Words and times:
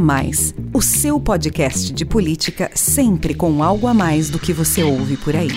Mais, 0.00 0.54
o 0.72 0.80
seu 0.80 1.20
podcast 1.20 1.92
de 1.92 2.06
política 2.06 2.70
sempre 2.74 3.34
com 3.34 3.62
algo 3.62 3.86
a 3.86 3.92
mais 3.92 4.30
do 4.30 4.38
que 4.38 4.50
você 4.50 4.82
ouve 4.82 5.18
por 5.18 5.36
aí. 5.36 5.50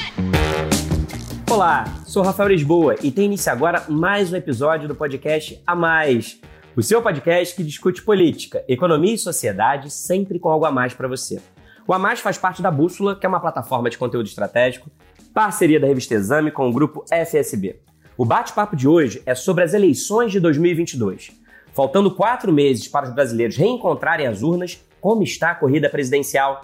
Olá, 1.50 1.86
sou 2.06 2.22
Rafael 2.22 2.50
Lisboa 2.50 2.98
e 3.02 3.10
tem 3.10 3.26
início 3.26 3.50
agora 3.50 3.86
mais 3.88 4.34
um 4.34 4.36
episódio 4.36 4.86
do 4.86 4.96
podcast 4.96 5.64
A 5.66 5.74
Mais, 5.74 6.42
o 6.76 6.84
seu 6.84 7.02
podcast 7.02 7.56
que 7.56 7.64
discute 7.64 8.04
política, 8.04 8.66
economia 8.68 9.14
e 9.14 9.18
sociedade 9.18 9.90
sempre 9.90 10.38
com 10.38 10.50
algo 10.50 10.66
a 10.66 10.72
mais 10.72 10.94
para 10.94 11.08
você. 11.08 11.42
O 11.88 11.94
A 11.94 11.98
Mais 11.98 12.20
faz 12.20 12.38
parte 12.38 12.62
da 12.62 12.70
Bússola, 12.70 13.16
que 13.16 13.26
é 13.26 13.30
uma 13.30 13.40
plataforma 13.40 13.90
de 13.90 13.98
conteúdo 13.98 14.28
estratégico, 14.28 14.92
parceria 15.34 15.80
da 15.80 15.88
revista 15.88 16.16
Exame 16.16 16.52
com 16.52 16.68
o 16.68 16.74
grupo 16.74 17.06
FSB. 17.10 17.80
O 18.18 18.26
bate-papo 18.26 18.76
de 18.76 18.90
hoje 18.90 19.24
é 19.26 19.34
sobre 19.34 19.64
as 19.64 19.74
eleições 19.74 20.34
de 20.34 20.42
2022. 20.42 21.43
Faltando 21.74 22.14
quatro 22.14 22.54
meses 22.54 22.88
para 22.88 23.08
os 23.08 23.16
brasileiros 23.16 23.58
reencontrarem 23.58 24.28
as 24.28 24.44
urnas, 24.44 24.80
como 25.02 25.24
está 25.24 25.50
a 25.50 25.56
corrida 25.56 25.90
presidencial? 25.90 26.62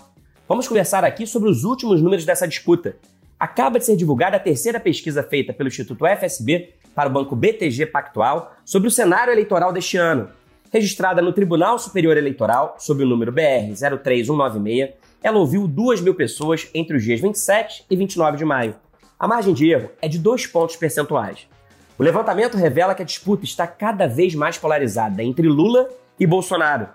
Vamos 0.48 0.68
conversar 0.68 1.04
aqui 1.04 1.26
sobre 1.26 1.50
os 1.50 1.64
últimos 1.64 2.00
números 2.00 2.26
dessa 2.26 2.48
disputa. 2.48 2.96
Acaba 3.40 3.80
de 3.80 3.86
ser 3.86 3.96
divulgada 3.96 4.38
a 4.38 4.40
terceira 4.40 4.80
pesquisa 4.80 5.24
feita 5.24 5.52
pelo 5.52 5.68
Instituto 5.68 6.06
FSB 6.06 6.76
para 6.94 7.10
o 7.10 7.12
Banco 7.12 7.36
BTG 7.36 7.88
Pactual 7.88 8.54
sobre 8.64 8.88
o 8.88 8.92
cenário 8.92 9.34
eleitoral 9.34 9.74
deste 9.74 9.98
ano. 9.98 10.30
Registrada 10.72 11.24
no 11.24 11.34
Tribunal 11.34 11.80
Superior 11.80 12.16
Eleitoral, 12.16 12.76
sob 12.78 13.04
o 13.04 13.08
número 13.08 13.32
BR 13.32 13.74
03196, 14.04 14.92
ela 15.24 15.40
ouviu 15.40 15.68
2 15.68 16.02
mil 16.02 16.14
pessoas 16.14 16.70
entre 16.72 16.96
os 16.96 17.04
dias 17.04 17.20
27 17.20 17.86
e 17.90 17.96
29 17.96 18.38
de 18.38 18.46
maio. 18.46 18.76
A 19.20 19.28
margem 19.28 19.56
de 19.56 19.68
erro 19.68 19.90
é 20.02 20.08
de 20.08 20.20
dois 20.20 20.46
pontos 20.46 20.76
percentuais. 20.76 21.48
O 22.00 22.04
levantamento 22.04 22.56
revela 22.56 22.96
que 22.96 23.02
a 23.02 23.06
disputa 23.06 23.44
está 23.44 23.68
cada 23.68 24.08
vez 24.08 24.34
mais 24.34 24.58
polarizada 24.58 25.22
entre 25.22 25.50
Lula 25.50 25.90
e 26.18 26.26
Bolsonaro. 26.26 26.88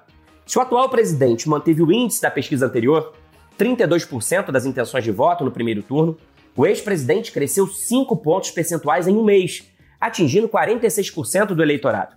Se 0.46 0.58
o 0.58 0.62
atual 0.62 0.88
presidente 0.88 1.46
manteve 1.46 1.82
o 1.82 1.92
índice 1.92 2.22
da 2.22 2.30
pesquisa 2.30 2.64
anterior, 2.64 3.12
32% 3.58 4.50
das 4.50 4.64
intenções 4.64 5.04
de 5.04 5.10
voto 5.10 5.44
no 5.44 5.50
primeiro 5.50 5.82
turno, 5.82 6.16
o 6.56 6.64
ex-presidente 6.64 7.32
cresceu 7.32 7.66
5 7.66 8.16
pontos 8.16 8.50
percentuais 8.50 9.06
em 9.06 9.14
um 9.14 9.22
mês, 9.22 9.70
atingindo 10.00 10.48
46% 10.48 11.48
do 11.48 11.62
eleitorado. 11.62 12.16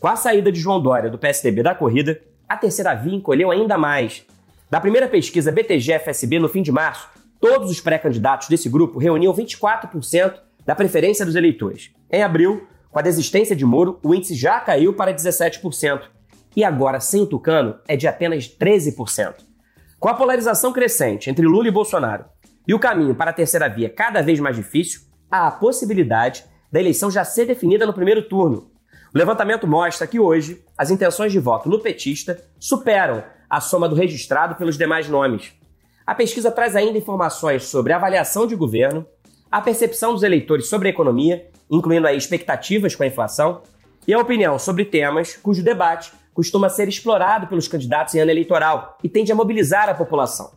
Com 0.00 0.08
a 0.08 0.16
saída 0.16 0.50
de 0.50 0.58
João 0.58 0.80
Dória 0.80 1.10
do 1.10 1.18
PSDB 1.18 1.62
da 1.62 1.74
corrida, 1.74 2.18
a 2.48 2.56
terceira 2.56 2.94
via 2.94 3.14
encolheu 3.14 3.50
ainda 3.50 3.76
mais. 3.76 4.24
Da 4.70 4.80
primeira 4.80 5.06
pesquisa 5.06 5.52
BTG-FSB 5.52 6.38
no 6.38 6.48
fim 6.48 6.62
de 6.62 6.72
março, 6.72 7.10
Todos 7.42 7.72
os 7.72 7.80
pré-candidatos 7.80 8.46
desse 8.46 8.68
grupo 8.68 9.00
reuniam 9.00 9.34
24% 9.34 10.34
da 10.64 10.74
preferência 10.74 11.24
dos 11.24 11.34
eleitores. 11.34 11.90
Em 12.10 12.22
abril, 12.22 12.66
com 12.90 12.98
a 12.98 13.02
desistência 13.02 13.56
de 13.56 13.64
Moro, 13.64 13.98
o 14.02 14.14
índice 14.14 14.34
já 14.34 14.60
caiu 14.60 14.94
para 14.94 15.14
17%. 15.14 16.02
E 16.54 16.62
agora, 16.62 17.00
sem 17.00 17.22
o 17.22 17.26
Tucano, 17.26 17.78
é 17.88 17.96
de 17.96 18.06
apenas 18.06 18.46
13%. 18.46 19.36
Com 19.98 20.08
a 20.08 20.14
polarização 20.14 20.72
crescente 20.72 21.30
entre 21.30 21.46
Lula 21.46 21.68
e 21.68 21.70
Bolsonaro 21.70 22.26
e 22.66 22.74
o 22.74 22.78
caminho 22.78 23.14
para 23.14 23.30
a 23.30 23.34
terceira 23.34 23.68
via 23.68 23.88
cada 23.88 24.20
vez 24.20 24.38
mais 24.40 24.56
difícil, 24.56 25.02
há 25.30 25.46
a 25.46 25.50
possibilidade 25.50 26.44
da 26.70 26.80
eleição 26.80 27.10
já 27.10 27.24
ser 27.24 27.46
definida 27.46 27.86
no 27.86 27.94
primeiro 27.94 28.22
turno. 28.28 28.70
O 29.14 29.18
levantamento 29.18 29.66
mostra 29.66 30.06
que 30.06 30.18
hoje 30.18 30.64
as 30.76 30.90
intenções 30.90 31.32
de 31.32 31.38
voto 31.38 31.68
no 31.68 31.80
petista 31.80 32.42
superam 32.58 33.22
a 33.48 33.60
soma 33.60 33.88
do 33.88 33.94
registrado 33.94 34.54
pelos 34.54 34.78
demais 34.78 35.08
nomes. 35.08 35.52
A 36.06 36.14
pesquisa 36.14 36.50
traz 36.50 36.74
ainda 36.74 36.98
informações 36.98 37.64
sobre 37.64 37.92
avaliação 37.92 38.46
de 38.46 38.56
governo, 38.56 39.06
a 39.52 39.60
percepção 39.60 40.14
dos 40.14 40.22
eleitores 40.22 40.66
sobre 40.66 40.88
a 40.88 40.90
economia, 40.90 41.46
incluindo 41.70 42.06
aí 42.06 42.16
expectativas 42.16 42.96
com 42.96 43.02
a 43.02 43.06
inflação, 43.06 43.60
e 44.08 44.14
a 44.14 44.18
opinião 44.18 44.58
sobre 44.58 44.86
temas 44.86 45.36
cujo 45.36 45.62
debate 45.62 46.10
costuma 46.32 46.70
ser 46.70 46.88
explorado 46.88 47.46
pelos 47.46 47.68
candidatos 47.68 48.14
em 48.14 48.20
ano 48.20 48.30
eleitoral 48.30 48.96
e 49.04 49.08
tende 49.10 49.30
a 49.30 49.34
mobilizar 49.34 49.90
a 49.90 49.94
população. 49.94 50.52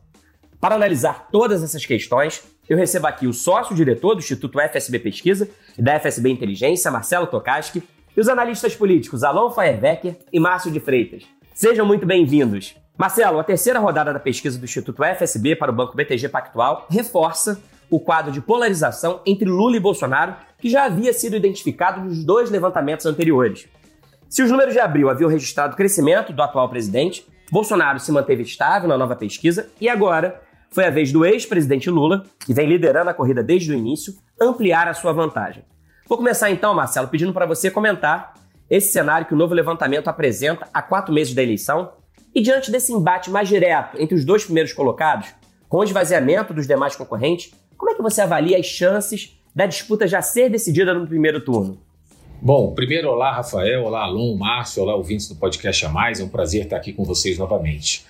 Para 0.62 0.76
analisar 0.76 1.28
todas 1.30 1.62
essas 1.62 1.86
questões, 1.86 2.42
eu 2.70 2.78
recebo 2.78 3.06
aqui 3.06 3.28
o 3.28 3.34
sócio-diretor 3.34 4.16
do 4.16 4.20
Instituto 4.20 4.60
FSB 4.60 5.00
Pesquisa 5.00 5.50
e 5.78 5.82
da 5.82 6.00
FSB 6.00 6.30
Inteligência, 6.30 6.90
Marcelo 6.90 7.28
Tokaski, 7.28 7.84
e 8.16 8.22
os 8.22 8.30
analistas 8.30 8.74
políticos 8.76 9.26
Alon 9.26 9.52
Feierbecker 9.52 10.18
e 10.32 10.40
Márcio 10.40 10.72
de 10.72 10.80
Freitas. 10.80 11.24
Sejam 11.54 11.86
muito 11.86 12.06
bem-vindos. 12.06 12.74
Marcelo, 12.98 13.40
a 13.40 13.44
terceira 13.44 13.78
rodada 13.78 14.14
da 14.14 14.20
pesquisa 14.22 14.58
do 14.58 14.64
Instituto 14.64 15.04
FSB 15.04 15.58
para 15.58 15.70
o 15.70 15.76
Banco 15.76 15.98
BTG 15.98 16.30
Pactual 16.30 16.88
reforça 16.90 17.62
o 17.90 18.00
quadro 18.00 18.32
de 18.32 18.42
polarização 18.42 19.22
entre 19.26 19.48
Lula 19.48 19.78
e 19.78 19.80
Bolsonaro, 19.80 20.36
que 20.58 20.70
já 20.70 20.86
havia 20.86 21.14
sido 21.14 21.36
identificado 21.36 22.02
nos 22.02 22.24
dois 22.24 22.50
levantamentos 22.50 23.06
anteriores. 23.06 23.68
Se 24.30 24.42
os 24.42 24.52
números 24.52 24.74
de 24.74 24.80
abril 24.80 25.10
haviam 25.10 25.30
registrado 25.30 25.76
crescimento 25.76 26.34
do 26.34 26.42
atual 26.42 26.68
presidente, 26.70 27.26
Bolsonaro 27.52 28.00
se 28.00 28.12
manteve 28.12 28.44
estável 28.44 28.90
na 28.90 28.98
nova 28.98 29.16
pesquisa 29.16 29.70
e 29.80 29.88
agora 29.88 30.42
foi 30.72 30.86
a 30.86 30.90
vez 30.90 31.12
do 31.12 31.26
ex-presidente 31.26 31.90
Lula, 31.90 32.26
que 32.46 32.54
vem 32.54 32.68
liderando 32.68 33.10
a 33.10 33.14
corrida 33.14 33.42
desde 33.42 33.72
o 33.72 33.76
início, 33.76 34.14
ampliar 34.42 34.88
a 34.88 34.94
sua 34.94 35.14
vantagem. 35.14 35.64
Vou 36.08 36.18
começar 36.18 36.52
então, 36.52 36.74
Marcelo, 36.74 37.08
pedindo 37.08 37.34
para 37.34 37.46
você 37.46 37.72
comentar 37.72 38.34
esse 38.70 38.92
cenário 38.92 39.26
que 39.28 39.34
o 39.34 39.38
novo 39.38 39.54
levantamento 39.54 40.08
apresenta 40.08 40.68
há 40.74 40.82
quatro 40.82 41.14
meses 41.14 41.34
da 41.34 41.42
eleição 41.42 41.94
e 42.34 42.42
diante 42.42 42.72
desse 42.72 42.92
embate 42.92 43.32
mais 43.32 43.48
direto 43.48 44.00
entre 44.00 44.16
os 44.16 44.26
dois 44.26 44.44
primeiros 44.44 44.74
colocados, 44.74 45.34
com 45.70 45.78
o 45.78 45.84
esvaziamento 45.84 46.54
dos 46.54 46.68
demais 46.68 46.96
concorrentes, 46.96 47.54
como 47.78 47.92
é 47.92 47.96
que 47.96 48.02
você 48.02 48.22
avalia 48.22 48.58
as 48.58 48.66
chances 48.66 49.38
da 49.54 49.66
disputa 49.66 50.08
já 50.08 50.22
ser 50.22 50.50
decidida 50.50 50.94
no 50.94 51.08
primeiro 51.08 51.40
turno? 51.42 51.78
Bom, 52.42 52.74
primeiro, 52.74 53.10
olá 53.10 53.32
Rafael, 53.32 53.84
olá 53.84 54.04
Alon, 54.04 54.36
Márcio, 54.36 54.84
olá 54.84 54.96
ouvintes 54.96 55.28
do 55.28 55.36
podcast 55.36 55.86
A 55.86 55.90
Mais, 55.90 56.20
é 56.20 56.24
um 56.24 56.30
prazer 56.30 56.64
estar 56.64 56.78
aqui 56.78 56.94
com 56.94 57.04
vocês 57.04 57.38
novamente. 57.38 58.06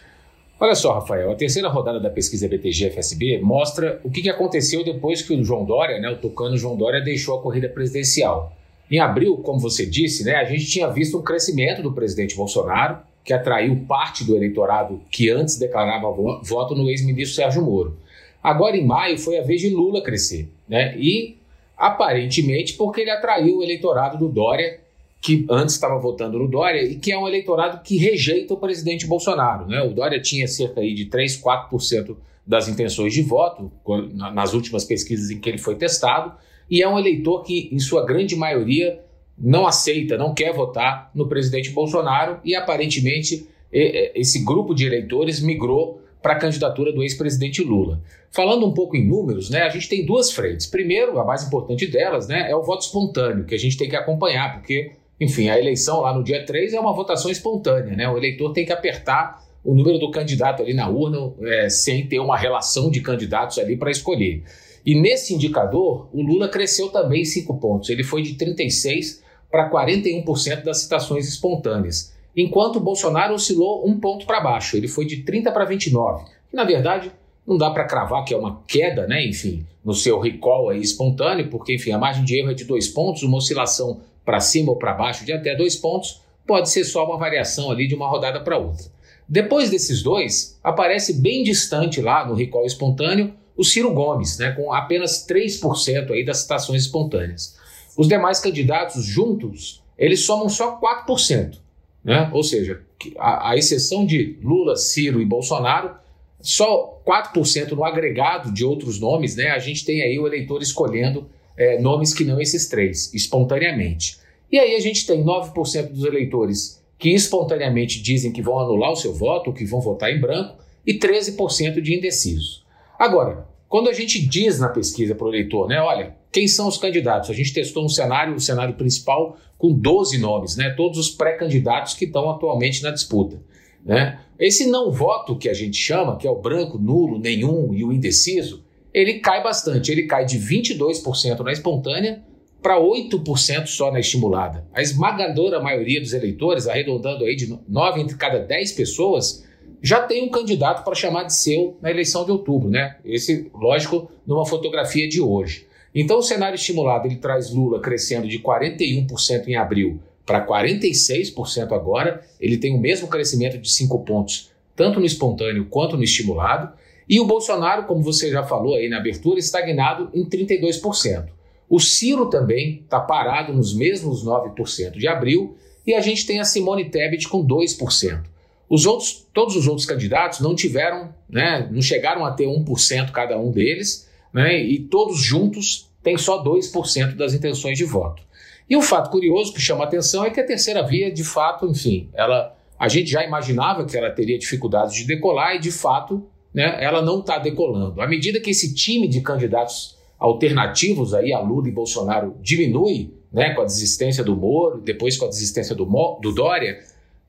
Olha 0.59 0.73
só, 0.73 0.93
Rafael, 0.93 1.31
a 1.31 1.35
terceira 1.35 1.67
rodada 1.67 1.99
da 1.99 2.09
pesquisa 2.09 2.47
BTG-FSB 2.47 3.41
mostra 3.41 3.99
o 4.03 4.09
que 4.09 4.29
aconteceu 4.29 4.83
depois 4.83 5.21
que 5.21 5.33
o 5.33 5.43
João 5.43 5.65
Dória, 5.65 5.99
né, 5.99 6.09
o 6.09 6.17
tocano 6.17 6.57
João 6.57 6.77
Dória, 6.77 7.01
deixou 7.01 7.37
a 7.37 7.41
corrida 7.41 7.69
presidencial. 7.69 8.53
Em 8.89 8.99
abril, 8.99 9.37
como 9.37 9.59
você 9.59 9.85
disse, 9.85 10.23
né, 10.23 10.35
a 10.35 10.45
gente 10.45 10.65
tinha 10.65 10.87
visto 10.87 11.17
um 11.17 11.21
crescimento 11.21 11.81
do 11.81 11.91
presidente 11.91 12.35
Bolsonaro, 12.35 12.99
que 13.23 13.33
atraiu 13.33 13.83
parte 13.87 14.23
do 14.23 14.35
eleitorado 14.35 15.01
que 15.11 15.29
antes 15.29 15.57
declarava 15.57 16.09
voto 16.41 16.75
no 16.75 16.89
ex-ministro 16.89 17.35
Sérgio 17.35 17.63
Moro. 17.63 17.97
Agora, 18.45 18.77
em 18.77 18.85
maio, 18.85 19.17
foi 19.17 19.39
a 19.39 19.41
vez 19.41 19.59
de 19.59 19.69
Lula 19.69 20.03
crescer, 20.03 20.47
né? 20.69 20.95
E 20.99 21.37
aparentemente 21.75 22.73
porque 22.73 23.01
ele 23.01 23.09
atraiu 23.09 23.57
o 23.57 23.63
eleitorado 23.63 24.19
do 24.19 24.29
Dória, 24.29 24.79
que 25.19 25.47
antes 25.49 25.73
estava 25.73 25.97
votando 25.97 26.37
no 26.37 26.47
Dória, 26.47 26.83
e 26.83 26.95
que 26.95 27.11
é 27.11 27.17
um 27.17 27.27
eleitorado 27.27 27.81
que 27.83 27.97
rejeita 27.97 28.53
o 28.53 28.57
presidente 28.57 29.07
Bolsonaro. 29.07 29.65
Né? 29.65 29.81
O 29.81 29.91
Dória 29.93 30.21
tinha 30.21 30.47
cerca 30.47 30.81
aí 30.81 30.93
de 30.93 31.05
3, 31.05 31.41
4% 31.41 32.15
das 32.45 32.67
intenções 32.67 33.11
de 33.11 33.23
voto 33.23 33.71
nas 34.13 34.53
últimas 34.53 34.83
pesquisas 34.83 35.31
em 35.31 35.39
que 35.39 35.49
ele 35.49 35.57
foi 35.57 35.73
testado, 35.75 36.31
e 36.69 36.83
é 36.83 36.87
um 36.87 36.99
eleitor 36.99 37.41
que, 37.41 37.67
em 37.71 37.79
sua 37.79 38.05
grande 38.05 38.35
maioria, 38.35 38.99
não 39.35 39.65
aceita, 39.65 40.19
não 40.19 40.35
quer 40.35 40.53
votar 40.53 41.09
no 41.15 41.27
presidente 41.27 41.71
Bolsonaro 41.71 42.39
e 42.45 42.55
aparentemente 42.55 43.47
esse 43.71 44.45
grupo 44.45 44.75
de 44.75 44.85
eleitores 44.85 45.41
migrou 45.41 46.04
para 46.25 46.33
a 46.33 46.39
candidatura 46.39 46.91
do 46.91 47.03
ex-presidente 47.03 47.61
Lula. 47.63 48.01
Falando 48.31 48.65
um 48.65 48.73
pouco 48.73 48.97
em 48.97 49.07
números, 49.07 49.51
né, 49.51 49.61
a 49.61 49.69
gente 49.69 49.87
tem 49.87 50.03
duas 50.03 50.31
frentes. 50.31 50.65
Primeiro, 50.65 51.19
a 51.19 51.23
mais 51.23 51.43
importante 51.43 51.85
delas, 51.85 52.27
né, 52.27 52.49
é 52.49 52.55
o 52.55 52.63
voto 52.63 52.81
espontâneo, 52.81 53.45
que 53.45 53.53
a 53.53 53.59
gente 53.59 53.77
tem 53.77 53.87
que 53.87 53.95
acompanhar, 53.95 54.55
porque, 54.55 54.93
enfim, 55.21 55.49
a 55.49 55.59
eleição 55.59 56.01
lá 56.01 56.11
no 56.17 56.23
dia 56.23 56.43
3 56.43 56.73
é 56.73 56.79
uma 56.79 56.95
votação 56.95 57.29
espontânea, 57.29 57.95
né? 57.95 58.09
O 58.09 58.17
eleitor 58.17 58.51
tem 58.53 58.65
que 58.65 58.73
apertar 58.73 59.39
o 59.63 59.75
número 59.75 59.99
do 59.99 60.09
candidato 60.09 60.63
ali 60.63 60.73
na 60.73 60.89
urna 60.89 61.31
é, 61.43 61.69
sem 61.69 62.07
ter 62.07 62.17
uma 62.17 62.35
relação 62.35 62.89
de 62.89 63.01
candidatos 63.01 63.59
ali 63.59 63.77
para 63.77 63.91
escolher. 63.91 64.41
E 64.83 64.99
nesse 64.99 65.31
indicador, 65.31 66.09
o 66.11 66.23
Lula 66.23 66.49
cresceu 66.49 66.89
também 66.89 67.23
5 67.23 67.55
pontos. 67.59 67.87
Ele 67.91 68.03
foi 68.03 68.23
de 68.23 68.33
36 68.33 69.21
para 69.51 69.69
41% 69.69 70.63
das 70.63 70.79
citações 70.79 71.27
espontâneas, 71.27 72.14
enquanto 72.35 72.77
o 72.77 72.81
Bolsonaro 72.81 73.33
oscilou 73.33 73.87
um 73.87 73.99
ponto 73.99 74.25
para 74.25 74.41
baixo, 74.41 74.75
ele 74.75 74.87
foi 74.87 75.05
de 75.05 75.23
30 75.23 75.51
para 75.51 75.65
29, 75.65 76.25
que 76.49 76.55
na 76.55 76.63
verdade 76.63 77.11
não 77.45 77.57
dá 77.57 77.69
para 77.69 77.85
cravar 77.85 78.25
que 78.25 78.33
é 78.33 78.37
uma 78.37 78.63
queda, 78.67 79.07
né, 79.07 79.25
enfim, 79.25 79.65
no 79.83 79.93
seu 79.93 80.19
recall 80.19 80.69
aí 80.69 80.81
espontâneo, 80.81 81.49
porque 81.49 81.75
enfim, 81.75 81.91
a 81.91 81.97
margem 81.97 82.23
de 82.23 82.39
erro 82.39 82.51
é 82.51 82.53
de 82.53 82.65
dois 82.65 82.87
pontos, 82.87 83.23
uma 83.23 83.37
oscilação 83.37 84.01
para 84.25 84.39
cima 84.39 84.71
ou 84.71 84.77
para 84.77 84.93
baixo 84.93 85.23
de 85.23 85.31
até 85.31 85.55
dois 85.55 85.75
pontos, 85.75 86.21
pode 86.45 86.69
ser 86.69 86.83
só 86.83 87.05
uma 87.05 87.17
variação 87.17 87.71
ali 87.71 87.87
de 87.87 87.95
uma 87.95 88.07
rodada 88.07 88.39
para 88.41 88.57
outra. 88.57 88.85
Depois 89.27 89.69
desses 89.69 90.03
dois, 90.03 90.59
aparece 90.63 91.13
bem 91.13 91.43
distante 91.43 92.01
lá 92.01 92.27
no 92.27 92.35
recall 92.35 92.65
espontâneo 92.65 93.33
o 93.57 93.63
Ciro 93.63 93.93
Gomes, 93.93 94.37
né, 94.37 94.51
com 94.51 94.73
apenas 94.73 95.25
3% 95.25 96.11
aí 96.11 96.25
das 96.25 96.39
citações 96.39 96.83
espontâneas. 96.83 97.55
Os 97.97 98.07
demais 98.07 98.39
candidatos 98.39 99.05
juntos, 99.05 99.81
eles 99.97 100.25
somam 100.25 100.49
só 100.49 100.79
4%. 100.79 101.64
Né? 102.05 102.29
Ou 102.31 102.43
seja, 102.43 102.83
a, 103.17 103.49
a 103.51 103.57
exceção 103.57 104.05
de 104.05 104.37
Lula, 104.43 104.75
Ciro 104.75 105.19
e 105.19 105.25
Bolsonaro, 105.25 105.95
só 106.39 107.01
4% 107.03 107.71
no 107.71 107.83
agregado 107.83 108.53
de 108.53 108.63
outros 108.63 108.99
nomes, 108.99 109.35
né? 109.35 109.47
A 109.49 109.57
gente 109.57 109.83
tem 109.83 110.03
aí 110.03 110.19
o 110.19 110.27
eleitor 110.27 110.61
escolhendo 110.61 111.27
é, 111.57 111.79
nomes 111.79 112.13
que 112.13 112.23
não 112.23 112.39
esses 112.39 112.67
três, 112.67 113.11
espontaneamente. 113.11 114.19
E 114.51 114.59
aí 114.59 114.75
a 114.75 114.79
gente 114.79 115.07
tem 115.07 115.23
9% 115.23 115.89
dos 115.89 116.05
eleitores 116.05 116.79
que 116.99 117.09
espontaneamente 117.09 117.99
dizem 118.01 118.31
que 118.31 118.41
vão 118.41 118.59
anular 118.59 118.91
o 118.91 118.95
seu 118.95 119.11
voto, 119.11 119.51
que 119.51 119.65
vão 119.65 119.81
votar 119.81 120.11
em 120.11 120.21
branco, 120.21 120.57
e 120.85 120.93
13% 120.93 121.81
de 121.81 121.95
indecisos. 121.95 122.63
Agora, 122.99 123.47
quando 123.75 123.89
a 123.89 123.93
gente 123.93 124.25
diz 124.25 124.57
na 124.57 124.69
pesquisa 124.69 125.13
para 125.13 125.27
o 125.27 125.29
eleitor, 125.29 125.67
né, 125.67 125.81
olha, 125.81 126.15
quem 126.31 126.47
são 126.47 126.65
os 126.65 126.77
candidatos? 126.77 127.29
A 127.29 127.33
gente 127.33 127.53
testou 127.53 127.83
um 127.83 127.89
cenário, 127.89 128.31
o 128.31 128.37
um 128.37 128.39
cenário 128.39 128.75
principal, 128.75 129.37
com 129.57 129.73
12 129.73 130.17
nomes, 130.17 130.55
né, 130.55 130.69
todos 130.77 130.97
os 130.97 131.09
pré-candidatos 131.09 131.93
que 131.93 132.05
estão 132.05 132.29
atualmente 132.29 132.81
na 132.81 132.91
disputa. 132.91 133.37
Né? 133.83 134.17
Esse 134.39 134.67
não 134.67 134.93
voto 134.93 135.35
que 135.35 135.49
a 135.49 135.53
gente 135.53 135.75
chama, 135.75 136.15
que 136.15 136.25
é 136.25 136.31
o 136.31 136.39
branco, 136.39 136.77
nulo, 136.77 137.19
nenhum 137.19 137.73
e 137.73 137.83
o 137.83 137.91
indeciso, 137.91 138.63
ele 138.93 139.15
cai 139.15 139.43
bastante. 139.43 139.91
Ele 139.91 140.03
cai 140.03 140.23
de 140.23 140.39
22% 140.39 141.41
na 141.41 141.51
espontânea 141.51 142.23
para 142.61 142.79
8% 142.79 143.67
só 143.67 143.91
na 143.91 143.99
estimulada. 143.99 144.65
A 144.73 144.81
esmagadora 144.81 145.59
maioria 145.59 145.99
dos 145.99 146.13
eleitores, 146.13 146.65
arredondando 146.65 147.25
aí 147.25 147.35
de 147.35 147.53
9 147.67 147.99
entre 147.99 148.15
cada 148.15 148.39
10 148.39 148.71
pessoas, 148.71 149.45
já 149.81 150.01
tem 150.01 150.23
um 150.23 150.29
candidato 150.29 150.83
para 150.83 150.95
chamar 150.95 151.23
de 151.23 151.33
seu 151.33 151.77
na 151.81 151.91
eleição 151.91 152.25
de 152.25 152.31
outubro, 152.31 152.69
né? 152.69 152.97
Esse, 153.05 153.51
lógico, 153.53 154.09
numa 154.25 154.45
fotografia 154.45 155.07
de 155.07 155.21
hoje. 155.21 155.67
Então, 155.93 156.17
o 156.17 156.23
cenário 156.23 156.55
estimulado 156.55 157.07
ele 157.07 157.15
traz 157.15 157.51
Lula 157.51 157.79
crescendo 157.79 158.27
de 158.27 158.39
41% 158.39 159.47
em 159.47 159.55
abril 159.55 159.99
para 160.25 160.45
46% 160.45 161.71
agora. 161.71 162.21
Ele 162.39 162.57
tem 162.57 162.75
o 162.75 162.81
mesmo 162.81 163.07
crescimento 163.07 163.57
de 163.57 163.71
5 163.71 163.99
pontos, 163.99 164.51
tanto 164.75 164.99
no 164.99 165.05
espontâneo 165.05 165.67
quanto 165.69 165.95
no 165.95 166.03
estimulado. 166.03 166.73
E 167.07 167.19
o 167.19 167.25
Bolsonaro, 167.25 167.85
como 167.85 168.01
você 168.01 168.31
já 168.31 168.43
falou 168.43 168.75
aí 168.75 168.89
na 168.89 168.97
abertura, 168.97 169.39
estagnado 169.39 170.09
em 170.13 170.27
32%. 170.27 171.27
O 171.69 171.79
Ciro 171.79 172.29
também 172.29 172.81
está 172.83 172.99
parado 172.99 173.53
nos 173.53 173.73
mesmos 173.73 174.25
9% 174.25 174.97
de 174.97 175.07
abril. 175.07 175.55
E 175.85 175.93
a 175.93 176.01
gente 176.01 176.25
tem 176.25 176.39
a 176.39 176.43
Simone 176.43 176.89
Tebet 176.89 177.27
com 177.27 177.45
2%. 177.45 178.34
Os 178.69 178.85
outros, 178.85 179.27
todos 179.33 179.55
os 179.55 179.67
outros 179.67 179.85
candidatos 179.85 180.39
não 180.39 180.55
tiveram, 180.55 181.13
né, 181.29 181.67
não 181.71 181.81
chegaram 181.81 182.25
a 182.25 182.31
ter 182.31 182.45
1% 182.45 183.11
cada 183.11 183.37
um 183.37 183.51
deles, 183.51 184.09
né, 184.33 184.61
e 184.61 184.79
todos 184.79 185.19
juntos 185.19 185.89
têm 186.01 186.17
só 186.17 186.43
2% 186.43 187.15
das 187.15 187.33
intenções 187.33 187.77
de 187.77 187.83
voto. 187.83 188.23
E 188.69 188.75
um 188.75 188.81
fato 188.81 189.11
curioso 189.11 189.53
que 189.53 189.61
chama 189.61 189.83
atenção 189.83 190.25
é 190.25 190.29
que 190.29 190.39
a 190.39 190.45
terceira 190.45 190.81
via, 190.83 191.11
de 191.11 191.23
fato, 191.23 191.67
enfim, 191.67 192.09
ela, 192.13 192.55
a 192.79 192.87
gente 192.87 193.09
já 193.09 193.23
imaginava 193.23 193.85
que 193.85 193.95
ela 193.95 194.09
teria 194.09 194.37
dificuldades 194.39 194.95
de 194.95 195.05
decolar 195.05 195.55
e, 195.55 195.59
de 195.59 195.71
fato, 195.71 196.25
né, 196.53 196.77
ela 196.83 197.01
não 197.01 197.19
está 197.19 197.37
decolando. 197.37 198.01
À 198.01 198.07
medida 198.07 198.39
que 198.39 198.49
esse 198.49 198.73
time 198.73 199.07
de 199.07 199.21
candidatos 199.21 199.95
alternativos 200.17 201.13
aí 201.13 201.31
a 201.31 201.39
Lula 201.39 201.67
e 201.67 201.71
Bolsonaro 201.71 202.35
diminui, 202.41 203.13
né, 203.31 203.53
com 203.53 203.61
a 203.61 203.65
desistência 203.65 204.23
do 204.23 204.35
Moro, 204.35 204.81
depois 204.81 205.17
com 205.17 205.25
a 205.25 205.29
desistência 205.29 205.75
do, 205.75 205.85
Mo, 205.85 206.19
do 206.21 206.31
Dória, 206.31 206.79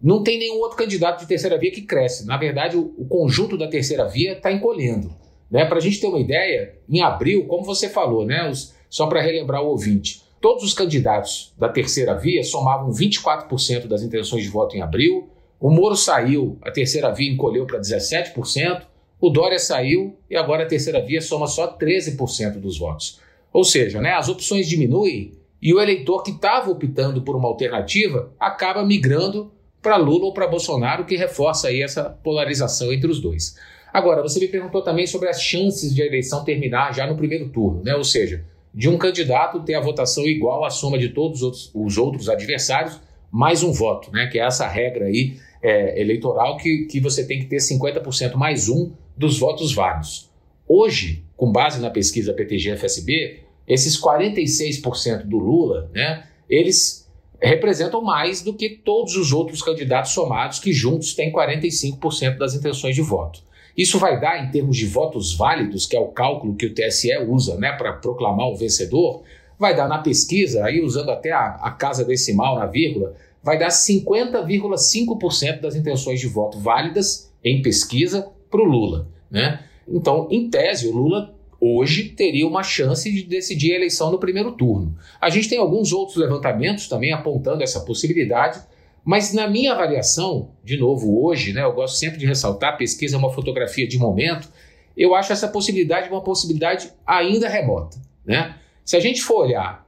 não 0.02 0.22
tem 0.22 0.38
nenhum 0.38 0.58
outro 0.60 0.76
candidato 0.76 1.20
de 1.20 1.26
terceira 1.26 1.58
via 1.58 1.70
que 1.70 1.82
cresce. 1.82 2.26
Na 2.26 2.36
verdade, 2.36 2.76
o, 2.76 2.94
o 2.98 3.06
conjunto 3.06 3.56
da 3.56 3.68
terceira 3.68 4.06
via 4.06 4.32
está 4.32 4.52
encolhendo. 4.52 5.14
Né? 5.50 5.64
Para 5.64 5.78
a 5.78 5.80
gente 5.80 6.00
ter 6.00 6.06
uma 6.06 6.20
ideia, 6.20 6.78
em 6.88 7.00
abril, 7.02 7.46
como 7.46 7.64
você 7.64 7.88
falou, 7.88 8.24
né, 8.24 8.48
os, 8.48 8.74
só 8.88 9.06
para 9.06 9.22
relembrar 9.22 9.62
o 9.62 9.68
ouvinte, 9.68 10.22
todos 10.40 10.64
os 10.64 10.74
candidatos 10.74 11.54
da 11.58 11.68
terceira 11.68 12.14
via 12.14 12.42
somavam 12.42 12.90
24% 12.90 13.86
das 13.86 14.02
intenções 14.02 14.42
de 14.42 14.48
voto 14.48 14.76
em 14.76 14.82
abril. 14.82 15.28
O 15.58 15.70
Moro 15.70 15.96
saiu, 15.96 16.58
a 16.62 16.70
terceira 16.70 17.10
via 17.10 17.32
encolheu 17.32 17.66
para 17.66 17.80
17%. 17.80 18.82
O 19.18 19.30
Dória 19.30 19.58
saiu 19.58 20.16
e 20.28 20.36
agora 20.36 20.64
a 20.64 20.66
terceira 20.66 21.00
via 21.00 21.22
soma 21.22 21.46
só 21.46 21.76
13% 21.76 22.58
dos 22.58 22.78
votos. 22.78 23.18
Ou 23.52 23.64
seja, 23.64 24.00
né, 24.00 24.12
as 24.12 24.28
opções 24.28 24.68
diminuem 24.68 25.32
e 25.62 25.72
o 25.72 25.80
eleitor 25.80 26.22
que 26.22 26.32
estava 26.32 26.70
optando 26.70 27.22
por 27.22 27.34
uma 27.34 27.48
alternativa 27.48 28.30
acaba 28.38 28.84
migrando 28.84 29.50
para 29.86 29.96
Lula 29.98 30.24
ou 30.24 30.32
para 30.32 30.48
Bolsonaro, 30.48 31.04
que 31.04 31.14
reforça 31.14 31.68
aí 31.68 31.80
essa 31.80 32.10
polarização 32.10 32.92
entre 32.92 33.08
os 33.08 33.20
dois. 33.20 33.54
Agora, 33.92 34.20
você 34.20 34.40
me 34.40 34.48
perguntou 34.48 34.82
também 34.82 35.06
sobre 35.06 35.28
as 35.28 35.40
chances 35.40 35.94
de 35.94 36.02
a 36.02 36.06
eleição 36.06 36.42
terminar 36.42 36.92
já 36.92 37.06
no 37.06 37.16
primeiro 37.16 37.50
turno, 37.50 37.84
né? 37.84 37.94
ou 37.94 38.02
seja, 38.02 38.44
de 38.74 38.88
um 38.88 38.98
candidato 38.98 39.62
ter 39.62 39.74
a 39.74 39.80
votação 39.80 40.24
igual 40.26 40.64
à 40.64 40.70
soma 40.70 40.98
de 40.98 41.10
todos 41.10 41.40
os 41.40 41.42
outros, 41.44 41.70
os 41.72 41.98
outros 41.98 42.28
adversários, 42.28 43.00
mais 43.30 43.62
um 43.62 43.70
voto, 43.70 44.10
né? 44.10 44.26
que 44.26 44.40
é 44.40 44.44
essa 44.44 44.66
regra 44.66 45.04
aí 45.04 45.36
é, 45.62 46.00
eleitoral 46.00 46.56
que, 46.56 46.86
que 46.86 46.98
você 46.98 47.24
tem 47.24 47.38
que 47.38 47.46
ter 47.46 47.58
50% 47.58 48.34
mais 48.34 48.68
um 48.68 48.90
dos 49.16 49.38
votos 49.38 49.72
válidos. 49.72 50.28
Hoje, 50.66 51.22
com 51.36 51.52
base 51.52 51.80
na 51.80 51.90
pesquisa 51.90 52.34
PTG-FSB, 52.34 53.38
esses 53.68 53.96
46% 53.96 55.22
do 55.26 55.38
Lula, 55.38 55.88
né, 55.94 56.24
eles 56.50 57.05
representam 57.40 58.02
mais 58.02 58.42
do 58.42 58.54
que 58.54 58.70
todos 58.70 59.16
os 59.16 59.32
outros 59.32 59.62
candidatos 59.62 60.12
somados, 60.12 60.58
que 60.58 60.72
juntos 60.72 61.14
têm 61.14 61.32
45% 61.32 62.38
das 62.38 62.54
intenções 62.54 62.94
de 62.94 63.02
voto. 63.02 63.40
Isso 63.76 63.98
vai 63.98 64.18
dar, 64.18 64.42
em 64.42 64.50
termos 64.50 64.76
de 64.76 64.86
votos 64.86 65.34
válidos, 65.34 65.86
que 65.86 65.96
é 65.96 66.00
o 66.00 66.08
cálculo 66.08 66.56
que 66.56 66.66
o 66.66 66.74
TSE 66.74 67.16
usa 67.28 67.56
né, 67.56 67.72
para 67.72 67.92
proclamar 67.92 68.48
o 68.48 68.56
vencedor, 68.56 69.22
vai 69.58 69.76
dar 69.76 69.86
na 69.86 69.98
pesquisa, 69.98 70.64
aí 70.64 70.82
usando 70.82 71.10
até 71.10 71.30
a, 71.32 71.58
a 71.62 71.70
casa 71.70 72.04
decimal 72.04 72.58
na 72.58 72.66
vírgula, 72.66 73.14
vai 73.42 73.58
dar 73.58 73.68
50,5% 73.68 75.60
das 75.60 75.76
intenções 75.76 76.20
de 76.20 76.26
voto 76.26 76.58
válidas 76.58 77.30
em 77.44 77.60
pesquisa 77.60 78.28
para 78.50 78.60
o 78.60 78.64
Lula. 78.64 79.08
Né? 79.30 79.62
Então, 79.86 80.26
em 80.30 80.48
tese, 80.48 80.88
o 80.88 80.92
Lula 80.92 81.35
hoje 81.60 82.10
teria 82.10 82.46
uma 82.46 82.62
chance 82.62 83.10
de 83.10 83.22
decidir 83.22 83.72
a 83.72 83.76
eleição 83.76 84.10
no 84.10 84.18
primeiro 84.18 84.52
turno. 84.52 84.96
A 85.20 85.30
gente 85.30 85.48
tem 85.48 85.58
alguns 85.58 85.92
outros 85.92 86.16
levantamentos 86.16 86.88
também 86.88 87.12
apontando 87.12 87.62
essa 87.62 87.80
possibilidade, 87.80 88.60
mas 89.04 89.32
na 89.32 89.48
minha 89.48 89.72
avaliação, 89.72 90.50
de 90.64 90.76
novo 90.76 91.24
hoje, 91.24 91.52
né, 91.52 91.62
eu 91.62 91.72
gosto 91.72 91.96
sempre 91.96 92.18
de 92.18 92.26
ressaltar, 92.26 92.76
pesquisa 92.76 93.16
é 93.16 93.18
uma 93.18 93.32
fotografia 93.32 93.86
de 93.86 93.98
momento, 93.98 94.48
eu 94.96 95.14
acho 95.14 95.32
essa 95.32 95.48
possibilidade 95.48 96.08
uma 96.08 96.22
possibilidade 96.22 96.90
ainda 97.06 97.48
remota. 97.48 97.98
Né? 98.24 98.56
Se 98.84 98.96
a 98.96 99.00
gente 99.00 99.22
for 99.22 99.44
olhar 99.44 99.86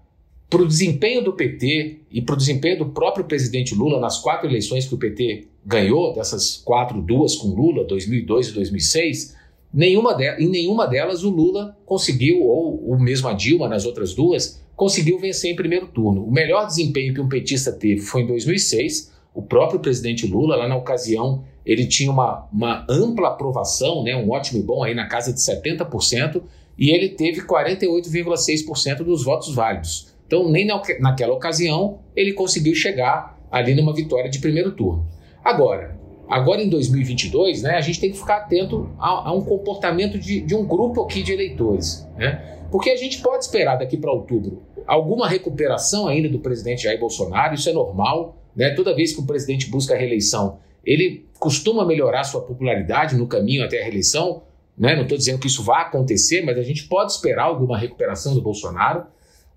para 0.51 0.63
o 0.63 0.67
desempenho 0.67 1.23
do 1.23 1.33
PT 1.33 2.01
e 2.11 2.23
para 2.23 2.35
o 2.35 2.39
desempenho 2.39 2.79
do 2.79 2.87
próprio 2.87 3.25
presidente 3.25 3.75
Lula 3.75 4.01
nas 4.01 4.19
quatro 4.19 4.49
eleições 4.49 4.87
que 4.87 4.95
o 4.95 4.99
PT 4.99 5.47
ganhou, 5.65 6.15
dessas 6.15 6.57
quatro, 6.57 7.01
duas 7.03 7.37
com 7.37 7.49
Lula, 7.49 7.85
2002 7.85 8.49
e 8.49 8.53
2006, 8.53 9.37
Nenhuma 9.73 10.15
de, 10.15 10.29
em 10.39 10.49
nenhuma 10.49 10.87
delas 10.87 11.25
o 11.25 11.31
Lula 11.31 11.77
conseguiu, 11.85 12.43
ou 12.43 12.77
o 12.77 12.99
mesmo 12.99 13.29
a 13.29 13.35
Dilma 13.35 13.69
nas 13.69 13.85
outras 13.85 14.15
duas, 14.15 14.61
conseguiu 14.75 15.19
vencer 15.19 15.53
em 15.53 15.57
primeiro 15.57 15.89
turno. 15.89 16.25
O 16.25 16.31
melhor 16.31 16.67
desempenho 16.67 17.13
que 17.13 17.21
um 17.21 17.29
petista 17.29 17.73
teve 17.73 18.01
foi 18.01 18.23
em 18.23 18.27
2006. 18.27 19.13
O 19.35 19.43
próprio 19.43 19.81
presidente 19.81 20.27
Lula, 20.27 20.57
lá 20.57 20.67
na 20.67 20.77
ocasião, 20.77 21.45
ele 21.67 21.87
tinha 21.87 22.11
uma, 22.11 22.49
uma 22.53 22.87
ampla 22.89 23.29
aprovação, 23.29 24.03
né, 24.03 24.17
um 24.17 24.31
ótimo 24.31 24.59
e 24.59 24.63
bom 24.63 24.83
aí 24.83 24.95
na 24.95 25.07
casa 25.07 25.33
de 25.33 25.41
70%, 25.41 26.43
e 26.79 26.91
ele 26.91 27.11
teve 27.11 27.43
48,6% 27.43 28.99
dos 29.05 29.25
votos 29.25 29.55
válidos. 29.55 30.15
Então, 30.27 30.49
nem 30.49 30.65
na, 30.65 30.81
naquela 31.01 31.35
ocasião 31.35 31.99
ele 32.15 32.33
conseguiu 32.33 32.75
chegar 32.75 33.39
ali 33.51 33.75
numa 33.75 33.95
vitória 33.95 34.31
de 34.31 34.39
primeiro 34.39 34.73
turno. 34.73 35.07
Agora, 35.45 35.99
Agora, 36.29 36.63
em 36.63 36.69
2022, 36.69 37.63
né, 37.63 37.77
a 37.77 37.81
gente 37.81 38.01
tem 38.01 38.11
que 38.11 38.19
ficar 38.19 38.39
atento 38.39 38.91
a, 38.99 39.29
a 39.29 39.33
um 39.33 39.43
comportamento 39.43 40.19
de, 40.19 40.41
de, 40.41 40.55
um 40.55 40.65
grupo 40.67 41.03
aqui 41.03 41.23
de 41.23 41.33
eleitores. 41.33 42.07
Né? 42.17 42.59
Porque 42.71 42.91
a 42.91 42.97
gente 42.97 43.21
pode 43.21 43.45
esperar 43.45 43.77
daqui 43.77 43.97
para 43.97 44.13
outubro 44.13 44.63
alguma 44.89 45.29
recuperação 45.29 46.09
ainda 46.09 46.31
do 46.31 46.39
presidente 46.39 46.85
Jair 46.85 46.99
Bolsonaro, 46.99 47.55
isso 47.55 47.69
é 47.69 47.73
normal. 47.73 48.37
Né? 48.57 48.71
Toda 48.71 48.95
vez 48.95 49.13
que 49.13 49.21
o 49.21 49.27
presidente 49.27 49.71
busca 49.71 49.95
a 49.95 49.97
reeleição, 49.97 50.59
ele 50.85 51.27
costuma 51.39 51.85
melhorar 51.85 52.25
sua 52.25 52.41
popularidade 52.41 53.15
no 53.15 53.27
caminho 53.27 53.63
até 53.63 53.81
a 53.81 53.85
reeleição. 53.85 54.43
Né? 54.77 54.97
Não 54.97 55.03
estou 55.03 55.19
dizendo 55.19 55.39
que 55.39 55.47
isso 55.47 55.63
vai 55.63 55.83
acontecer, 55.83 56.43
mas 56.43 56.59
a 56.59 56.63
gente 56.63 56.89
pode 56.89 57.13
esperar 57.13 57.45
alguma 57.45 57.79
recuperação 57.79 58.35
do 58.35 58.41
Bolsonaro. 58.41 59.05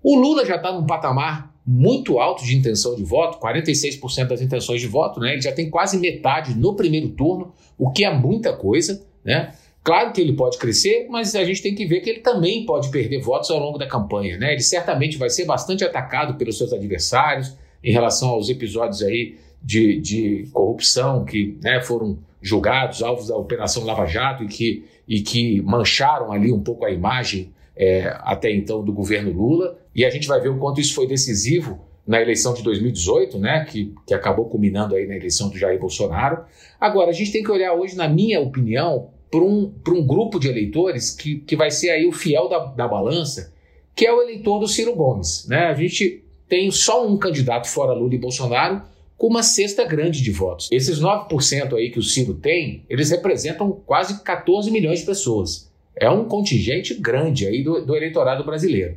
O 0.02 0.16
Lula 0.16 0.44
já 0.44 0.56
está 0.56 0.70
num 0.70 0.86
patamar 0.86 1.51
muito 1.64 2.18
alto 2.18 2.44
de 2.44 2.56
intenção 2.56 2.94
de 2.96 3.04
voto, 3.04 3.38
46% 3.38 4.26
das 4.26 4.40
intenções 4.40 4.80
de 4.80 4.86
voto, 4.88 5.20
né? 5.20 5.32
Ele 5.32 5.42
já 5.42 5.52
tem 5.52 5.70
quase 5.70 5.96
metade 5.98 6.54
no 6.58 6.74
primeiro 6.74 7.08
turno, 7.10 7.52
o 7.78 7.90
que 7.90 8.04
é 8.04 8.12
muita 8.12 8.52
coisa, 8.52 9.04
né? 9.24 9.54
Claro 9.84 10.12
que 10.12 10.20
ele 10.20 10.34
pode 10.34 10.58
crescer, 10.58 11.06
mas 11.08 11.34
a 11.34 11.44
gente 11.44 11.60
tem 11.60 11.74
que 11.74 11.84
ver 11.86 12.00
que 12.00 12.10
ele 12.10 12.20
também 12.20 12.64
pode 12.64 12.88
perder 12.90 13.20
votos 13.20 13.50
ao 13.50 13.58
longo 13.58 13.78
da 13.78 13.86
campanha, 13.86 14.38
né? 14.38 14.52
Ele 14.52 14.62
certamente 14.62 15.16
vai 15.16 15.30
ser 15.30 15.44
bastante 15.44 15.84
atacado 15.84 16.34
pelos 16.34 16.56
seus 16.56 16.72
adversários 16.72 17.56
em 17.82 17.92
relação 17.92 18.30
aos 18.30 18.48
episódios 18.48 19.02
aí 19.02 19.36
de, 19.62 20.00
de 20.00 20.48
corrupção 20.52 21.24
que 21.24 21.58
né, 21.62 21.80
foram 21.80 22.18
julgados, 22.40 23.02
alvos 23.02 23.28
da 23.28 23.36
Operação 23.36 23.84
Lava 23.84 24.06
Jato 24.06 24.44
e 24.44 24.48
que, 24.48 24.84
e 25.06 25.20
que 25.20 25.60
mancharam 25.62 26.32
ali 26.32 26.52
um 26.52 26.60
pouco 26.60 26.84
a 26.84 26.90
imagem 26.90 27.52
é, 27.76 28.16
até 28.20 28.52
então 28.52 28.84
do 28.84 28.92
governo 28.92 29.32
Lula, 29.32 29.78
e 29.94 30.04
a 30.04 30.10
gente 30.10 30.26
vai 30.26 30.40
ver 30.40 30.48
o 30.48 30.58
quanto 30.58 30.80
isso 30.80 30.94
foi 30.94 31.06
decisivo 31.06 31.80
na 32.06 32.20
eleição 32.20 32.52
de 32.52 32.62
2018, 32.62 33.38
né, 33.38 33.64
que, 33.64 33.94
que 34.06 34.14
acabou 34.14 34.46
culminando 34.46 34.94
aí 34.94 35.06
na 35.06 35.16
eleição 35.16 35.48
do 35.48 35.56
Jair 35.56 35.78
Bolsonaro. 35.78 36.44
Agora, 36.80 37.10
a 37.10 37.12
gente 37.12 37.30
tem 37.30 37.42
que 37.42 37.50
olhar 37.50 37.74
hoje, 37.74 37.96
na 37.96 38.08
minha 38.08 38.40
opinião, 38.40 39.10
para 39.30 39.40
um, 39.40 39.72
um 39.88 40.06
grupo 40.06 40.38
de 40.38 40.48
eleitores 40.48 41.10
que, 41.10 41.36
que 41.36 41.56
vai 41.56 41.70
ser 41.70 41.90
aí 41.90 42.06
o 42.06 42.12
fiel 42.12 42.48
da, 42.48 42.58
da 42.58 42.88
balança, 42.88 43.52
que 43.94 44.04
é 44.06 44.12
o 44.12 44.20
eleitor 44.20 44.58
do 44.58 44.66
Ciro 44.66 44.94
Gomes. 44.94 45.46
Né? 45.48 45.66
A 45.66 45.74
gente 45.74 46.22
tem 46.48 46.70
só 46.70 47.06
um 47.06 47.16
candidato 47.16 47.68
fora 47.68 47.92
Lula 47.92 48.14
e 48.14 48.18
Bolsonaro 48.18 48.82
com 49.16 49.28
uma 49.28 49.42
cesta 49.42 49.84
grande 49.84 50.20
de 50.20 50.32
votos. 50.32 50.68
Esses 50.72 51.00
9% 51.00 51.74
aí 51.74 51.90
que 51.90 51.98
o 51.98 52.02
Ciro 52.02 52.34
tem, 52.34 52.84
eles 52.90 53.10
representam 53.10 53.80
quase 53.86 54.22
14 54.22 54.70
milhões 54.70 55.00
de 55.00 55.06
pessoas. 55.06 55.70
É 55.94 56.10
um 56.10 56.24
contingente 56.24 56.94
grande 56.94 57.46
aí 57.46 57.62
do, 57.62 57.86
do 57.86 57.96
eleitorado 57.96 58.44
brasileiro. 58.44 58.96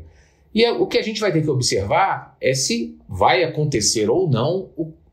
E 0.55 0.63
é, 0.63 0.71
o 0.71 0.87
que 0.87 0.97
a 0.97 1.01
gente 1.01 1.19
vai 1.19 1.33
ter 1.33 1.41
que 1.41 1.49
observar 1.49 2.37
é 2.39 2.53
se 2.53 2.97
vai 3.09 3.43
acontecer 3.43 4.09
ou 4.09 4.29
não 4.29 4.69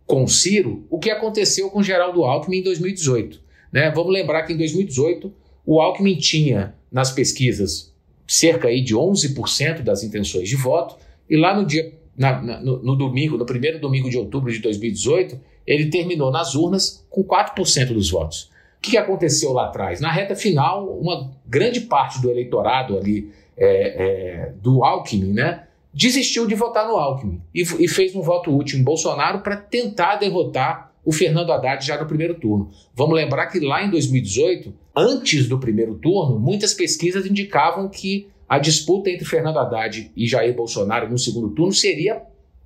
com 0.07 0.27
Ciro 0.29 0.87
o 0.89 1.01
que 1.01 1.11
aconteceu 1.11 1.69
com 1.69 1.83
Geraldo 1.83 2.25
Alckmin 2.25 2.59
em 2.59 2.63
2018. 2.63 3.43
Né? 3.73 3.91
Vamos 3.91 4.13
lembrar 4.13 4.45
que 4.45 4.53
em 4.53 4.57
2018 4.57 5.33
o 5.67 5.81
Alckmin 5.81 6.17
tinha 6.17 6.75
nas 6.93 7.11
pesquisas 7.11 7.93
cerca 8.27 8.69
aí 8.69 8.81
de 8.81 8.95
11% 8.95 9.83
das 9.83 10.05
intenções 10.05 10.49
de 10.49 10.57
voto, 10.57 10.97
e 11.29 11.37
lá 11.37 11.55
no 11.55 11.67
dia 11.67 11.93
na, 12.17 12.41
na, 12.41 12.61
no, 12.61 12.83
no, 12.83 12.97
domingo, 12.97 13.37
no 13.37 13.45
primeiro 13.45 13.81
domingo 13.81 14.09
de 14.09 14.17
outubro 14.17 14.53
de 14.53 14.59
2018, 14.61 15.39
ele 15.67 15.91
terminou 15.91 16.31
nas 16.31 16.55
urnas 16.55 17.05
com 17.11 17.25
4% 17.25 17.93
dos 17.93 18.11
votos. 18.11 18.51
O 18.79 18.83
que 18.83 18.97
aconteceu 18.97 19.53
lá 19.53 19.67
atrás? 19.67 20.01
Na 20.01 20.11
reta 20.11 20.35
final, 20.35 20.89
uma 20.99 21.33
grande 21.47 21.83
parte 21.83 22.21
do 22.21 22.31
eleitorado 22.31 22.97
ali 22.97 23.31
é, 23.57 24.47
é, 24.47 24.53
do 24.61 24.85
Alckmin, 24.85 25.33
né, 25.33 25.65
desistiu 25.93 26.47
de 26.47 26.55
votar 26.55 26.87
no 26.87 26.97
Alckmin 26.97 27.41
e, 27.55 27.63
e 27.63 27.89
fez 27.89 28.15
um 28.15 28.23
voto 28.23 28.55
útil 28.57 28.79
em 28.79 28.83
Bolsonaro 28.83 29.41
para 29.41 29.57
tentar 29.57 30.17
derrotar 30.17 30.93
o 31.05 31.13
Fernando 31.13 31.53
Haddad 31.53 31.85
já 31.85 32.01
no 32.01 32.07
primeiro 32.07 32.35
turno. 32.35 32.71
Vamos 32.95 33.17
lembrar 33.17 33.47
que 33.49 33.59
lá 33.61 33.85
em 33.85 33.91
2018, 33.91 34.73
antes 34.95 35.49
do 35.49 35.59
primeiro 35.59 35.95
turno, 35.97 36.39
muitas 36.39 36.73
pesquisas 36.73 37.27
indicavam 37.27 37.89
que 37.89 38.29
a 38.49 38.59
disputa 38.59 39.11
entre 39.11 39.25
Fernando 39.25 39.59
Haddad 39.59 40.11
e 40.17 40.27
Jair 40.27 40.55
Bolsonaro 40.55 41.11
no 41.11 41.19
segundo 41.19 41.51
turno 41.51 41.73
seria 41.73 42.23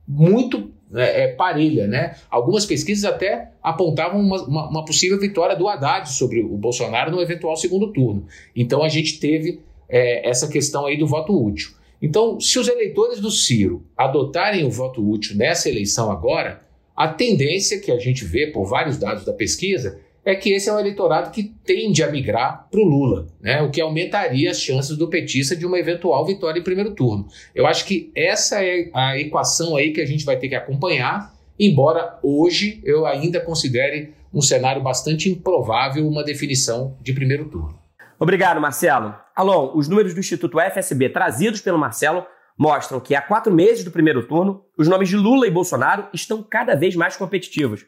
muito 0.06 0.70
é, 0.94 1.24
é, 1.24 1.28
parelha, 1.28 1.86
né? 1.86 2.16
Algumas 2.30 2.64
pesquisas 2.64 3.04
até 3.04 3.50
apontavam 3.62 4.20
uma, 4.20 4.42
uma, 4.44 4.68
uma, 4.68 4.84
possível 4.84 5.18
vitória 5.18 5.56
do 5.56 5.68
Haddad 5.68 6.08
sobre 6.12 6.40
o 6.40 6.56
Bolsonaro 6.56 7.10
no 7.10 7.20
eventual 7.20 7.56
segundo 7.56 7.92
turno. 7.92 8.26
Então 8.54 8.82
a 8.82 8.88
gente 8.88 9.18
teve 9.18 9.60
é, 9.88 10.28
essa 10.28 10.48
questão 10.48 10.86
aí 10.86 10.96
do 10.96 11.06
voto 11.06 11.32
útil. 11.32 11.70
Então, 12.00 12.38
se 12.40 12.58
os 12.58 12.68
eleitores 12.68 13.20
do 13.20 13.30
Ciro 13.30 13.84
adotarem 13.96 14.64
o 14.64 14.70
voto 14.70 15.06
útil 15.08 15.36
nessa 15.36 15.68
eleição 15.68 16.10
agora, 16.10 16.62
a 16.94 17.08
tendência 17.08 17.80
que 17.80 17.90
a 17.90 17.98
gente 17.98 18.24
vê 18.24 18.46
por 18.46 18.64
vários 18.64 18.98
dados 18.98 19.24
da 19.24 19.32
pesquisa 19.32 19.98
é 20.24 20.34
que 20.34 20.52
esse 20.52 20.68
é 20.68 20.72
um 20.72 20.80
eleitorado 20.80 21.30
que 21.30 21.54
tende 21.64 22.02
a 22.02 22.10
migrar 22.10 22.66
para 22.68 22.80
o 22.80 22.84
Lula, 22.84 23.28
né? 23.40 23.62
o 23.62 23.70
que 23.70 23.80
aumentaria 23.80 24.50
as 24.50 24.60
chances 24.60 24.96
do 24.96 25.08
petista 25.08 25.54
de 25.54 25.64
uma 25.64 25.78
eventual 25.78 26.26
vitória 26.26 26.58
em 26.58 26.64
primeiro 26.64 26.96
turno. 26.96 27.28
Eu 27.54 27.64
acho 27.64 27.84
que 27.84 28.10
essa 28.14 28.62
é 28.62 28.90
a 28.92 29.16
equação 29.16 29.76
aí 29.76 29.92
que 29.92 30.00
a 30.00 30.06
gente 30.06 30.24
vai 30.24 30.36
ter 30.36 30.48
que 30.48 30.56
acompanhar, 30.56 31.32
embora 31.58 32.18
hoje 32.24 32.80
eu 32.84 33.06
ainda 33.06 33.40
considere 33.40 34.14
um 34.34 34.42
cenário 34.42 34.82
bastante 34.82 35.30
improvável 35.30 36.06
uma 36.06 36.24
definição 36.24 36.96
de 37.00 37.12
primeiro 37.12 37.44
turno. 37.48 37.85
Obrigado, 38.18 38.60
Marcelo. 38.60 39.14
Alon, 39.34 39.72
os 39.74 39.88
números 39.88 40.14
do 40.14 40.20
Instituto 40.20 40.58
FSB 40.58 41.10
trazidos 41.10 41.60
pelo 41.60 41.78
Marcelo 41.78 42.26
mostram 42.58 42.98
que 42.98 43.14
há 43.14 43.20
quatro 43.20 43.52
meses 43.52 43.84
do 43.84 43.90
primeiro 43.90 44.26
turno, 44.26 44.64
os 44.78 44.88
nomes 44.88 45.10
de 45.10 45.16
Lula 45.16 45.46
e 45.46 45.50
Bolsonaro 45.50 46.08
estão 46.14 46.42
cada 46.42 46.74
vez 46.74 46.96
mais 46.96 47.14
competitivos. 47.14 47.84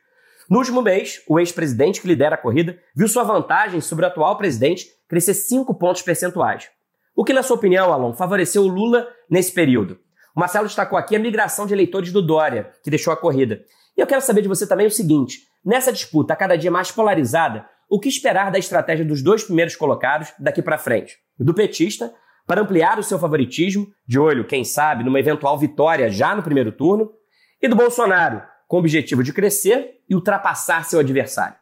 No 0.50 0.58
último 0.58 0.82
mês, 0.82 1.22
o 1.26 1.40
ex-presidente 1.40 2.00
que 2.00 2.06
lidera 2.06 2.34
a 2.34 2.38
corrida 2.38 2.78
viu 2.94 3.08
sua 3.08 3.22
vantagem 3.22 3.80
sobre 3.80 4.04
o 4.04 4.08
atual 4.08 4.36
presidente 4.36 4.86
crescer 5.08 5.32
cinco 5.32 5.74
pontos 5.74 6.02
percentuais. 6.02 6.68
O 7.16 7.24
que, 7.24 7.32
na 7.32 7.42
sua 7.42 7.56
opinião, 7.56 7.90
Alon, 7.90 8.12
favoreceu 8.12 8.62
o 8.62 8.68
Lula 8.68 9.08
nesse 9.30 9.52
período? 9.52 9.98
O 10.36 10.40
Marcelo 10.40 10.66
destacou 10.66 10.98
aqui 10.98 11.16
a 11.16 11.18
migração 11.18 11.66
de 11.66 11.72
eleitores 11.72 12.12
do 12.12 12.20
Dória, 12.20 12.70
que 12.84 12.90
deixou 12.90 13.12
a 13.12 13.16
corrida. 13.16 13.62
E 13.96 14.00
eu 14.00 14.06
quero 14.06 14.20
saber 14.20 14.42
de 14.42 14.48
você 14.48 14.66
também 14.66 14.86
o 14.86 14.90
seguinte: 14.90 15.38
nessa 15.64 15.92
disputa 15.92 16.36
cada 16.36 16.56
dia 16.56 16.70
mais 16.70 16.92
polarizada, 16.92 17.66
o 17.88 17.98
que 17.98 18.08
esperar 18.08 18.50
da 18.50 18.58
estratégia 18.58 19.04
dos 19.04 19.22
dois 19.22 19.44
primeiros 19.44 19.74
colocados 19.74 20.32
daqui 20.38 20.60
para 20.60 20.78
frente? 20.78 21.16
Do 21.38 21.54
petista, 21.54 22.12
para 22.46 22.60
ampliar 22.60 22.98
o 22.98 23.02
seu 23.02 23.18
favoritismo, 23.18 23.92
de 24.06 24.18
olho, 24.18 24.46
quem 24.46 24.64
sabe, 24.64 25.04
numa 25.04 25.20
eventual 25.20 25.58
vitória 25.58 26.10
já 26.10 26.34
no 26.34 26.42
primeiro 26.42 26.72
turno, 26.72 27.12
e 27.60 27.68
do 27.68 27.76
Bolsonaro, 27.76 28.42
com 28.66 28.76
o 28.76 28.80
objetivo 28.80 29.22
de 29.22 29.32
crescer 29.32 30.00
e 30.08 30.14
ultrapassar 30.14 30.84
seu 30.84 31.00
adversário. 31.00 31.56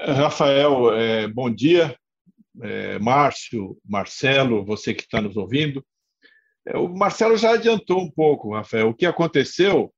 Rafael, 0.00 0.92
é, 0.94 1.28
bom 1.28 1.50
dia. 1.50 1.96
É, 2.60 2.98
Márcio, 2.98 3.78
Marcelo, 3.84 4.64
você 4.64 4.92
que 4.92 5.02
está 5.02 5.20
nos 5.20 5.36
ouvindo. 5.36 5.84
É, 6.66 6.76
o 6.76 6.88
Marcelo 6.88 7.36
já 7.36 7.54
adiantou 7.54 8.00
um 8.00 8.10
pouco, 8.10 8.54
Rafael. 8.54 8.88
O 8.88 8.94
que 8.94 9.06
aconteceu 9.06 9.92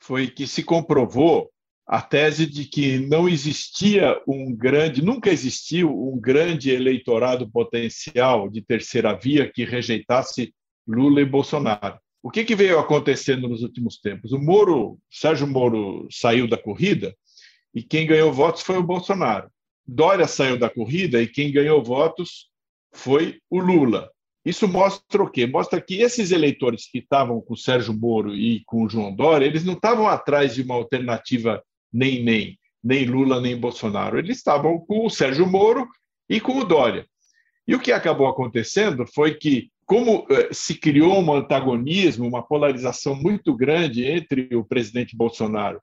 foi 0.00 0.28
que 0.28 0.46
se 0.46 0.62
comprovou 0.62 1.50
a 1.88 2.02
tese 2.02 2.44
de 2.44 2.66
que 2.66 2.98
não 2.98 3.26
existia 3.26 4.20
um 4.28 4.54
grande, 4.54 5.02
nunca 5.02 5.30
existiu 5.30 5.90
um 5.90 6.20
grande 6.20 6.70
eleitorado 6.70 7.50
potencial 7.50 8.50
de 8.50 8.60
terceira 8.60 9.14
via 9.14 9.50
que 9.50 9.64
rejeitasse 9.64 10.52
Lula 10.86 11.22
e 11.22 11.24
Bolsonaro. 11.24 11.98
O 12.22 12.30
que, 12.30 12.44
que 12.44 12.54
veio 12.54 12.78
acontecendo 12.78 13.48
nos 13.48 13.62
últimos 13.62 13.98
tempos? 13.98 14.32
O 14.32 14.38
Moro, 14.38 14.98
Sérgio 15.10 15.46
Moro 15.46 16.06
saiu 16.10 16.46
da 16.46 16.58
corrida 16.58 17.16
e 17.74 17.82
quem 17.82 18.06
ganhou 18.06 18.30
votos 18.30 18.60
foi 18.60 18.76
o 18.76 18.82
Bolsonaro. 18.82 19.50
Dória 19.86 20.26
saiu 20.26 20.58
da 20.58 20.68
corrida 20.68 21.22
e 21.22 21.26
quem 21.26 21.50
ganhou 21.50 21.82
votos 21.82 22.50
foi 22.92 23.40
o 23.48 23.60
Lula. 23.60 24.10
Isso 24.44 24.68
mostra 24.68 25.22
o 25.22 25.30
quê? 25.30 25.46
Mostra 25.46 25.80
que 25.80 26.02
esses 26.02 26.32
eleitores 26.32 26.86
que 26.90 26.98
estavam 26.98 27.40
com 27.40 27.56
Sérgio 27.56 27.94
Moro 27.94 28.34
e 28.34 28.62
com 28.66 28.86
João 28.88 29.14
Dória, 29.14 29.46
eles 29.46 29.64
não 29.64 29.72
estavam 29.72 30.06
atrás 30.06 30.54
de 30.54 30.60
uma 30.60 30.74
alternativa 30.74 31.62
nem 31.92 32.22
nem, 32.22 32.58
nem 32.82 33.04
Lula 33.04 33.40
nem 33.40 33.56
Bolsonaro. 33.56 34.18
Eles 34.18 34.38
estavam 34.38 34.78
com 34.78 35.06
o 35.06 35.10
Sérgio 35.10 35.46
Moro 35.46 35.88
e 36.28 36.40
com 36.40 36.58
o 36.58 36.64
Dória. 36.64 37.06
E 37.66 37.74
o 37.74 37.80
que 37.80 37.92
acabou 37.92 38.26
acontecendo 38.26 39.06
foi 39.06 39.34
que, 39.34 39.70
como 39.84 40.26
eh, 40.30 40.48
se 40.52 40.74
criou 40.74 41.20
um 41.20 41.32
antagonismo, 41.34 42.26
uma 42.26 42.42
polarização 42.42 43.14
muito 43.14 43.54
grande 43.54 44.04
entre 44.04 44.54
o 44.56 44.64
presidente 44.64 45.16
Bolsonaro 45.16 45.80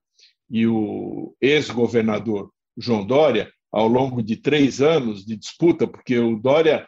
e 0.50 0.66
o 0.66 1.36
ex-governador 1.42 2.52
João 2.78 3.06
Dória, 3.06 3.52
ao 3.72 3.88
longo 3.88 4.24
de 4.24 4.36
três 4.36 4.82
anos 4.82 5.26
de 5.26 5.36
disputa, 5.36 5.88
porque 5.88 6.18
o 6.18 6.38
Dória, 6.38 6.88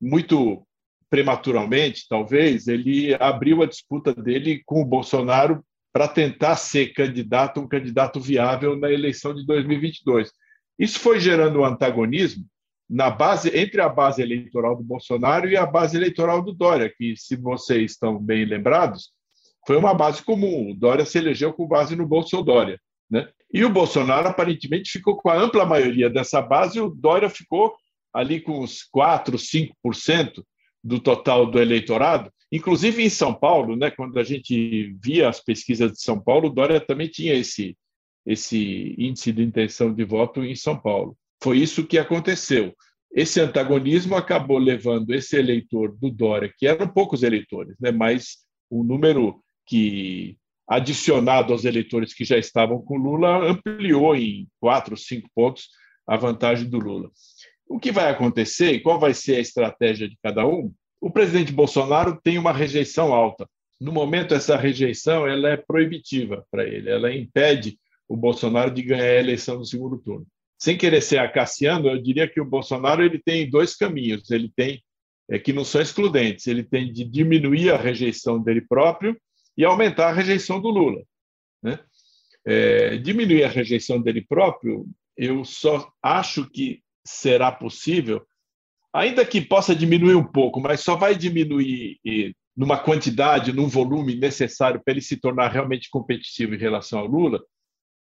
muito 0.00 0.66
prematuramente, 1.08 2.06
talvez, 2.08 2.68
ele 2.68 3.14
abriu 3.14 3.62
a 3.62 3.66
disputa 3.66 4.14
dele 4.14 4.62
com 4.64 4.82
o 4.82 4.84
Bolsonaro 4.84 5.64
para 5.96 6.08
tentar 6.08 6.56
ser 6.56 6.92
candidato, 6.92 7.58
um 7.58 7.66
candidato 7.66 8.20
viável 8.20 8.76
na 8.76 8.92
eleição 8.92 9.34
de 9.34 9.46
2022. 9.46 10.30
Isso 10.78 11.00
foi 11.00 11.18
gerando 11.18 11.60
um 11.60 11.64
antagonismo 11.64 12.44
na 12.86 13.08
base 13.08 13.48
entre 13.56 13.80
a 13.80 13.88
base 13.88 14.20
eleitoral 14.20 14.76
do 14.76 14.84
Bolsonaro 14.84 15.48
e 15.48 15.56
a 15.56 15.64
base 15.64 15.96
eleitoral 15.96 16.42
do 16.42 16.52
Dória, 16.52 16.92
que, 16.94 17.16
se 17.16 17.34
vocês 17.34 17.92
estão 17.92 18.18
bem 18.18 18.44
lembrados, 18.44 19.08
foi 19.66 19.78
uma 19.78 19.94
base 19.94 20.22
comum. 20.22 20.70
O 20.70 20.74
Dória 20.74 21.06
se 21.06 21.16
elegeu 21.16 21.50
com 21.54 21.66
base 21.66 21.96
no 21.96 22.06
Bolsonaro. 22.06 22.78
Né? 23.10 23.26
E 23.50 23.64
o 23.64 23.70
Bolsonaro 23.70 24.28
aparentemente 24.28 24.90
ficou 24.90 25.16
com 25.16 25.30
a 25.30 25.38
ampla 25.38 25.64
maioria 25.64 26.10
dessa 26.10 26.42
base, 26.42 26.76
e 26.76 26.82
o 26.82 26.90
Dória 26.90 27.30
ficou 27.30 27.74
ali 28.12 28.38
com 28.38 28.60
uns 28.62 28.82
4, 28.82 29.38
5% 29.38 30.44
do 30.84 31.00
total 31.00 31.46
do 31.46 31.58
eleitorado. 31.58 32.30
Inclusive 32.50 33.02
em 33.02 33.08
São 33.08 33.34
Paulo, 33.34 33.76
né, 33.76 33.90
quando 33.90 34.18
a 34.18 34.22
gente 34.22 34.94
via 35.02 35.28
as 35.28 35.40
pesquisas 35.40 35.92
de 35.92 36.00
São 36.00 36.20
Paulo, 36.20 36.50
Dória 36.50 36.80
também 36.80 37.08
tinha 37.08 37.34
esse, 37.34 37.76
esse 38.24 38.94
índice 38.98 39.32
de 39.32 39.42
intenção 39.42 39.92
de 39.92 40.04
voto 40.04 40.44
em 40.44 40.54
São 40.54 40.78
Paulo. 40.78 41.16
Foi 41.42 41.58
isso 41.58 41.86
que 41.86 41.98
aconteceu. 41.98 42.74
Esse 43.12 43.40
antagonismo 43.40 44.14
acabou 44.14 44.58
levando 44.58 45.12
esse 45.12 45.36
eleitor 45.36 45.96
do 45.96 46.10
Dória, 46.10 46.52
que 46.56 46.66
eram 46.66 46.86
poucos 46.86 47.22
eleitores, 47.22 47.76
né, 47.80 47.90
mas 47.90 48.38
o 48.70 48.84
número 48.84 49.42
que, 49.66 50.36
adicionado 50.68 51.52
aos 51.52 51.64
eleitores 51.64 52.14
que 52.14 52.24
já 52.24 52.38
estavam 52.38 52.80
com 52.80 52.96
Lula, 52.96 53.50
ampliou 53.50 54.14
em 54.14 54.48
quatro, 54.60 54.96
cinco 54.96 55.28
pontos 55.34 55.68
a 56.06 56.16
vantagem 56.16 56.68
do 56.68 56.78
Lula. 56.78 57.10
O 57.68 57.80
que 57.80 57.90
vai 57.90 58.08
acontecer 58.08 58.72
e 58.72 58.80
qual 58.80 59.00
vai 59.00 59.12
ser 59.12 59.36
a 59.36 59.40
estratégia 59.40 60.08
de 60.08 60.16
cada 60.22 60.46
um? 60.46 60.72
O 61.00 61.10
presidente 61.10 61.52
Bolsonaro 61.52 62.18
tem 62.22 62.38
uma 62.38 62.52
rejeição 62.52 63.12
alta. 63.12 63.48
No 63.80 63.92
momento, 63.92 64.34
essa 64.34 64.56
rejeição 64.56 65.26
ela 65.26 65.50
é 65.50 65.56
proibitiva 65.56 66.46
para 66.50 66.64
ele, 66.64 66.88
ela 66.88 67.14
impede 67.14 67.78
o 68.08 68.16
Bolsonaro 68.16 68.70
de 68.70 68.82
ganhar 68.82 69.04
a 69.04 69.20
eleição 69.20 69.58
no 69.58 69.64
segundo 69.64 69.98
turno. 69.98 70.26
Sem 70.58 70.78
querer 70.78 71.02
ser 71.02 71.18
acaciano, 71.18 71.88
eu 71.88 72.00
diria 72.00 72.28
que 72.28 72.40
o 72.40 72.44
Bolsonaro 72.44 73.04
ele 73.04 73.18
tem 73.18 73.48
dois 73.48 73.76
caminhos. 73.76 74.30
Ele 74.30 74.50
tem 74.54 74.82
é, 75.28 75.38
que 75.38 75.52
não 75.52 75.64
são 75.64 75.80
excludentes. 75.80 76.46
Ele 76.46 76.64
tem 76.64 76.90
de 76.90 77.04
diminuir 77.04 77.70
a 77.70 77.76
rejeição 77.76 78.42
dele 78.42 78.62
próprio 78.62 79.20
e 79.56 79.64
aumentar 79.64 80.08
a 80.08 80.12
rejeição 80.12 80.60
do 80.60 80.68
Lula. 80.68 81.02
Né? 81.62 81.78
É, 82.44 82.96
diminuir 82.96 83.44
a 83.44 83.48
rejeição 83.48 84.00
dele 84.00 84.24
próprio, 84.26 84.86
eu 85.16 85.44
só 85.44 85.90
acho 86.02 86.48
que 86.48 86.82
será 87.04 87.52
possível 87.52 88.26
ainda 88.96 89.24
que 89.24 89.40
possa 89.40 89.74
diminuir 89.74 90.14
um 90.14 90.24
pouco, 90.24 90.60
mas 90.60 90.80
só 90.80 90.96
vai 90.96 91.14
diminuir 91.14 91.98
numa 92.56 92.78
quantidade, 92.78 93.52
num 93.52 93.68
volume 93.68 94.16
necessário 94.16 94.80
para 94.82 94.92
ele 94.92 95.02
se 95.02 95.18
tornar 95.18 95.48
realmente 95.48 95.90
competitivo 95.90 96.54
em 96.54 96.58
relação 96.58 97.00
ao 97.00 97.06
Lula, 97.06 97.42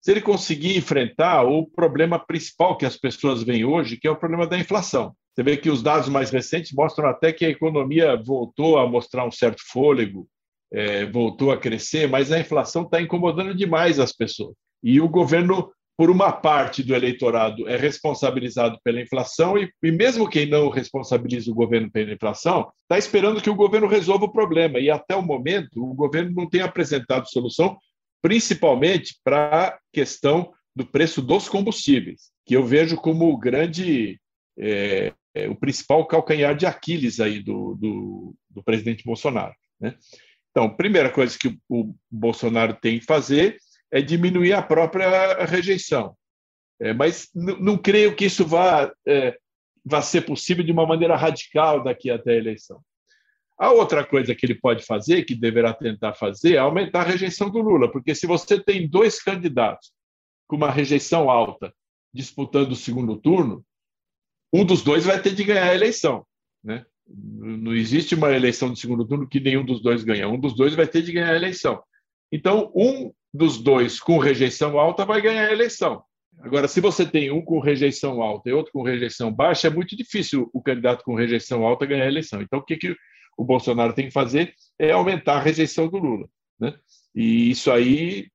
se 0.02 0.12
ele 0.12 0.22
conseguir 0.22 0.78
enfrentar 0.78 1.44
o 1.44 1.68
problema 1.68 2.18
principal 2.18 2.78
que 2.78 2.86
as 2.86 2.96
pessoas 2.96 3.44
veem 3.44 3.66
hoje, 3.66 3.98
que 3.98 4.08
é 4.08 4.12
o 4.12 4.16
problema 4.16 4.48
da 4.48 4.58
inflação. 4.58 5.14
Você 5.34 5.44
vê 5.44 5.58
que 5.58 5.70
os 5.70 5.84
dados 5.84 6.08
mais 6.08 6.30
recentes 6.30 6.72
mostram 6.72 7.10
até 7.10 7.34
que 7.34 7.44
a 7.44 7.50
economia 7.50 8.16
voltou 8.16 8.78
a 8.78 8.88
mostrar 8.88 9.26
um 9.26 9.32
certo 9.32 9.62
fôlego, 9.68 10.30
é, 10.72 11.06
voltou 11.06 11.52
a 11.52 11.58
crescer, 11.58 12.08
mas 12.08 12.32
a 12.32 12.40
inflação 12.40 12.84
está 12.84 13.02
incomodando 13.02 13.54
demais 13.54 14.00
as 14.00 14.14
pessoas. 14.14 14.56
E 14.82 15.02
o 15.02 15.10
governo, 15.10 15.72
por 15.98 16.10
uma 16.10 16.32
parte 16.32 16.84
do 16.84 16.94
eleitorado, 16.94 17.68
é 17.70 17.78
responsabilizado 17.78 18.78
pela 18.84 19.02
inflação, 19.02 19.58
e, 19.58 19.72
e 19.82 19.92
mesmo 19.92 20.30
quem 20.30 20.46
não 20.46 20.70
responsabiliza 20.70 21.50
o 21.50 21.56
governo 21.56 21.90
pela 21.90 22.12
inflação, 22.12 22.70
está 22.82 22.98
esperando 22.98 23.42
que 23.42 23.50
o 23.50 23.56
governo 23.56 23.88
resolva 23.88 24.26
o 24.26 24.32
problema. 24.32 24.80
E 24.80 24.90
até 24.90 25.16
o 25.16 25.22
momento, 25.22 25.82
o 25.82 25.94
governo 25.94 26.32
não 26.32 26.50
tem 26.50 26.62
apresentado 26.62 27.30
solução, 27.30 27.78
principalmente 28.22 29.16
para 29.24 29.68
a 29.68 29.80
questão 29.94 30.52
do 30.76 30.86
preço 30.86 31.22
dos 31.22 31.48
combustíveis, 31.48 32.32
que 32.46 32.56
eu 32.56 32.66
vejo 32.66 32.98
como 32.98 33.38
grande. 33.38 34.20
É, 34.58 35.14
é, 35.36 35.50
o 35.50 35.56
principal 35.56 36.06
calcanhar 36.08 36.56
de 36.56 36.66
Aquiles 36.66 37.20
aí 37.20 37.44
do, 37.44 37.76
do, 37.76 38.36
do 38.50 38.64
presidente 38.64 39.04
Bolsonaro. 39.04 39.54
Né? 39.80 39.94
Então, 40.50 40.74
primeira 40.74 41.10
coisa 41.10 41.38
que 41.38 41.60
o 41.68 41.94
Bolsonaro 42.10 42.74
tem 42.74 42.98
que 42.98 43.06
fazer 43.06 43.58
é 43.92 44.02
diminuir 44.02 44.54
a 44.54 44.62
própria 44.62 45.46
rejeição. 45.46 46.16
É, 46.80 46.94
mas 46.94 47.30
não 47.34 47.78
creio 47.78 48.16
que 48.16 48.26
isso 48.26 48.46
vá, 48.46 48.92
é, 49.08 49.38
vá 49.84 50.02
ser 50.02 50.22
possível 50.22 50.64
de 50.64 50.72
uma 50.72 50.86
maneira 50.86 51.16
radical 51.16 51.84
daqui 51.84 52.10
até 52.10 52.32
a 52.32 52.38
eleição. 52.38 52.82
A 53.58 53.72
outra 53.72 54.06
coisa 54.06 54.36
que 54.36 54.46
ele 54.46 54.56
pode 54.56 54.84
fazer, 54.84 55.24
que 55.24 55.34
deverá 55.34 55.74
tentar 55.74 56.14
fazer, 56.14 56.56
é 56.56 56.58
aumentar 56.58 57.02
a 57.02 57.10
rejeição 57.10 57.50
do 57.50 57.60
Lula, 57.60 57.90
porque 57.90 58.14
se 58.14 58.28
você 58.28 58.62
tem 58.62 58.88
dois 58.88 59.22
candidatos 59.24 59.94
com 60.48 60.58
uma 60.58 60.70
rejeição 60.70 61.30
alta 61.30 61.74
disputando 62.14 62.72
o 62.72 62.76
segundo 62.76 63.16
turno, 63.18 63.66
um 64.54 64.66
dos 64.66 64.82
dois 64.82 65.06
vai 65.06 65.22
ter 65.22 65.34
de 65.34 65.44
ganhar 65.44 65.70
a 65.70 65.76
eleição. 65.76 66.26
Né? 66.64 66.86
Não 67.08 67.74
existe 67.74 68.16
uma 68.16 68.32
eleição 68.32 68.72
de 68.72 68.80
segundo 68.80 69.06
turno 69.06 69.28
que 69.28 69.40
nenhum 69.40 69.66
dos 69.66 69.82
dois 69.82 70.04
ganha. 70.04 70.28
Um 70.28 70.40
dos 70.40 70.56
dois 70.56 70.74
vai 70.74 70.88
ter 70.88 71.02
de 71.02 71.12
ganhar 71.12 71.32
a 71.32 71.36
eleição. 71.36 71.82
Então, 72.32 72.72
um 72.76 73.14
dos 73.36 73.62
dois 73.62 74.00
com 74.00 74.18
rejeição 74.18 74.80
alta 74.80 75.06
vai 75.06 75.22
ganhar 75.22 75.48
a 75.48 75.52
eleição. 75.52 76.04
Agora, 76.40 76.68
se 76.68 76.82
você 76.82 77.06
tem 77.06 77.32
um 77.32 77.42
com 77.42 77.60
rejeição 77.60 78.22
alta 78.22 78.50
e 78.50 78.54
outro 78.54 78.72
com 78.72 78.84
rejeição 78.84 79.32
baixa, 79.32 79.68
é 79.68 79.70
muito 79.70 79.96
difícil 79.96 80.50
o 80.54 80.62
candidato 80.62 81.04
com 81.04 81.16
rejeição 81.16 81.66
alta 81.66 81.86
ganhar 81.86 82.06
a 82.06 82.10
eleição. 82.10 82.42
Então, 82.42 82.60
o 82.60 82.64
que, 82.64 82.76
que 82.76 82.96
o 83.38 83.44
Bolsonaro 83.44 83.94
tem 83.94 84.08
que 84.08 84.14
fazer 84.14 84.54
é 84.78 84.92
aumentar 84.92 85.36
a 85.36 85.42
rejeição 85.42 85.88
do 85.88 85.98
Lula. 85.98 86.28
Né? 86.60 86.74
E 87.14 87.50
isso 87.52 87.72
aí 87.72 88.28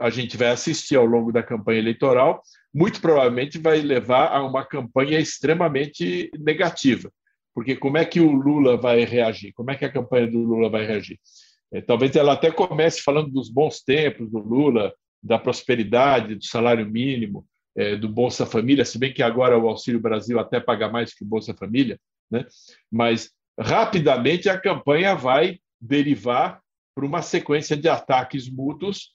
a 0.00 0.10
gente 0.10 0.36
vai 0.36 0.48
assistir 0.48 0.96
ao 0.96 1.06
longo 1.06 1.32
da 1.32 1.42
campanha 1.42 1.78
eleitoral, 1.78 2.42
muito 2.74 3.00
provavelmente 3.00 3.58
vai 3.58 3.80
levar 3.80 4.28
a 4.28 4.44
uma 4.44 4.64
campanha 4.64 5.18
extremamente 5.18 6.30
negativa 6.38 7.10
porque 7.54 7.76
como 7.76 7.98
é 7.98 8.04
que 8.04 8.20
o 8.20 8.30
Lula 8.30 8.76
vai 8.76 9.04
reagir? 9.04 9.52
Como 9.52 9.70
é 9.70 9.76
que 9.76 9.84
a 9.84 9.92
campanha 9.92 10.26
do 10.26 10.38
Lula 10.38 10.70
vai 10.70 10.86
reagir? 10.86 11.18
É, 11.72 11.80
talvez 11.80 12.14
ela 12.16 12.34
até 12.34 12.50
comece 12.50 13.02
falando 13.02 13.30
dos 13.30 13.48
bons 13.48 13.80
tempos 13.80 14.30
do 14.30 14.38
Lula, 14.38 14.92
da 15.22 15.38
prosperidade, 15.38 16.34
do 16.34 16.44
salário 16.44 16.88
mínimo, 16.88 17.46
é, 17.76 17.96
do 17.96 18.08
Bolsa 18.08 18.44
Família, 18.44 18.84
se 18.84 18.98
bem 18.98 19.12
que 19.12 19.22
agora 19.22 19.58
o 19.58 19.68
Auxílio 19.68 20.00
Brasil 20.00 20.38
até 20.38 20.60
paga 20.60 20.88
mais 20.88 21.14
que 21.14 21.24
o 21.24 21.26
Bolsa 21.26 21.54
Família, 21.54 21.98
né? 22.30 22.46
mas 22.90 23.30
rapidamente 23.58 24.48
a 24.48 24.60
campanha 24.60 25.14
vai 25.14 25.58
derivar 25.80 26.60
para 26.94 27.06
uma 27.06 27.22
sequência 27.22 27.76
de 27.76 27.88
ataques 27.88 28.50
mútuos, 28.50 29.14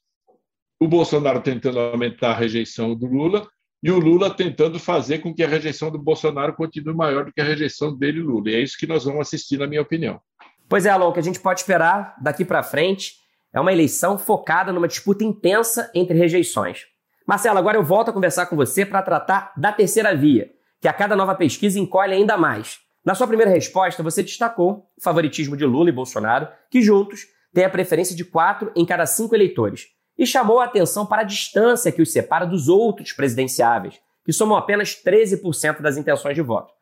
o 0.80 0.88
Bolsonaro 0.88 1.42
tentando 1.42 1.80
aumentar 1.80 2.32
a 2.32 2.38
rejeição 2.38 2.96
do 2.96 3.06
Lula 3.06 3.48
e 3.82 3.92
o 3.92 4.00
Lula 4.00 4.34
tentando 4.34 4.80
fazer 4.80 5.20
com 5.20 5.34
que 5.34 5.44
a 5.44 5.48
rejeição 5.48 5.92
do 5.92 6.00
Bolsonaro 6.00 6.56
continue 6.56 6.96
maior 6.96 7.26
do 7.26 7.34
que 7.34 7.42
a 7.42 7.44
rejeição 7.44 7.96
dele, 7.96 8.22
Lula. 8.22 8.50
E 8.50 8.56
é 8.56 8.60
isso 8.60 8.78
que 8.78 8.88
nós 8.88 9.06
vamos 9.06 9.22
assistir, 9.22 9.58
na 9.58 9.68
minha 9.68 9.82
opinião. 9.82 10.20
Pois 10.70 10.86
é, 10.86 10.90
Alon, 10.90 11.10
o 11.10 11.14
que 11.14 11.20
a 11.20 11.24
gente 11.24 11.40
pode 11.40 11.62
esperar 11.62 12.16
daqui 12.22 12.44
para 12.44 12.62
frente 12.62 13.14
é 13.54 13.60
uma 13.60 13.72
eleição 13.72 14.18
focada 14.18 14.74
numa 14.74 14.88
disputa 14.88 15.24
intensa 15.24 15.90
entre 15.96 16.18
rejeições. 16.18 16.86
Marcelo, 17.26 17.58
agora 17.58 17.78
eu 17.78 17.84
volto 17.84 18.10
a 18.10 18.14
conversar 18.14 18.48
com 18.48 18.56
você 18.56 18.86
para 18.86 19.02
tratar 19.02 19.54
da 19.56 19.72
terceira 19.72 20.16
via, 20.16 20.50
que 20.82 20.88
a 20.88 20.94
cada 20.94 21.16
nova 21.16 21.36
pesquisa 21.36 21.80
encolhe 21.80 22.14
ainda 22.14 22.38
mais. 22.38 22.80
Na 23.06 23.16
sua 23.16 23.28
primeira 23.28 23.52
resposta, 23.52 24.04
você 24.04 24.22
destacou 24.22 24.90
o 24.98 25.02
favoritismo 25.02 25.56
de 25.56 25.66
Lula 25.66 25.90
e 25.90 25.94
Bolsonaro, 25.94 26.50
que 26.70 26.82
juntos 26.82 27.22
têm 27.54 27.64
a 27.64 27.70
preferência 27.70 28.16
de 28.16 28.26
quatro 28.26 28.72
em 28.76 28.86
cada 28.86 29.06
cinco 29.06 29.34
eleitores 29.34 29.88
e 30.18 30.26
chamou 30.26 30.60
a 30.60 30.66
atenção 30.66 31.06
para 31.06 31.22
a 31.22 31.26
distância 31.26 31.92
que 31.92 32.02
os 32.02 32.12
separa 32.12 32.46
dos 32.46 32.68
outros 32.68 33.14
presidenciáveis, 33.14 34.00
que 34.26 34.34
somam 34.34 34.58
apenas 34.58 35.02
13% 35.02 35.82
das 35.82 35.96
intenções 35.96 36.36
de 36.36 36.42
voto. 36.42 36.74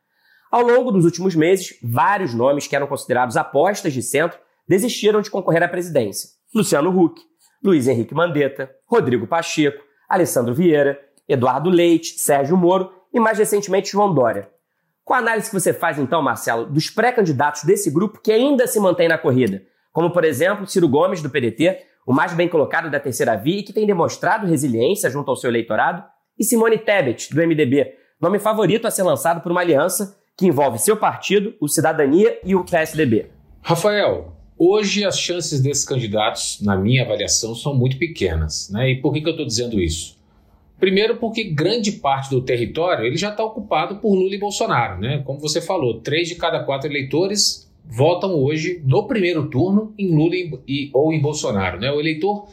Ao 0.55 0.61
longo 0.61 0.89
dos 0.89 1.03
últimos 1.03 1.35
meses, 1.35 1.77
vários 1.83 2.33
nomes 2.33 2.65
que 2.65 2.73
eram 2.73 2.87
considerados 2.87 3.35
apostas 3.35 3.91
de 3.91 4.01
centro 4.01 4.39
desistiram 4.65 5.19
de 5.19 5.29
concorrer 5.29 5.61
à 5.61 5.67
presidência. 5.67 6.29
Luciano 6.55 6.97
Huck, 6.97 7.21
Luiz 7.61 7.89
Henrique 7.89 8.13
Mandetta, 8.13 8.71
Rodrigo 8.87 9.27
Pacheco, 9.27 9.83
Alessandro 10.07 10.53
Vieira, 10.53 10.97
Eduardo 11.27 11.69
Leite, 11.69 12.17
Sérgio 12.17 12.55
Moro 12.55 12.89
e 13.13 13.19
mais 13.19 13.37
recentemente 13.37 13.91
João 13.91 14.13
Dória. 14.13 14.49
Qual 15.03 15.19
a 15.19 15.21
análise 15.21 15.49
que 15.49 15.59
você 15.59 15.73
faz 15.73 15.99
então, 15.99 16.21
Marcelo, 16.21 16.67
dos 16.67 16.89
pré-candidatos 16.89 17.65
desse 17.65 17.91
grupo 17.91 18.21
que 18.21 18.31
ainda 18.31 18.65
se 18.65 18.79
mantém 18.79 19.09
na 19.09 19.17
corrida? 19.17 19.61
Como, 19.91 20.11
por 20.11 20.23
exemplo, 20.23 20.65
Ciro 20.65 20.87
Gomes, 20.87 21.21
do 21.21 21.29
PDT, 21.29 21.81
o 22.07 22.13
mais 22.13 22.31
bem 22.33 22.47
colocado 22.47 22.89
da 22.89 23.01
terceira 23.01 23.35
via 23.35 23.59
e 23.59 23.63
que 23.63 23.73
tem 23.73 23.85
demonstrado 23.85 24.47
resiliência 24.47 25.09
junto 25.09 25.29
ao 25.29 25.35
seu 25.35 25.49
eleitorado, 25.49 26.01
e 26.39 26.45
Simone 26.45 26.77
Tebet, 26.77 27.35
do 27.35 27.45
MDB, 27.45 27.93
nome 28.21 28.39
favorito 28.39 28.87
a 28.87 28.91
ser 28.91 29.03
lançado 29.03 29.41
por 29.41 29.51
uma 29.51 29.59
aliança 29.59 30.23
que 30.37 30.45
envolve 30.45 30.77
seu 30.79 30.97
partido, 30.97 31.53
o 31.59 31.67
Cidadania 31.67 32.39
e 32.43 32.55
o 32.55 32.65
PSDB. 32.65 33.27
Rafael, 33.61 34.33
hoje 34.57 35.05
as 35.05 35.17
chances 35.17 35.61
desses 35.61 35.85
candidatos, 35.85 36.59
na 36.61 36.75
minha 36.77 37.03
avaliação, 37.03 37.55
são 37.55 37.73
muito 37.73 37.97
pequenas. 37.97 38.69
Né? 38.69 38.91
E 38.91 39.01
por 39.01 39.13
que, 39.13 39.21
que 39.21 39.27
eu 39.27 39.31
estou 39.31 39.45
dizendo 39.45 39.79
isso? 39.79 40.15
Primeiro, 40.77 41.15
porque 41.17 41.45
grande 41.45 41.93
parte 41.93 42.29
do 42.29 42.41
território 42.41 43.05
ele 43.05 43.15
já 43.15 43.29
está 43.29 43.43
ocupado 43.43 43.95
por 43.97 44.13
Lula 44.13 44.35
e 44.35 44.37
Bolsonaro. 44.37 44.99
Né? 44.99 45.23
Como 45.25 45.39
você 45.39 45.61
falou, 45.61 46.01
três 46.01 46.27
de 46.27 46.35
cada 46.35 46.63
quatro 46.63 46.89
eleitores 46.89 47.71
votam 47.85 48.35
hoje 48.35 48.81
no 48.83 49.07
primeiro 49.07 49.49
turno 49.49 49.93
em 49.97 50.13
Lula 50.13 50.35
e, 50.67 50.89
ou 50.93 51.13
em 51.13 51.21
Bolsonaro. 51.21 51.79
Né? 51.79 51.89
O 51.91 51.99
eleitor. 51.99 52.47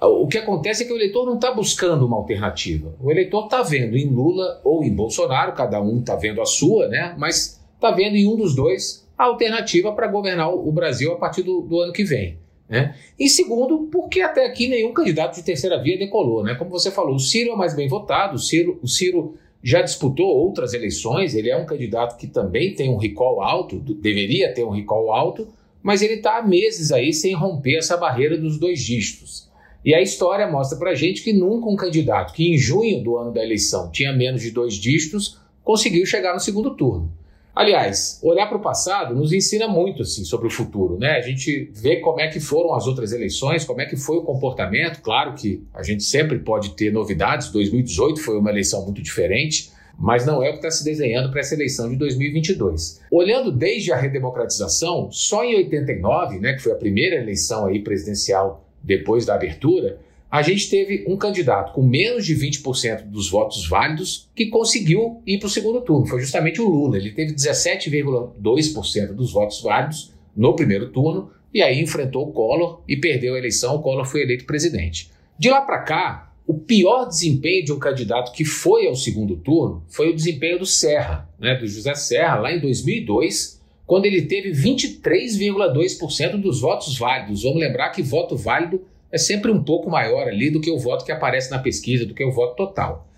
O 0.00 0.28
que 0.28 0.38
acontece 0.38 0.84
é 0.84 0.86
que 0.86 0.92
o 0.92 0.96
eleitor 0.96 1.26
não 1.26 1.34
está 1.34 1.50
buscando 1.50 2.06
uma 2.06 2.16
alternativa. 2.16 2.94
O 3.00 3.10
eleitor 3.10 3.44
está 3.44 3.62
vendo 3.62 3.96
em 3.96 4.06
Lula 4.06 4.60
ou 4.62 4.84
em 4.84 4.94
Bolsonaro, 4.94 5.54
cada 5.54 5.82
um 5.82 5.98
está 5.98 6.14
vendo 6.14 6.40
a 6.40 6.46
sua, 6.46 6.86
né? 6.86 7.14
mas 7.18 7.60
está 7.74 7.90
vendo 7.90 8.14
em 8.14 8.26
um 8.26 8.36
dos 8.36 8.54
dois 8.54 9.08
a 9.16 9.24
alternativa 9.24 9.92
para 9.92 10.06
governar 10.06 10.54
o 10.54 10.70
Brasil 10.70 11.12
a 11.12 11.16
partir 11.16 11.42
do, 11.42 11.62
do 11.62 11.80
ano 11.80 11.92
que 11.92 12.04
vem. 12.04 12.38
Né? 12.68 12.94
E 13.18 13.28
segundo, 13.28 13.88
porque 13.90 14.20
até 14.20 14.46
aqui 14.46 14.68
nenhum 14.68 14.92
candidato 14.92 15.34
de 15.34 15.42
terceira 15.42 15.82
via 15.82 15.98
decolou. 15.98 16.44
Né? 16.44 16.54
Como 16.54 16.70
você 16.70 16.92
falou, 16.92 17.16
o 17.16 17.20
Ciro 17.20 17.50
é 17.50 17.54
o 17.54 17.58
mais 17.58 17.74
bem 17.74 17.88
votado, 17.88 18.36
o 18.36 18.38
Ciro, 18.38 18.78
o 18.80 18.86
Ciro 18.86 19.36
já 19.62 19.82
disputou 19.82 20.28
outras 20.28 20.74
eleições, 20.74 21.34
ele 21.34 21.50
é 21.50 21.56
um 21.56 21.66
candidato 21.66 22.16
que 22.16 22.28
também 22.28 22.74
tem 22.74 22.88
um 22.88 22.96
recall 22.96 23.42
alto, 23.42 23.80
deveria 23.80 24.54
ter 24.54 24.64
um 24.64 24.70
recall 24.70 25.12
alto, 25.12 25.48
mas 25.82 26.02
ele 26.02 26.14
está 26.14 26.38
há 26.38 26.42
meses 26.42 26.92
aí 26.92 27.12
sem 27.12 27.34
romper 27.34 27.78
essa 27.78 27.96
barreira 27.96 28.36
dos 28.36 28.58
dois 28.58 28.80
dígitos. 28.80 29.47
E 29.88 29.94
a 29.94 30.02
história 30.02 30.46
mostra 30.46 30.78
para 30.78 30.94
gente 30.94 31.22
que 31.22 31.32
nunca 31.32 31.66
um 31.66 31.74
candidato 31.74 32.34
que 32.34 32.46
em 32.46 32.58
junho 32.58 33.02
do 33.02 33.16
ano 33.16 33.32
da 33.32 33.42
eleição 33.42 33.90
tinha 33.90 34.12
menos 34.12 34.42
de 34.42 34.50
dois 34.50 34.74
dígitos 34.74 35.40
conseguiu 35.64 36.04
chegar 36.04 36.34
no 36.34 36.40
segundo 36.40 36.76
turno. 36.76 37.10
Aliás, 37.54 38.20
olhar 38.22 38.46
para 38.48 38.58
o 38.58 38.60
passado 38.60 39.14
nos 39.14 39.32
ensina 39.32 39.66
muito 39.66 40.02
assim 40.02 40.24
sobre 40.24 40.46
o 40.46 40.50
futuro, 40.50 40.98
né? 40.98 41.12
A 41.12 41.22
gente 41.22 41.70
vê 41.72 42.00
como 42.00 42.20
é 42.20 42.28
que 42.28 42.38
foram 42.38 42.74
as 42.74 42.86
outras 42.86 43.12
eleições, 43.12 43.64
como 43.64 43.80
é 43.80 43.86
que 43.86 43.96
foi 43.96 44.18
o 44.18 44.24
comportamento. 44.24 45.00
Claro 45.00 45.32
que 45.32 45.64
a 45.72 45.82
gente 45.82 46.04
sempre 46.04 46.38
pode 46.40 46.76
ter 46.76 46.92
novidades. 46.92 47.50
2018 47.50 48.20
foi 48.20 48.38
uma 48.38 48.50
eleição 48.50 48.84
muito 48.84 49.00
diferente, 49.00 49.70
mas 49.98 50.26
não 50.26 50.42
é 50.42 50.50
o 50.50 50.52
que 50.52 50.58
está 50.58 50.70
se 50.70 50.84
desenhando 50.84 51.30
para 51.30 51.40
essa 51.40 51.54
eleição 51.54 51.88
de 51.88 51.96
2022. 51.96 53.00
Olhando 53.10 53.50
desde 53.50 53.90
a 53.90 53.96
redemocratização, 53.96 55.10
só 55.10 55.42
em 55.46 55.56
89, 55.56 56.40
né, 56.40 56.52
que 56.52 56.60
foi 56.60 56.72
a 56.72 56.76
primeira 56.76 57.16
eleição 57.16 57.64
aí 57.64 57.80
presidencial 57.80 58.67
depois 58.82 59.26
da 59.26 59.34
abertura, 59.34 60.00
a 60.30 60.42
gente 60.42 60.68
teve 60.68 61.04
um 61.08 61.16
candidato 61.16 61.72
com 61.72 61.82
menos 61.82 62.26
de 62.26 62.34
20% 62.34 63.04
dos 63.04 63.30
votos 63.30 63.66
válidos 63.66 64.28
que 64.34 64.46
conseguiu 64.46 65.22
ir 65.26 65.38
para 65.38 65.46
o 65.46 65.50
segundo 65.50 65.80
turno. 65.80 66.06
Foi 66.06 66.20
justamente 66.20 66.60
o 66.60 66.68
Lula. 66.68 66.98
Ele 66.98 67.12
teve 67.12 67.32
17,2% 67.32 69.14
dos 69.14 69.32
votos 69.32 69.62
válidos 69.62 70.12
no 70.36 70.54
primeiro 70.54 70.90
turno 70.90 71.30
e 71.52 71.62
aí 71.62 71.80
enfrentou 71.80 72.28
o 72.28 72.32
Collor 72.32 72.82
e 72.86 72.96
perdeu 72.96 73.34
a 73.34 73.38
eleição. 73.38 73.76
O 73.76 73.82
Collor 73.82 74.04
foi 74.04 74.22
eleito 74.22 74.44
presidente. 74.44 75.10
De 75.38 75.48
lá 75.48 75.62
para 75.62 75.78
cá, 75.78 76.32
o 76.46 76.54
pior 76.54 77.06
desempenho 77.06 77.64
de 77.64 77.72
um 77.72 77.78
candidato 77.78 78.32
que 78.32 78.44
foi 78.44 78.86
ao 78.86 78.94
segundo 78.94 79.36
turno 79.36 79.82
foi 79.88 80.10
o 80.10 80.14
desempenho 80.14 80.58
do 80.58 80.66
Serra, 80.66 81.28
né, 81.38 81.54
do 81.54 81.66
José 81.66 81.94
Serra, 81.94 82.36
lá 82.36 82.52
em 82.52 82.60
2002, 82.60 83.57
quando 83.88 84.04
ele 84.04 84.22
teve 84.22 84.52
23,2% 84.52 86.36
dos 86.36 86.60
votos 86.60 86.96
válidos. 86.98 87.42
Vamos 87.42 87.58
lembrar 87.58 87.88
que 87.88 88.02
voto 88.02 88.36
válido 88.36 88.82
é 89.10 89.16
sempre 89.16 89.50
um 89.50 89.64
pouco 89.64 89.90
maior 89.90 90.28
ali 90.28 90.50
do 90.50 90.60
que 90.60 90.70
o 90.70 90.78
voto 90.78 91.06
que 91.06 91.10
aparece 91.10 91.50
na 91.50 91.58
pesquisa, 91.58 92.04
do 92.04 92.12
que 92.14 92.22
o 92.22 92.30
voto 92.30 92.54
total. 92.54 93.08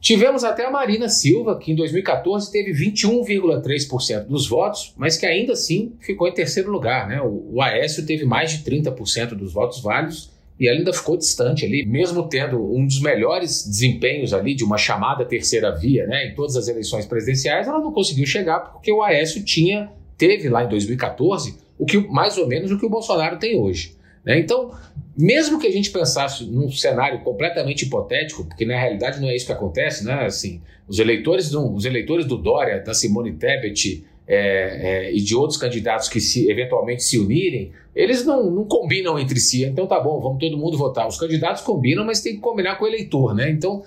Tivemos 0.00 0.42
até 0.42 0.64
a 0.64 0.70
Marina 0.70 1.10
Silva, 1.10 1.58
que 1.58 1.72
em 1.72 1.74
2014 1.74 2.50
teve 2.50 2.72
21,3% 2.72 4.24
dos 4.26 4.48
votos, 4.48 4.94
mas 4.96 5.18
que 5.18 5.26
ainda 5.26 5.52
assim 5.52 5.92
ficou 6.00 6.26
em 6.26 6.32
terceiro 6.32 6.70
lugar. 6.70 7.06
Né? 7.06 7.20
O, 7.22 7.60
Aécio 7.60 8.06
teve 8.06 8.24
mais 8.24 8.50
de 8.50 8.70
30% 8.70 9.34
dos 9.34 9.52
votos 9.52 9.82
válidos 9.82 10.30
e 10.58 10.68
ela 10.68 10.78
ainda 10.78 10.92
ficou 10.92 11.18
distante 11.18 11.66
ali, 11.66 11.84
mesmo 11.84 12.28
tendo 12.28 12.62
um 12.74 12.86
dos 12.86 13.00
melhores 13.00 13.66
desempenhos 13.66 14.32
ali 14.32 14.54
de 14.54 14.64
uma 14.64 14.78
chamada 14.78 15.24
terceira 15.24 15.70
via 15.70 16.06
né? 16.06 16.28
em 16.28 16.34
todas 16.34 16.56
as 16.56 16.68
eleições 16.68 17.04
presidenciais, 17.04 17.68
ela 17.68 17.80
não 17.80 17.92
conseguiu 17.92 18.24
chegar 18.24 18.60
porque 18.60 18.92
o 18.92 19.02
Aécio 19.02 19.42
tinha, 19.42 19.90
teve 20.16 20.48
lá 20.48 20.64
em 20.64 20.68
2014 20.68 21.58
o 21.78 21.84
que 21.84 21.98
mais 21.98 22.38
ou 22.38 22.46
menos 22.46 22.70
o 22.70 22.78
que 22.78 22.86
o 22.86 22.90
Bolsonaro 22.90 23.38
tem 23.38 23.58
hoje. 23.58 23.96
Né? 24.24 24.38
Então, 24.38 24.72
mesmo 25.16 25.58
que 25.58 25.66
a 25.66 25.72
gente 25.72 25.90
pensasse 25.90 26.44
num 26.44 26.70
cenário 26.70 27.20
completamente 27.20 27.84
hipotético, 27.84 28.44
porque 28.44 28.64
na 28.64 28.78
realidade 28.78 29.20
não 29.20 29.28
é 29.28 29.36
isso 29.36 29.46
que 29.46 29.52
acontece, 29.52 30.04
né? 30.04 30.24
Assim, 30.24 30.60
os 30.88 30.98
eleitores 30.98 31.50
do, 31.50 31.72
os 31.72 31.84
eleitores 31.84 32.26
do 32.26 32.36
Dória, 32.36 32.80
da 32.80 32.94
Simone 32.94 33.32
Tebet 33.32 34.04
é, 34.26 34.36
é, 34.36 35.14
e 35.14 35.20
de 35.20 35.36
outros 35.36 35.58
candidatos 35.58 36.08
que 36.08 36.20
se 36.20 36.50
eventualmente 36.50 37.02
se 37.02 37.18
unirem, 37.18 37.72
eles 37.94 38.24
não, 38.24 38.50
não, 38.50 38.64
combinam 38.64 39.18
entre 39.18 39.38
si. 39.38 39.64
Então 39.64 39.86
tá 39.86 40.00
bom, 40.00 40.20
vamos 40.20 40.38
todo 40.38 40.56
mundo 40.56 40.76
votar. 40.76 41.06
Os 41.06 41.18
candidatos 41.18 41.62
combinam, 41.62 42.04
mas 42.04 42.20
tem 42.20 42.34
que 42.34 42.40
combinar 42.40 42.76
com 42.76 42.84
o 42.84 42.88
eleitor, 42.88 43.34
né? 43.34 43.50
Então, 43.50 43.82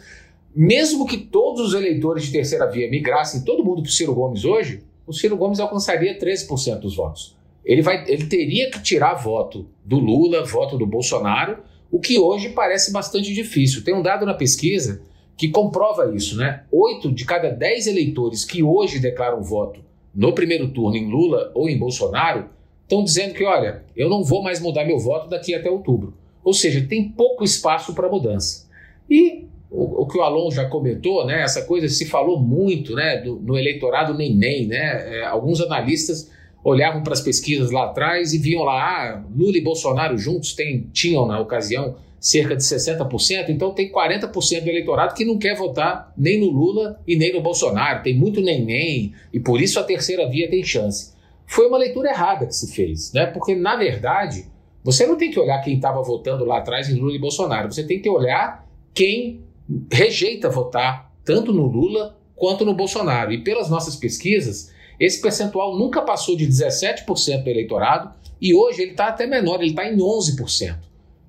mesmo 0.56 1.06
que 1.06 1.18
todos 1.18 1.68
os 1.68 1.74
eleitores 1.74 2.26
de 2.26 2.32
terceira 2.32 2.68
via 2.68 2.90
migrassem 2.90 3.44
todo 3.44 3.64
mundo 3.64 3.82
para 3.82 3.90
o 3.90 3.92
Ciro 3.92 4.14
Gomes 4.14 4.46
hoje, 4.46 4.82
o 5.08 5.14
Ciro 5.14 5.38
Gomes 5.38 5.60
alcançaria 5.60 6.20
13% 6.20 6.80
dos 6.80 6.96
votos 6.96 7.38
ele, 7.68 7.82
vai, 7.82 8.10
ele 8.10 8.26
teria 8.28 8.72
que 8.72 8.82
tirar 8.82 9.16
voto 9.16 9.68
do 9.84 10.00
Lula, 10.00 10.46
voto 10.46 10.78
do 10.78 10.88
Bolsonaro, 10.88 11.58
o 11.92 12.00
que 12.00 12.18
hoje 12.18 12.50
parece 12.50 12.94
bastante 12.94 13.34
difícil. 13.34 13.84
Tem 13.84 13.94
um 13.94 14.02
dado 14.02 14.26
na 14.26 14.34
pesquisa 14.34 15.02
que 15.36 15.50
comprova 15.50 16.16
isso, 16.16 16.38
né? 16.38 16.64
Oito 16.72 17.12
de 17.12 17.26
cada 17.26 17.50
dez 17.50 17.86
eleitores 17.86 18.46
que 18.46 18.64
hoje 18.64 19.00
declaram 19.00 19.44
voto 19.44 19.82
no 20.16 20.34
primeiro 20.34 20.70
turno 20.70 20.96
em 20.96 21.10
Lula 21.10 21.52
ou 21.54 21.70
em 21.70 21.78
Bolsonaro 21.78 22.46
estão 22.84 23.04
dizendo 23.04 23.34
que, 23.34 23.44
olha, 23.44 23.84
eu 23.98 24.10
não 24.10 24.24
vou 24.24 24.42
mais 24.42 24.62
mudar 24.62 24.86
meu 24.86 24.98
voto 24.98 25.30
daqui 25.30 25.54
até 25.54 25.70
outubro. 25.70 26.14
Ou 26.46 26.54
seja, 26.54 26.88
tem 26.88 27.10
pouco 27.10 27.44
espaço 27.44 27.94
para 27.94 28.10
mudança. 28.10 28.66
E 29.10 29.46
o, 29.70 30.04
o, 30.04 30.08
que 30.08 30.18
o 30.18 30.22
Alon 30.22 30.50
já 30.50 30.66
comentou, 30.66 31.26
né? 31.26 31.42
Essa 31.44 31.64
coisa 31.64 31.88
se 31.90 32.06
falou 32.06 32.40
muito, 32.40 32.96
né? 32.96 33.18
Do, 33.18 33.36
no 33.40 33.58
eleitorado 33.58 34.14
nem, 34.14 34.68
né? 34.68 35.18
É, 35.18 35.26
alguns 35.26 35.62
analistas 35.62 36.32
olhavam 36.64 37.02
para 37.02 37.14
as 37.14 37.22
pesquisas 37.22 37.72
lá 37.72 37.86
atrás 37.86 38.34
e 38.34 38.38
viam 38.38 38.64
lá, 38.64 38.74
ah, 38.74 39.24
Lula 39.34 39.58
e 39.58 39.62
Bolsonaro 39.62 40.18
juntos 40.18 40.54
tem, 40.54 40.90
tinham 40.92 41.26
na 41.26 41.40
ocasião 41.40 41.96
cerca 42.20 42.56
de 42.56 42.64
60%, 42.64 43.50
então 43.50 43.72
tem 43.74 43.92
40% 43.92 44.64
do 44.64 44.70
eleitorado 44.70 45.14
que 45.14 45.24
não 45.24 45.38
quer 45.38 45.56
votar 45.56 46.12
nem 46.18 46.40
no 46.40 46.50
Lula 46.50 47.00
e 47.08 47.16
nem 47.16 47.32
no 47.32 47.42
Bolsonaro, 47.42 48.04
tem 48.04 48.16
muito 48.16 48.42
nem-nem, 48.42 49.14
e 49.32 49.40
por 49.40 49.62
isso 49.62 49.80
a 49.80 49.84
terceira 49.84 50.28
via 50.28 50.50
tem 50.50 50.64
chance. 50.64 51.14
Foi 51.46 51.68
uma 51.68 51.78
leitura 51.78 52.10
errada 52.10 52.46
que 52.46 52.56
se 52.56 52.74
fez, 52.74 53.14
né? 53.14 53.28
porque 53.28 53.56
na 53.56 53.76
verdade 53.76 54.46
você 54.84 55.06
não 55.06 55.16
tem 55.16 55.30
que 55.32 55.40
olhar 55.40 55.62
quem 55.62 55.76
estava 55.76 56.02
votando 56.02 56.44
lá 56.44 56.58
atrás 56.58 56.90
em 56.90 57.00
Lula 57.00 57.16
e 57.16 57.20
Bolsonaro, 57.20 57.72
você 57.72 57.84
tem 57.84 58.02
que 58.02 58.10
olhar 58.10 58.68
quem 58.94 59.47
rejeita 59.92 60.50
votar 60.50 61.12
tanto 61.24 61.52
no 61.52 61.66
Lula 61.66 62.18
quanto 62.36 62.64
no 62.64 62.74
Bolsonaro. 62.74 63.34
E 63.34 63.44
pelas 63.44 63.70
nossas 63.70 63.96
pesquisas, 63.96 64.72
esse 65.00 65.22
percentual 65.22 65.78
nunca 65.78 66.02
passou 66.02 66.36
de 66.36 66.48
17% 66.48 67.44
do 67.44 67.50
eleitorado 67.50 68.14
e 68.42 68.54
hoje 68.54 68.82
ele 68.82 68.92
está 68.92 69.08
até 69.08 69.26
menor, 69.26 69.62
ele 69.62 69.72
está 69.72 69.90
em 69.90 69.98
11%. 69.98 70.78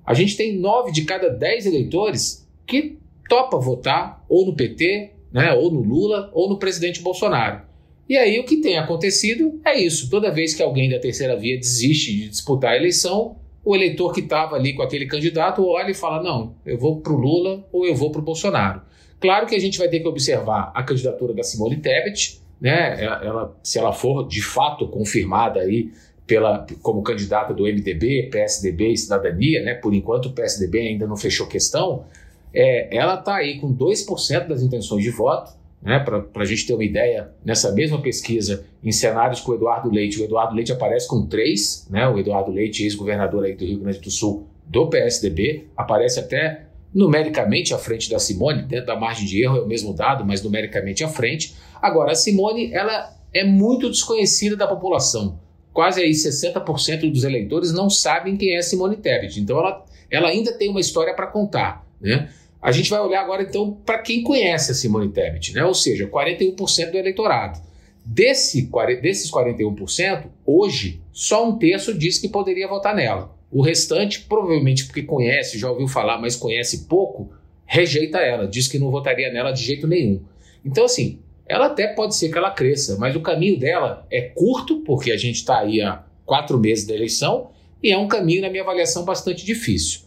A 0.05 0.13
gente 0.13 0.35
tem 0.35 0.57
9 0.57 0.91
de 0.91 1.03
cada 1.03 1.29
10 1.29 1.65
eleitores 1.65 2.47
que 2.65 2.97
topa 3.27 3.57
votar 3.57 4.23
ou 4.27 4.45
no 4.45 4.55
PT, 4.55 5.11
né, 5.31 5.53
ou 5.53 5.69
no 5.71 5.81
Lula, 5.81 6.31
ou 6.33 6.49
no 6.49 6.57
presidente 6.57 7.01
Bolsonaro. 7.01 7.61
E 8.07 8.17
aí 8.17 8.39
o 8.39 8.43
que 8.43 8.57
tem 8.57 8.79
acontecido 8.79 9.61
é 9.63 9.79
isso. 9.79 10.09
Toda 10.09 10.31
vez 10.31 10.55
que 10.55 10.63
alguém 10.63 10.89
da 10.89 10.99
terceira 10.99 11.37
via 11.37 11.57
desiste 11.57 12.11
de 12.11 12.29
disputar 12.29 12.71
a 12.71 12.77
eleição, 12.77 13.35
o 13.63 13.75
eleitor 13.75 14.13
que 14.13 14.21
estava 14.21 14.55
ali 14.55 14.73
com 14.73 14.81
aquele 14.81 15.05
candidato 15.05 15.65
olha 15.65 15.91
e 15.91 15.93
fala: 15.93 16.21
não, 16.21 16.55
eu 16.65 16.77
vou 16.77 17.01
para 17.01 17.13
o 17.13 17.17
Lula 17.17 17.65
ou 17.71 17.85
eu 17.85 17.95
vou 17.95 18.11
para 18.11 18.21
o 18.21 18.23
Bolsonaro. 18.23 18.81
Claro 19.19 19.45
que 19.47 19.55
a 19.55 19.59
gente 19.59 19.77
vai 19.77 19.89
ter 19.89 19.99
que 19.99 20.07
observar 20.07 20.71
a 20.73 20.81
candidatura 20.81 21.33
da 21.33 21.43
Simone 21.43 21.77
Tebet, 21.77 22.41
né, 22.59 23.03
ela, 23.03 23.55
se 23.61 23.77
ela 23.77 23.91
for 23.91 24.27
de 24.27 24.41
fato 24.41 24.87
confirmada 24.87 25.59
aí 25.59 25.91
pela, 26.25 26.65
como 26.81 27.01
candidata 27.01 27.53
do 27.53 27.63
MDB, 27.63 28.29
PSDB 28.31 28.93
e 28.93 28.97
Cidadania, 28.97 29.61
né, 29.61 29.73
por 29.73 29.93
enquanto 29.93 30.27
o 30.27 30.31
PSDB 30.31 30.79
ainda 30.79 31.07
não 31.07 31.17
fechou 31.17 31.47
questão, 31.47 32.05
é, 32.53 32.95
ela 32.95 33.15
está 33.15 33.35
aí 33.35 33.59
com 33.59 33.73
2% 33.73 34.47
das 34.47 34.61
intenções 34.61 35.03
de 35.03 35.09
voto, 35.09 35.51
né, 35.81 35.99
para 35.99 36.23
a 36.35 36.45
gente 36.45 36.65
ter 36.67 36.73
uma 36.73 36.83
ideia, 36.83 37.31
nessa 37.43 37.71
mesma 37.71 38.01
pesquisa, 38.01 38.65
em 38.83 38.91
cenários 38.91 39.39
com 39.39 39.51
o 39.51 39.55
Eduardo 39.55 39.89
Leite, 39.89 40.21
o 40.21 40.25
Eduardo 40.25 40.55
Leite 40.55 40.71
aparece 40.71 41.07
com 41.07 41.27
3%, 41.27 41.89
né, 41.89 42.07
o 42.07 42.17
Eduardo 42.17 42.51
Leite, 42.51 42.83
ex-governador 42.83 43.45
aí 43.45 43.55
do 43.55 43.65
Rio 43.65 43.79
Grande 43.79 43.99
do 43.99 44.11
Sul, 44.11 44.47
do 44.65 44.87
PSDB, 44.87 45.67
aparece 45.75 46.19
até 46.19 46.65
numericamente 46.93 47.73
à 47.73 47.77
frente 47.77 48.09
da 48.09 48.19
Simone, 48.19 48.63
dentro 48.63 48.87
da 48.87 48.95
margem 48.95 49.25
de 49.25 49.43
erro 49.43 49.57
é 49.57 49.61
o 49.61 49.67
mesmo 49.67 49.93
dado, 49.93 50.25
mas 50.25 50.43
numericamente 50.43 51.03
à 51.03 51.07
frente. 51.07 51.55
Agora, 51.81 52.11
a 52.11 52.15
Simone, 52.15 52.73
ela 52.73 53.15
é 53.33 53.43
muito 53.43 53.89
desconhecida 53.89 54.55
da 54.55 54.67
população. 54.67 55.39
Quase 55.71 56.01
aí 56.01 56.11
60% 56.11 57.11
dos 57.11 57.23
eleitores 57.23 57.71
não 57.71 57.89
sabem 57.89 58.35
quem 58.35 58.55
é 58.55 58.61
Simone 58.61 58.97
Tebet. 58.97 59.39
Então, 59.39 59.59
ela, 59.59 59.85
ela 60.09 60.27
ainda 60.29 60.51
tem 60.51 60.69
uma 60.69 60.79
história 60.79 61.13
para 61.13 61.27
contar, 61.27 61.85
né? 62.01 62.29
A 62.61 62.71
gente 62.71 62.89
vai 62.89 62.99
olhar 62.99 63.21
agora, 63.21 63.43
então, 63.43 63.71
para 63.85 63.99
quem 63.99 64.21
conhece 64.21 64.71
a 64.71 64.75
Simone 64.75 65.09
Tebet, 65.09 65.53
né? 65.53 65.63
ou 65.63 65.73
seja, 65.73 66.07
41% 66.07 66.91
do 66.91 66.97
eleitorado. 66.97 67.59
Desse, 68.03 68.69
desses 69.01 69.31
41%, 69.31 70.25
hoje, 70.45 71.01
só 71.11 71.47
um 71.47 71.57
terço 71.57 71.97
diz 71.97 72.17
que 72.17 72.27
poderia 72.27 72.67
votar 72.67 72.95
nela. 72.95 73.37
O 73.51 73.61
restante, 73.61 74.21
provavelmente 74.21 74.85
porque 74.85 75.03
conhece, 75.03 75.57
já 75.57 75.69
ouviu 75.69 75.87
falar, 75.87 76.19
mas 76.19 76.35
conhece 76.35 76.85
pouco, 76.85 77.31
rejeita 77.65 78.17
ela, 78.17 78.47
diz 78.47 78.67
que 78.67 78.79
não 78.79 78.91
votaria 78.91 79.31
nela 79.31 79.51
de 79.51 79.63
jeito 79.63 79.87
nenhum. 79.87 80.21
Então, 80.65 80.85
assim, 80.85 81.19
ela 81.47 81.67
até 81.67 81.87
pode 81.87 82.15
ser 82.15 82.29
que 82.29 82.37
ela 82.37 82.51
cresça, 82.51 82.97
mas 82.97 83.15
o 83.15 83.21
caminho 83.21 83.57
dela 83.57 84.05
é 84.11 84.21
curto, 84.21 84.81
porque 84.81 85.11
a 85.11 85.17
gente 85.17 85.37
está 85.37 85.59
aí 85.59 85.81
há 85.81 86.03
quatro 86.25 86.59
meses 86.59 86.85
da 86.85 86.93
eleição, 86.93 87.51
e 87.81 87.91
é 87.91 87.97
um 87.97 88.07
caminho, 88.07 88.41
na 88.41 88.49
minha 88.49 88.63
avaliação, 88.63 89.05
bastante 89.05 89.45
difícil. 89.45 90.01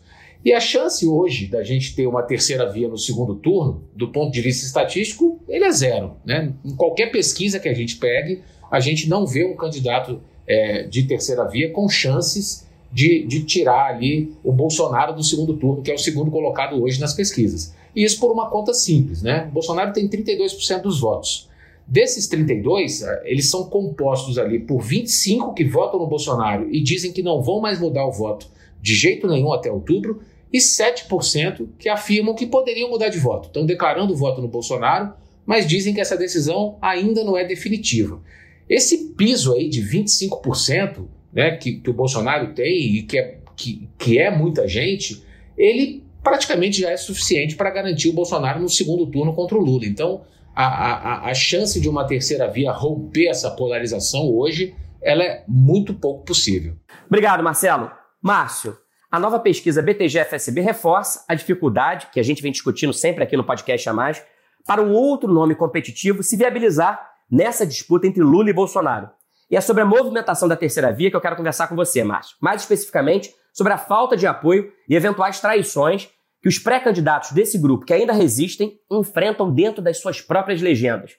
E 0.44 0.52
a 0.52 0.58
chance 0.58 1.06
hoje 1.06 1.46
da 1.46 1.62
gente 1.62 1.94
ter 1.94 2.06
uma 2.06 2.22
terceira 2.22 2.68
via 2.70 2.88
no 2.88 2.98
segundo 2.98 3.36
turno, 3.36 3.84
do 3.94 4.08
ponto 4.08 4.32
de 4.32 4.40
vista 4.40 4.66
estatístico, 4.66 5.40
ele 5.48 5.64
é 5.64 5.70
zero. 5.70 6.16
Né? 6.24 6.52
Em 6.64 6.74
qualquer 6.74 7.12
pesquisa 7.12 7.60
que 7.60 7.68
a 7.68 7.74
gente 7.74 7.96
pegue, 7.96 8.42
a 8.70 8.80
gente 8.80 9.08
não 9.08 9.24
vê 9.24 9.44
um 9.44 9.54
candidato 9.54 10.20
é, 10.46 10.82
de 10.84 11.04
terceira 11.04 11.44
via 11.44 11.70
com 11.70 11.88
chances 11.88 12.66
de, 12.92 13.24
de 13.24 13.44
tirar 13.44 13.86
ali 13.86 14.34
o 14.42 14.52
Bolsonaro 14.52 15.14
do 15.14 15.22
segundo 15.22 15.56
turno, 15.56 15.82
que 15.82 15.90
é 15.90 15.94
o 15.94 15.98
segundo 15.98 16.30
colocado 16.30 16.82
hoje 16.82 17.00
nas 17.00 17.14
pesquisas. 17.14 17.74
E 17.94 18.02
isso 18.02 18.18
por 18.18 18.32
uma 18.32 18.50
conta 18.50 18.74
simples, 18.74 19.22
né? 19.22 19.46
O 19.48 19.52
Bolsonaro 19.52 19.92
tem 19.92 20.08
32% 20.08 20.82
dos 20.82 21.00
votos. 21.00 21.48
Desses 21.86 22.26
32, 22.26 23.02
eh, 23.02 23.22
eles 23.24 23.50
são 23.50 23.64
compostos 23.64 24.38
ali 24.38 24.58
por 24.58 24.80
25 24.80 25.52
que 25.52 25.64
votam 25.64 26.00
no 26.00 26.06
Bolsonaro 26.06 26.68
e 26.70 26.82
dizem 26.82 27.12
que 27.12 27.22
não 27.22 27.42
vão 27.42 27.60
mais 27.60 27.78
mudar 27.78 28.06
o 28.06 28.12
voto 28.12 28.50
de 28.80 28.94
jeito 28.94 29.28
nenhum 29.28 29.52
até 29.52 29.70
outubro, 29.70 30.20
e 30.52 30.58
7% 30.58 31.68
que 31.78 31.88
afirmam 31.88 32.34
que 32.34 32.46
poderiam 32.46 32.90
mudar 32.90 33.08
de 33.08 33.18
voto. 33.18 33.46
Estão 33.46 33.64
declarando 33.64 34.14
voto 34.14 34.42
no 34.42 34.48
Bolsonaro, 34.48 35.14
mas 35.46 35.66
dizem 35.66 35.94
que 35.94 36.00
essa 36.00 36.16
decisão 36.16 36.76
ainda 36.80 37.24
não 37.24 37.36
é 37.36 37.44
definitiva. 37.44 38.20
Esse 38.68 39.14
piso 39.14 39.54
aí 39.54 39.68
de 39.68 39.82
25% 39.82 41.06
né, 41.32 41.56
que, 41.56 41.80
que 41.80 41.90
o 41.90 41.94
Bolsonaro 41.94 42.52
tem 42.54 42.96
e 42.96 43.02
que 43.02 43.18
é, 43.18 43.38
que, 43.56 43.88
que 43.98 44.18
é 44.18 44.30
muita 44.30 44.68
gente, 44.68 45.24
ele 45.56 46.04
praticamente 46.22 46.80
já 46.80 46.90
é 46.90 46.96
suficiente 46.96 47.56
para 47.56 47.70
garantir 47.70 48.08
o 48.08 48.12
Bolsonaro 48.12 48.60
no 48.60 48.68
segundo 48.68 49.06
turno 49.06 49.34
contra 49.34 49.56
o 49.56 49.60
Lula. 49.60 49.86
Então, 49.86 50.22
a, 50.54 50.64
a, 50.64 51.30
a 51.30 51.34
chance 51.34 51.80
de 51.80 51.88
uma 51.88 52.06
terceira 52.06 52.48
via 52.48 52.70
romper 52.72 53.28
essa 53.28 53.50
polarização 53.50 54.30
hoje, 54.30 54.74
ela 55.00 55.24
é 55.24 55.44
muito 55.48 55.94
pouco 55.94 56.24
possível. 56.24 56.76
Obrigado, 57.06 57.42
Marcelo. 57.42 57.90
Márcio, 58.20 58.76
a 59.12 59.20
nova 59.20 59.38
pesquisa 59.38 59.82
BTG-FSB 59.82 60.62
reforça 60.62 61.22
a 61.28 61.34
dificuldade, 61.34 62.08
que 62.10 62.18
a 62.18 62.22
gente 62.22 62.40
vem 62.40 62.50
discutindo 62.50 62.94
sempre 62.94 63.22
aqui 63.22 63.36
no 63.36 63.44
podcast 63.44 63.86
a 63.86 63.92
mais, 63.92 64.24
para 64.66 64.80
um 64.80 64.90
outro 64.90 65.30
nome 65.30 65.54
competitivo 65.54 66.22
se 66.22 66.34
viabilizar 66.34 67.10
nessa 67.30 67.66
disputa 67.66 68.06
entre 68.06 68.22
Lula 68.22 68.48
e 68.48 68.54
Bolsonaro. 68.54 69.10
E 69.50 69.56
é 69.56 69.60
sobre 69.60 69.82
a 69.82 69.86
movimentação 69.86 70.48
da 70.48 70.56
terceira 70.56 70.90
via 70.90 71.10
que 71.10 71.16
eu 71.16 71.20
quero 71.20 71.36
conversar 71.36 71.66
com 71.66 71.76
você, 71.76 72.02
Márcio. 72.02 72.38
Mais 72.40 72.62
especificamente, 72.62 73.34
sobre 73.52 73.74
a 73.74 73.76
falta 73.76 74.16
de 74.16 74.26
apoio 74.26 74.72
e 74.88 74.96
eventuais 74.96 75.40
traições 75.40 76.08
que 76.40 76.48
os 76.48 76.58
pré-candidatos 76.58 77.32
desse 77.32 77.58
grupo 77.58 77.84
que 77.84 77.92
ainda 77.92 78.14
resistem 78.14 78.78
enfrentam 78.90 79.52
dentro 79.52 79.82
das 79.82 79.98
suas 80.00 80.22
próprias 80.22 80.62
legendas. 80.62 81.12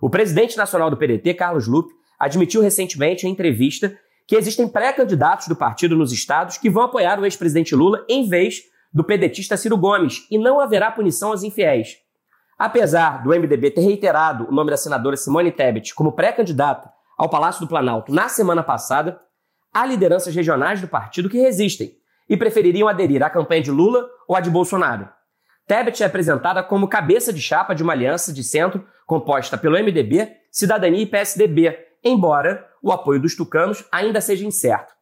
O 0.00 0.08
presidente 0.08 0.56
nacional 0.56 0.88
do 0.88 0.96
PDT, 0.96 1.34
Carlos 1.34 1.66
Lupe, 1.66 1.92
admitiu 2.16 2.62
recentemente 2.62 3.26
em 3.26 3.30
entrevista 3.30 3.98
que 4.30 4.36
existem 4.36 4.68
pré-candidatos 4.68 5.48
do 5.48 5.56
partido 5.56 5.96
nos 5.96 6.12
estados 6.12 6.56
que 6.56 6.70
vão 6.70 6.84
apoiar 6.84 7.18
o 7.18 7.24
ex-presidente 7.24 7.74
Lula 7.74 8.06
em 8.08 8.28
vez 8.28 8.60
do 8.94 9.02
pedetista 9.02 9.56
Ciro 9.56 9.76
Gomes 9.76 10.24
e 10.30 10.38
não 10.38 10.60
haverá 10.60 10.88
punição 10.88 11.32
aos 11.32 11.42
infiéis. 11.42 11.96
Apesar 12.56 13.24
do 13.24 13.30
MDB 13.30 13.72
ter 13.72 13.80
reiterado 13.80 14.46
o 14.48 14.52
nome 14.52 14.70
da 14.70 14.76
senadora 14.76 15.16
Simone 15.16 15.50
Tebet 15.50 15.96
como 15.96 16.12
pré-candidata 16.12 16.92
ao 17.18 17.28
Palácio 17.28 17.62
do 17.62 17.66
Planalto 17.66 18.14
na 18.14 18.28
semana 18.28 18.62
passada, 18.62 19.20
há 19.74 19.84
lideranças 19.84 20.32
regionais 20.32 20.80
do 20.80 20.86
partido 20.86 21.28
que 21.28 21.40
resistem 21.40 21.90
e 22.28 22.36
prefeririam 22.36 22.86
aderir 22.86 23.24
à 23.24 23.30
campanha 23.30 23.62
de 23.62 23.72
Lula 23.72 24.08
ou 24.28 24.36
à 24.36 24.40
de 24.40 24.48
Bolsonaro. 24.48 25.08
Tebet 25.66 26.04
é 26.04 26.06
apresentada 26.06 26.62
como 26.62 26.86
cabeça 26.86 27.32
de 27.32 27.42
chapa 27.42 27.74
de 27.74 27.82
uma 27.82 27.94
aliança 27.94 28.32
de 28.32 28.44
centro 28.44 28.86
composta 29.08 29.58
pelo 29.58 29.76
MDB, 29.76 30.30
Cidadania 30.52 31.02
e 31.02 31.06
PSDB, 31.06 31.76
embora 32.04 32.69
o 32.82 32.92
apoio 32.92 33.20
dos 33.20 33.36
tucanos 33.36 33.84
ainda 33.90 34.20
seja 34.20 34.46
incerto. 34.46 34.92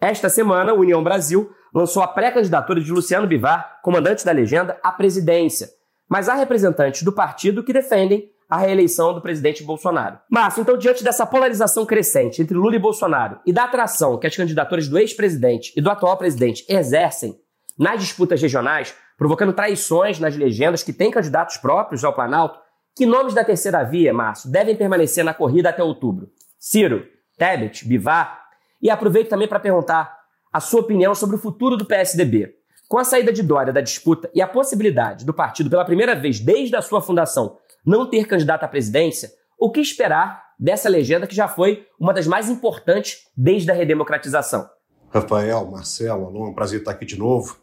Esta 0.00 0.28
semana, 0.28 0.72
a 0.72 0.74
União 0.74 1.02
Brasil 1.02 1.50
lançou 1.74 2.02
a 2.02 2.08
pré-candidatura 2.08 2.80
de 2.80 2.92
Luciano 2.92 3.26
Bivar, 3.26 3.80
comandante 3.82 4.24
da 4.24 4.32
legenda, 4.32 4.78
à 4.82 4.92
presidência. 4.92 5.68
Mas 6.08 6.28
há 6.28 6.34
representantes 6.34 7.02
do 7.02 7.12
partido 7.12 7.62
que 7.64 7.72
defendem 7.72 8.30
a 8.48 8.58
reeleição 8.58 9.12
do 9.12 9.20
presidente 9.20 9.64
Bolsonaro. 9.64 10.18
Márcio, 10.30 10.60
então, 10.60 10.78
diante 10.78 11.02
dessa 11.02 11.26
polarização 11.26 11.84
crescente 11.84 12.40
entre 12.40 12.56
Lula 12.56 12.76
e 12.76 12.78
Bolsonaro 12.78 13.40
e 13.44 13.52
da 13.52 13.64
atração 13.64 14.18
que 14.18 14.26
as 14.26 14.36
candidaturas 14.36 14.88
do 14.88 14.98
ex-presidente 14.98 15.72
e 15.76 15.80
do 15.80 15.90
atual 15.90 16.16
presidente 16.16 16.64
exercem 16.68 17.34
nas 17.78 18.00
disputas 18.00 18.40
regionais, 18.40 18.94
provocando 19.18 19.52
traições 19.52 20.20
nas 20.20 20.36
legendas 20.36 20.82
que 20.82 20.92
têm 20.92 21.10
candidatos 21.10 21.56
próprios 21.56 22.04
ao 22.04 22.14
Planalto, 22.14 22.58
que 22.94 23.04
nomes 23.04 23.34
da 23.34 23.44
terceira 23.44 23.82
via, 23.82 24.14
Márcio, 24.14 24.50
devem 24.50 24.76
permanecer 24.76 25.24
na 25.24 25.34
corrida 25.34 25.68
até 25.68 25.82
outubro? 25.82 26.30
Ciro, 26.58 27.04
Tebet, 27.36 27.86
Bivar? 27.86 28.46
E 28.80 28.90
aproveito 28.90 29.28
também 29.28 29.48
para 29.48 29.60
perguntar 29.60 30.16
a 30.52 30.60
sua 30.60 30.80
opinião 30.80 31.14
sobre 31.14 31.36
o 31.36 31.38
futuro 31.38 31.76
do 31.76 31.84
PSDB. 31.84 32.54
Com 32.88 32.98
a 32.98 33.04
saída 33.04 33.32
de 33.32 33.42
Dória 33.42 33.72
da 33.72 33.80
disputa 33.80 34.30
e 34.34 34.40
a 34.40 34.46
possibilidade 34.46 35.24
do 35.24 35.34
partido, 35.34 35.68
pela 35.68 35.84
primeira 35.84 36.14
vez 36.14 36.40
desde 36.40 36.76
a 36.76 36.82
sua 36.82 37.02
fundação, 37.02 37.58
não 37.84 38.08
ter 38.08 38.26
candidato 38.26 38.64
à 38.64 38.68
presidência, 38.68 39.32
o 39.58 39.70
que 39.70 39.80
esperar 39.80 40.46
dessa 40.58 40.88
legenda 40.88 41.26
que 41.26 41.34
já 41.34 41.48
foi 41.48 41.86
uma 41.98 42.14
das 42.14 42.26
mais 42.26 42.48
importantes 42.48 43.26
desde 43.36 43.70
a 43.70 43.74
redemocratização? 43.74 44.68
Rafael, 45.10 45.66
Marcelo, 45.70 46.26
Alô, 46.26 46.46
é 46.46 46.48
um 46.50 46.54
prazer 46.54 46.80
estar 46.80 46.92
aqui 46.92 47.04
de 47.04 47.18
novo. 47.18 47.58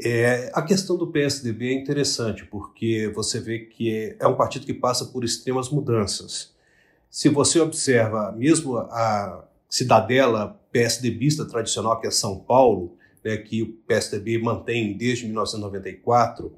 É, 0.00 0.50
a 0.54 0.62
questão 0.62 0.96
do 0.96 1.06
PSDB 1.06 1.70
é 1.70 1.74
interessante, 1.74 2.44
porque 2.44 3.10
você 3.14 3.40
vê 3.40 3.60
que 3.60 4.16
é 4.18 4.26
um 4.26 4.34
partido 4.34 4.66
que 4.66 4.74
passa 4.74 5.06
por 5.06 5.24
extremas 5.24 5.70
mudanças. 5.70 6.54
Se 7.12 7.28
você 7.28 7.60
observa 7.60 8.32
mesmo 8.32 8.78
a 8.78 9.44
cidadela 9.68 10.58
PSDBista 10.72 11.44
tradicional, 11.44 12.00
que 12.00 12.06
é 12.06 12.10
São 12.10 12.38
Paulo, 12.38 12.96
né, 13.22 13.36
que 13.36 13.60
o 13.60 13.66
PSDB 13.86 14.38
mantém 14.38 14.96
desde 14.96 15.26
1994, 15.26 16.50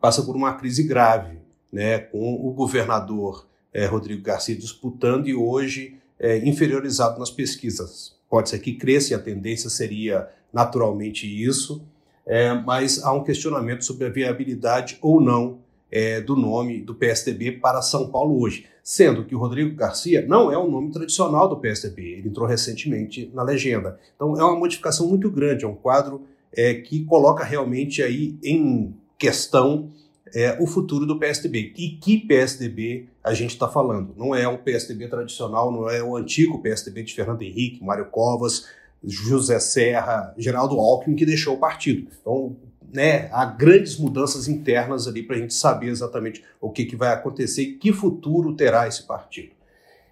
passa 0.00 0.22
por 0.22 0.36
uma 0.36 0.54
crise 0.54 0.84
grave, 0.84 1.40
né, 1.72 1.98
com 1.98 2.32
o 2.32 2.52
governador 2.52 3.48
é, 3.74 3.86
Rodrigo 3.86 4.22
Garcia 4.22 4.54
disputando 4.54 5.26
e 5.26 5.34
hoje 5.34 5.98
é, 6.16 6.38
inferiorizado 6.46 7.18
nas 7.18 7.32
pesquisas. 7.32 8.14
Pode 8.30 8.50
ser 8.50 8.60
que 8.60 8.74
cresça 8.74 9.16
a 9.16 9.18
tendência 9.18 9.68
seria 9.68 10.28
naturalmente 10.52 11.26
isso, 11.26 11.82
é, 12.24 12.54
mas 12.54 13.02
há 13.02 13.12
um 13.12 13.24
questionamento 13.24 13.84
sobre 13.84 14.06
a 14.06 14.10
viabilidade 14.10 14.96
ou 15.02 15.20
não 15.20 15.58
é, 15.90 16.20
do 16.20 16.36
nome 16.36 16.82
do 16.82 16.94
PSDB 16.94 17.52
para 17.52 17.82
São 17.82 18.08
Paulo 18.08 18.40
hoje, 18.40 18.66
sendo 18.82 19.24
que 19.24 19.34
o 19.34 19.38
Rodrigo 19.38 19.74
Garcia 19.74 20.24
não 20.26 20.52
é 20.52 20.58
o 20.58 20.70
nome 20.70 20.90
tradicional 20.90 21.48
do 21.48 21.56
PSDB, 21.56 22.02
ele 22.02 22.28
entrou 22.28 22.46
recentemente 22.46 23.30
na 23.34 23.42
legenda. 23.42 23.98
Então 24.14 24.38
é 24.38 24.44
uma 24.44 24.56
modificação 24.56 25.08
muito 25.08 25.30
grande, 25.30 25.64
é 25.64 25.68
um 25.68 25.74
quadro 25.74 26.22
é, 26.52 26.74
que 26.74 27.04
coloca 27.04 27.44
realmente 27.44 28.02
aí 28.02 28.38
em 28.42 28.94
questão 29.18 29.90
é, 30.34 30.56
o 30.60 30.66
futuro 30.66 31.06
do 31.06 31.18
PSDB. 31.18 31.72
E 31.76 31.90
que 31.90 32.18
PSDB 32.18 33.08
a 33.22 33.34
gente 33.34 33.50
está 33.50 33.68
falando? 33.68 34.14
Não 34.16 34.34
é 34.34 34.46
um 34.48 34.56
PSDB 34.56 35.08
tradicional, 35.08 35.70
não 35.70 35.88
é 35.88 36.02
o 36.02 36.16
antigo 36.16 36.60
PSDB 36.60 37.02
de 37.02 37.14
Fernando 37.14 37.42
Henrique, 37.42 37.84
Mário 37.84 38.06
Covas, 38.06 38.66
José 39.02 39.58
Serra, 39.60 40.34
Geraldo 40.36 40.78
Alckmin, 40.78 41.16
que 41.16 41.26
deixou 41.26 41.54
o 41.54 41.58
partido. 41.58 42.08
Então, 42.20 42.56
né, 42.92 43.28
há 43.32 43.44
grandes 43.44 43.98
mudanças 43.98 44.48
internas 44.48 45.06
ali 45.06 45.22
para 45.22 45.36
a 45.36 45.38
gente 45.38 45.54
saber 45.54 45.88
exatamente 45.88 46.42
o 46.60 46.70
que, 46.70 46.84
que 46.84 46.96
vai 46.96 47.12
acontecer 47.12 47.62
e 47.62 47.74
que 47.74 47.92
futuro 47.92 48.54
terá 48.54 48.88
esse 48.88 49.06
partido. 49.06 49.50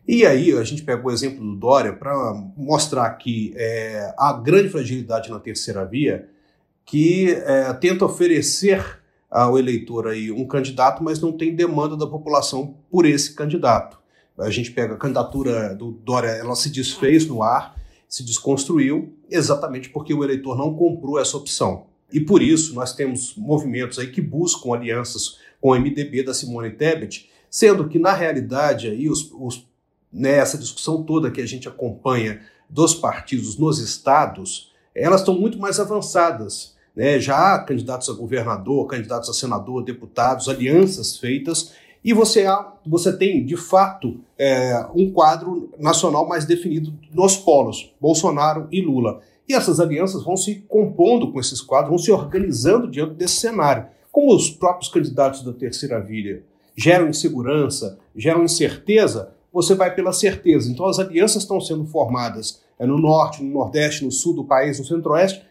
E 0.06 0.24
aí 0.24 0.52
a 0.52 0.62
gente 0.62 0.82
pega 0.82 1.04
o 1.04 1.10
exemplo 1.10 1.44
do 1.44 1.56
Dória 1.56 1.92
para 1.92 2.14
mostrar 2.56 3.10
que 3.14 3.52
é, 3.56 4.14
há 4.16 4.32
grande 4.32 4.68
fragilidade 4.68 5.30
na 5.30 5.40
terceira 5.40 5.84
via 5.84 6.28
que 6.84 7.32
é, 7.32 7.72
tenta 7.74 8.04
oferecer 8.04 9.02
ao 9.28 9.58
eleitor 9.58 10.06
aí 10.06 10.30
um 10.30 10.46
candidato, 10.46 11.02
mas 11.02 11.20
não 11.20 11.32
tem 11.32 11.54
demanda 11.54 11.96
da 11.96 12.06
população 12.06 12.76
por 12.88 13.04
esse 13.04 13.34
candidato. 13.34 13.98
A 14.38 14.50
gente 14.50 14.70
pega 14.70 14.94
a 14.94 14.98
candidatura 14.98 15.74
do 15.74 15.90
Dória, 15.90 16.28
ela 16.28 16.54
se 16.54 16.70
desfez 16.70 17.26
no 17.26 17.42
ar, 17.42 17.74
se 18.08 18.22
desconstruiu, 18.24 19.14
exatamente 19.28 19.88
porque 19.88 20.14
o 20.14 20.22
eleitor 20.22 20.56
não 20.56 20.74
comprou 20.74 21.18
essa 21.18 21.36
opção. 21.36 21.86
E 22.12 22.20
por 22.20 22.42
isso 22.42 22.74
nós 22.74 22.94
temos 22.94 23.34
movimentos 23.36 23.98
aí 23.98 24.10
que 24.10 24.20
buscam 24.20 24.74
alianças 24.74 25.38
com 25.60 25.70
o 25.70 25.74
MDB 25.74 26.22
da 26.22 26.34
Simone 26.34 26.70
Tebet, 26.70 27.30
sendo 27.50 27.88
que 27.88 27.98
na 27.98 28.12
realidade 28.12 28.88
aí 28.88 29.08
os, 29.08 29.30
os, 29.32 29.66
né, 30.12 30.32
essa 30.32 30.58
discussão 30.58 31.02
toda 31.02 31.30
que 31.30 31.40
a 31.40 31.46
gente 31.46 31.68
acompanha 31.68 32.40
dos 32.68 32.94
partidos 32.94 33.56
nos 33.56 33.78
estados, 33.78 34.72
elas 34.94 35.20
estão 35.20 35.38
muito 35.38 35.58
mais 35.58 35.78
avançadas. 35.78 36.74
Né? 36.94 37.20
Já 37.20 37.54
há 37.54 37.58
candidatos 37.62 38.08
a 38.08 38.12
governador, 38.12 38.86
candidatos 38.86 39.28
a 39.28 39.34
senador, 39.34 39.84
deputados, 39.84 40.48
alianças 40.48 41.16
feitas, 41.18 41.74
e 42.06 42.12
você, 42.12 42.46
há, 42.46 42.72
você 42.86 43.12
tem, 43.16 43.44
de 43.44 43.56
fato, 43.56 44.20
é, 44.38 44.86
um 44.94 45.10
quadro 45.10 45.70
nacional 45.76 46.26
mais 46.26 46.44
definido 46.44 46.94
nos 47.12 47.36
polos, 47.36 47.92
Bolsonaro 48.00 48.68
e 48.70 48.80
Lula. 48.80 49.20
E 49.48 49.54
essas 49.54 49.78
alianças 49.78 50.24
vão 50.24 50.36
se 50.36 50.56
compondo 50.68 51.32
com 51.32 51.38
esses 51.38 51.60
quadros, 51.60 51.90
vão 51.90 51.98
se 51.98 52.10
organizando 52.10 52.90
diante 52.90 53.14
desse 53.14 53.36
cenário. 53.36 53.86
Como 54.10 54.34
os 54.34 54.50
próprios 54.50 54.90
candidatos 54.90 55.42
da 55.42 55.52
terceira 55.52 56.00
via 56.00 56.42
geram 56.76 57.08
insegurança, 57.08 57.98
geram 58.14 58.44
incerteza, 58.44 59.32
você 59.52 59.74
vai 59.74 59.94
pela 59.94 60.12
certeza. 60.12 60.70
Então 60.70 60.86
as 60.86 60.98
alianças 60.98 61.42
estão 61.42 61.60
sendo 61.60 61.86
formadas 61.86 62.60
é, 62.78 62.86
no 62.86 62.98
norte, 62.98 63.42
no 63.42 63.52
nordeste, 63.52 64.04
no 64.04 64.12
sul 64.12 64.34
do 64.34 64.44
país, 64.44 64.78
no 64.78 64.84
centro-oeste, 64.84 65.42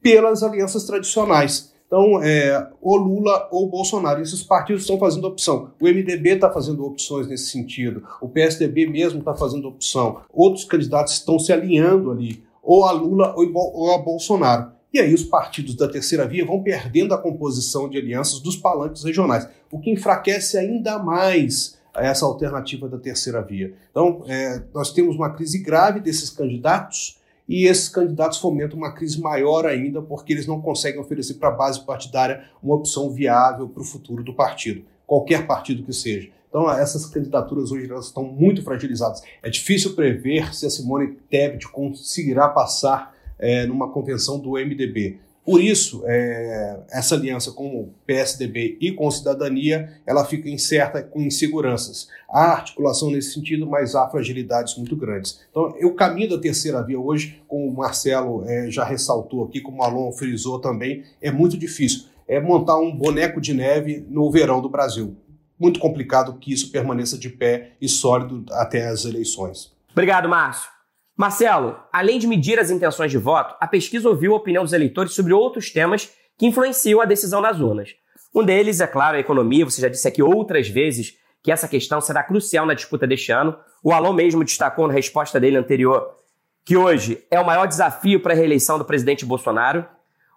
pelas 0.00 0.42
alianças 0.42 0.84
tradicionais. 0.84 1.72
Então, 1.86 2.22
é, 2.22 2.70
ou 2.80 2.96
Lula 2.96 3.48
ou 3.52 3.68
Bolsonaro. 3.68 4.22
Esses 4.22 4.42
partidos 4.42 4.80
estão 4.80 4.98
fazendo 4.98 5.26
opção. 5.26 5.72
O 5.78 5.84
MDB 5.84 6.30
está 6.30 6.50
fazendo 6.50 6.86
opções 6.86 7.28
nesse 7.28 7.50
sentido. 7.50 8.02
O 8.18 8.28
PSDB 8.28 8.86
mesmo 8.86 9.18
está 9.18 9.34
fazendo 9.34 9.68
opção. 9.68 10.22
Outros 10.32 10.64
candidatos 10.64 11.12
estão 11.12 11.38
se 11.38 11.52
alinhando 11.52 12.10
ali, 12.10 12.42
ou 12.62 12.84
a 12.84 12.92
Lula 12.92 13.34
ou 13.36 13.92
a 13.92 13.98
Bolsonaro. 13.98 14.72
E 14.92 15.00
aí 15.00 15.14
os 15.14 15.24
partidos 15.24 15.74
da 15.74 15.88
terceira 15.88 16.26
via 16.26 16.44
vão 16.44 16.62
perdendo 16.62 17.14
a 17.14 17.18
composição 17.18 17.88
de 17.88 17.96
alianças 17.96 18.40
dos 18.40 18.56
palanques 18.56 19.02
regionais, 19.02 19.48
o 19.70 19.80
que 19.80 19.90
enfraquece 19.90 20.58
ainda 20.58 20.98
mais 20.98 21.78
essa 21.94 22.24
alternativa 22.24 22.88
da 22.88 22.98
terceira 22.98 23.42
via. 23.42 23.74
Então, 23.90 24.22
é, 24.26 24.62
nós 24.72 24.92
temos 24.92 25.16
uma 25.16 25.30
crise 25.30 25.58
grave 25.58 26.00
desses 26.00 26.30
candidatos 26.30 27.18
e 27.48 27.66
esses 27.66 27.88
candidatos 27.88 28.38
fomentam 28.38 28.78
uma 28.78 28.92
crise 28.92 29.20
maior 29.20 29.66
ainda 29.66 30.00
porque 30.00 30.32
eles 30.32 30.46
não 30.46 30.60
conseguem 30.60 31.00
oferecer 31.00 31.34
para 31.34 31.48
a 31.48 31.52
base 31.52 31.80
partidária 31.84 32.44
uma 32.62 32.74
opção 32.74 33.10
viável 33.10 33.68
para 33.68 33.82
o 33.82 33.86
futuro 33.86 34.22
do 34.22 34.34
partido, 34.34 34.84
qualquer 35.06 35.46
partido 35.46 35.82
que 35.82 35.92
seja. 35.92 36.30
Então, 36.52 36.70
essas 36.70 37.06
candidaturas 37.06 37.72
hoje 37.72 37.90
elas 37.90 38.08
estão 38.08 38.24
muito 38.24 38.62
fragilizadas. 38.62 39.22
É 39.42 39.48
difícil 39.48 39.94
prever 39.94 40.54
se 40.54 40.66
a 40.66 40.70
Simone 40.70 41.16
Tebet 41.30 41.66
conseguirá 41.68 42.46
passar 42.46 43.16
é, 43.38 43.64
numa 43.64 43.88
convenção 43.90 44.38
do 44.38 44.50
MDB. 44.50 45.18
Por 45.46 45.62
isso, 45.62 46.02
é, 46.04 46.78
essa 46.90 47.14
aliança 47.14 47.52
com 47.52 47.80
o 47.80 47.94
PSDB 48.06 48.76
e 48.82 48.92
com 48.92 49.08
a 49.08 49.10
cidadania, 49.10 49.94
ela 50.06 50.26
fica 50.26 50.50
incerta 50.50 51.02
com 51.02 51.22
inseguranças. 51.22 52.06
Há 52.28 52.52
articulação 52.52 53.10
nesse 53.10 53.32
sentido, 53.32 53.66
mas 53.66 53.94
há 53.94 54.06
fragilidades 54.10 54.76
muito 54.76 54.94
grandes. 54.94 55.40
Então, 55.50 55.74
o 55.82 55.94
caminho 55.94 56.28
da 56.28 56.38
terceira 56.38 56.82
via 56.82 57.00
hoje, 57.00 57.42
como 57.48 57.66
o 57.66 57.74
Marcelo 57.74 58.44
é, 58.46 58.70
já 58.70 58.84
ressaltou 58.84 59.42
aqui, 59.42 59.62
como 59.62 59.80
o 59.80 59.82
Alon 59.82 60.12
frisou 60.12 60.60
também, 60.60 61.02
é 61.20 61.30
muito 61.30 61.56
difícil. 61.56 62.04
É 62.28 62.38
montar 62.38 62.78
um 62.78 62.94
boneco 62.94 63.40
de 63.40 63.54
neve 63.54 64.04
no 64.10 64.30
verão 64.30 64.60
do 64.60 64.68
Brasil. 64.68 65.16
Muito 65.62 65.78
complicado 65.78 66.36
que 66.40 66.52
isso 66.52 66.72
permaneça 66.72 67.16
de 67.16 67.28
pé 67.28 67.76
e 67.80 67.88
sólido 67.88 68.44
até 68.50 68.88
as 68.88 69.04
eleições. 69.04 69.72
Obrigado, 69.92 70.28
Márcio. 70.28 70.68
Marcelo, 71.16 71.76
além 71.92 72.18
de 72.18 72.26
medir 72.26 72.58
as 72.58 72.68
intenções 72.68 73.12
de 73.12 73.18
voto, 73.18 73.54
a 73.60 73.68
pesquisa 73.68 74.08
ouviu 74.08 74.32
a 74.32 74.38
opinião 74.38 74.64
dos 74.64 74.72
eleitores 74.72 75.14
sobre 75.14 75.32
outros 75.32 75.70
temas 75.70 76.10
que 76.36 76.46
influenciam 76.46 77.00
a 77.00 77.04
decisão 77.04 77.40
nas 77.40 77.60
urnas. 77.60 77.90
Um 78.34 78.44
deles, 78.44 78.80
é 78.80 78.88
claro, 78.88 79.16
a 79.16 79.20
economia. 79.20 79.64
Você 79.64 79.80
já 79.80 79.88
disse 79.88 80.08
aqui 80.08 80.20
outras 80.20 80.68
vezes 80.68 81.16
que 81.40 81.52
essa 81.52 81.68
questão 81.68 82.00
será 82.00 82.24
crucial 82.24 82.66
na 82.66 82.74
disputa 82.74 83.06
deste 83.06 83.30
ano. 83.30 83.56
O 83.84 83.92
Alon 83.92 84.14
mesmo 84.14 84.42
destacou 84.42 84.88
na 84.88 84.92
resposta 84.92 85.38
dele 85.38 85.56
anterior 85.56 86.16
que 86.64 86.76
hoje 86.76 87.24
é 87.30 87.38
o 87.38 87.46
maior 87.46 87.68
desafio 87.68 88.20
para 88.20 88.32
a 88.32 88.36
reeleição 88.36 88.78
do 88.78 88.84
presidente 88.84 89.24
Bolsonaro. 89.24 89.86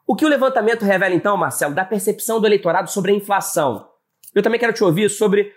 O 0.05 0.15
que 0.15 0.23
o 0.23 0.29
levantamento 0.29 0.85
revela 0.85 1.15
então, 1.15 1.35
Marcelo, 1.35 1.73
da 1.73 1.83
percepção 1.83 2.39
do 2.39 2.45
eleitorado 2.45 2.91
sobre 2.91 3.11
a 3.11 3.15
inflação? 3.15 3.94
Eu 4.35 4.43
também 4.43 4.59
quero 4.59 4.73
te 4.73 4.83
ouvir 4.83 5.09
sobre 5.09 5.53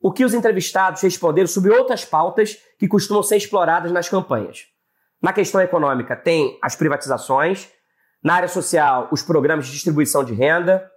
o 0.00 0.10
que 0.10 0.24
os 0.24 0.32
entrevistados 0.32 1.02
responderam 1.02 1.46
sobre 1.46 1.70
outras 1.70 2.04
pautas 2.04 2.56
que 2.78 2.88
costumam 2.88 3.22
ser 3.22 3.36
exploradas 3.36 3.92
nas 3.92 4.08
campanhas. 4.08 4.66
Na 5.20 5.32
questão 5.32 5.60
econômica, 5.60 6.16
tem 6.16 6.58
as 6.60 6.74
privatizações, 6.74 7.70
na 8.24 8.34
área 8.34 8.48
social, 8.48 9.08
os 9.12 9.22
programas 9.22 9.66
de 9.66 9.72
distribuição 9.72 10.24
de 10.24 10.32
renda, 10.32 10.90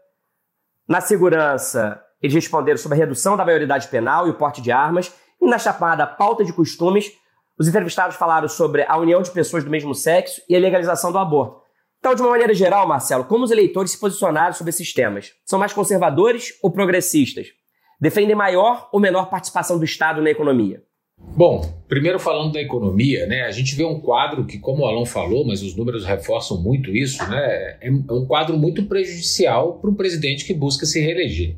na 0.88 1.02
segurança, 1.02 2.02
eles 2.21 2.34
responderam 2.34 2.78
sobre 2.78 2.98
a 2.98 3.00
redução 3.00 3.36
da 3.36 3.43
maioridade 3.43 3.88
penal 3.88 4.28
e 4.28 4.32
o 4.32 4.36
porte 4.36 4.62
de 4.62 4.71
armas, 4.71 5.13
e 5.41 5.48
na 5.48 5.60
chamada 5.60 6.08
pauta 6.08 6.43
de 6.45 6.54
costumes, 6.54 7.12
os 7.58 7.67
entrevistados 7.67 8.15
falaram 8.15 8.48
sobre 8.48 8.86
a 8.88 8.98
união 8.98 9.21
de 9.21 9.32
pessoas 9.32 9.63
do 9.63 9.69
mesmo 9.69 9.93
sexo 9.93 10.41
e 10.48 10.56
a 10.56 10.60
legalização 10.60 11.12
do 11.12 11.17
aborto. 11.17 11.64
Então, 12.06 12.13
de 12.13 12.22
uma 12.22 12.30
maneira 12.30 12.54
geral, 12.54 12.88
Marcelo, 12.88 13.24
como 13.24 13.46
os 13.46 13.50
eleitores 13.50 13.89
se 13.89 14.00
posicionaram 14.00 14.54
sobre 14.54 14.70
esses 14.70 14.94
temas? 14.94 15.32
São 15.44 15.58
mais 15.58 15.74
conservadores 15.74 16.54
ou 16.62 16.70
progressistas? 16.70 17.48
Defendem 18.00 18.36
maior 18.36 18.88
ou 18.94 19.00
menor 19.00 19.28
participação 19.28 19.80
do 19.80 19.86
Estado 19.86 20.22
na 20.22 20.30
economia? 20.30 20.84
Bom, 21.36 21.68
primeiro 21.88 22.20
falando 22.20 22.54
da 22.54 22.62
economia, 22.62 23.26
né, 23.26 23.41
a 23.41 23.50
gente 23.50 23.74
vê 23.74 23.84
um 23.84 24.00
quadro 24.00 24.46
que, 24.46 24.60
como 24.60 24.84
o 24.84 24.86
Alon 24.86 25.04
falou, 25.04 25.48
mas 25.48 25.63
os 25.63 25.76
números 25.76 26.06
reforçam 26.06 26.62
muito 26.62 26.96
isso, 26.96 27.28
né, 27.28 27.78
é 27.82 27.89
um 27.89 28.28
quadro 28.28 28.56
muito 28.56 28.86
prejudicial 28.86 29.80
para 29.80 29.89
um 29.89 29.96
presidente 29.96 30.46
que 30.46 30.54
busca 30.54 30.86
se 30.86 31.02
reeleger. 31.02 31.56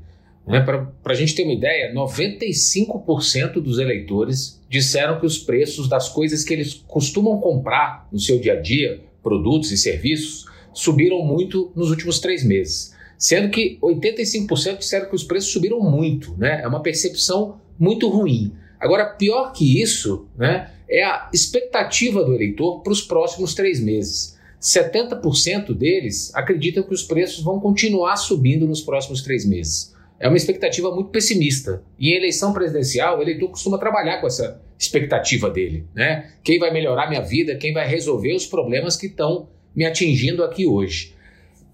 Né, 0.48 0.62
para 0.62 1.12
a 1.12 1.14
gente 1.14 1.36
ter 1.36 1.44
uma 1.44 1.52
ideia, 1.52 1.94
95% 1.94 3.56
dos 3.56 3.80
eleitores 3.80 4.64
disseram 4.70 5.20
que 5.20 5.26
os 5.26 5.38
preços 5.38 5.90
das 5.90 6.08
coisas 6.08 6.46
que 6.46 6.54
eles 6.54 6.74
costumam 6.88 7.38
comprar 7.42 8.08
no 8.10 8.18
seu 8.18 8.40
dia 8.40 8.54
a 8.54 8.62
dia, 8.62 9.06
produtos 9.28 9.74
e 9.74 9.78
serviços, 9.78 10.46
subiram 10.74 11.22
muito 11.22 11.70
nos 11.76 11.90
últimos 11.90 12.20
três 12.20 12.46
meses. 12.46 12.96
Sendo 13.18 13.50
que 13.50 13.78
85% 13.82 14.78
disseram 14.78 15.10
que 15.10 15.16
os 15.16 15.24
preços 15.24 15.52
subiram 15.52 15.82
muito. 15.82 16.34
Né? 16.38 16.62
É 16.62 16.68
uma 16.68 16.82
percepção 16.82 17.60
muito 17.78 18.08
ruim. 18.08 18.54
Agora, 18.80 19.06
pior 19.06 19.52
que 19.52 19.82
isso 19.82 20.28
né, 20.38 20.72
é 20.90 21.04
a 21.04 21.30
expectativa 21.34 22.24
do 22.24 22.34
eleitor 22.34 22.82
para 22.82 22.94
os 22.94 23.02
próximos 23.02 23.54
três 23.54 23.82
meses. 23.82 24.38
70% 24.62 25.74
deles 25.74 26.34
acreditam 26.34 26.84
que 26.84 26.94
os 26.94 27.04
preços 27.04 27.44
vão 27.44 27.60
continuar 27.60 28.16
subindo 28.16 28.66
nos 28.66 28.82
próximos 28.82 29.22
três 29.22 29.46
meses 29.46 29.97
é 30.20 30.28
uma 30.28 30.38
expectativa 30.38 30.94
muito 30.94 31.10
pessimista. 31.10 31.84
E 32.00 32.12
em 32.12 32.18
eleição 32.18 32.54
presidencial, 32.54 33.18
o 33.18 33.22
eleitor 33.22 33.50
costuma 33.50 33.78
trabalhar 33.78 34.20
com 34.20 34.28
essa 34.28 34.62
expectativa 34.78 35.50
dele, 35.50 35.86
né? 35.94 36.32
Quem 36.44 36.60
vai 36.60 36.72
melhorar 36.72 37.08
minha 37.08 37.22
vida, 37.22 37.56
quem 37.56 37.74
vai 37.74 37.88
resolver 37.88 38.34
os 38.36 38.46
problemas 38.46 38.96
que 38.96 39.08
estão 39.08 39.48
me 39.76 39.86
atingindo 39.86 40.44
aqui 40.44 40.66
hoje. 40.66 41.14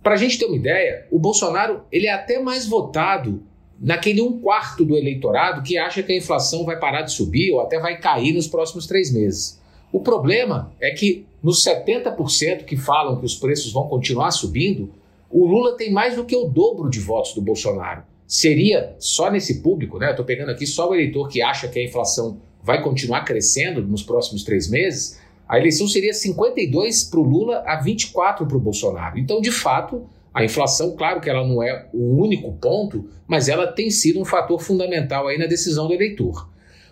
Para 0.02 0.16
a 0.16 0.18
gente 0.18 0.38
ter 0.38 0.46
uma 0.46 0.56
ideia, 0.56 1.08
o 1.10 1.18
Bolsonaro 1.18 1.84
ele 1.92 2.08
é 2.08 2.12
até 2.12 2.40
mais 2.40 2.68
votado 2.68 3.44
naquele 3.80 4.22
um 4.22 4.40
quarto 4.40 4.86
do 4.86 4.98
eleitorado 4.98 5.64
que 5.64 5.78
acha 5.78 6.04
que 6.04 6.12
a 6.12 6.18
inflação 6.18 6.66
vai 6.66 6.78
parar 6.78 7.02
de 7.02 7.14
subir 7.14 7.52
ou 7.54 7.62
até 7.62 7.80
vai 7.80 7.98
cair 8.00 8.34
nos 8.34 8.48
próximos 8.48 8.86
três 8.86 9.12
meses. 9.12 9.62
O 9.92 10.02
problema 10.02 10.74
é 10.82 10.92
que 10.92 11.26
nos 11.42 11.64
70% 11.64 12.66
que 12.66 12.76
falam 12.76 13.20
que 13.20 13.26
os 13.26 13.36
preços 13.36 13.72
vão 13.72 13.88
continuar 13.88 14.32
subindo, 14.32 14.92
o 15.30 15.46
Lula 15.46 15.78
tem 15.78 15.92
mais 15.92 16.16
do 16.16 16.26
que 16.26 16.36
o 16.36 16.46
dobro 16.46 16.90
de 16.90 17.00
votos 17.00 17.34
do 17.34 17.42
Bolsonaro 17.42 18.04
seria 18.34 18.96
só 18.98 19.30
nesse 19.30 19.62
público, 19.62 20.00
né? 20.00 20.08
Eu 20.08 20.12
estou 20.12 20.26
pegando 20.26 20.50
aqui 20.50 20.66
só 20.66 20.90
o 20.90 20.96
eleitor 20.96 21.28
que 21.28 21.40
acha 21.40 21.68
que 21.68 21.78
a 21.78 21.84
inflação 21.84 22.42
vai 22.64 22.82
continuar 22.82 23.24
crescendo 23.24 23.84
nos 23.84 24.02
próximos 24.02 24.44
três 24.44 24.68
meses, 24.68 25.20
a 25.48 25.60
eleição 25.60 25.88
seria 25.88 26.16
52 26.16 27.04
para 27.04 27.20
o 27.20 27.24
Lula 27.24 27.64
a 27.64 27.80
24 27.80 28.48
para 28.48 28.58
o 28.58 28.60
Bolsonaro. 28.60 29.20
Então, 29.20 29.40
de 29.40 29.52
fato, 29.52 30.10
a 30.34 30.44
inflação, 30.44 30.96
claro 30.96 31.22
que 31.22 31.30
ela 31.30 31.46
não 31.46 31.62
é 31.62 31.88
o 31.94 32.20
único 32.20 32.52
ponto, 32.54 33.08
mas 33.28 33.50
ela 33.50 33.68
tem 33.68 33.92
sido 33.92 34.20
um 34.20 34.26
fator 34.26 34.60
fundamental 34.60 35.28
aí 35.28 35.38
na 35.38 35.46
decisão 35.46 35.88
do 35.88 35.94
eleitor. 35.94 36.50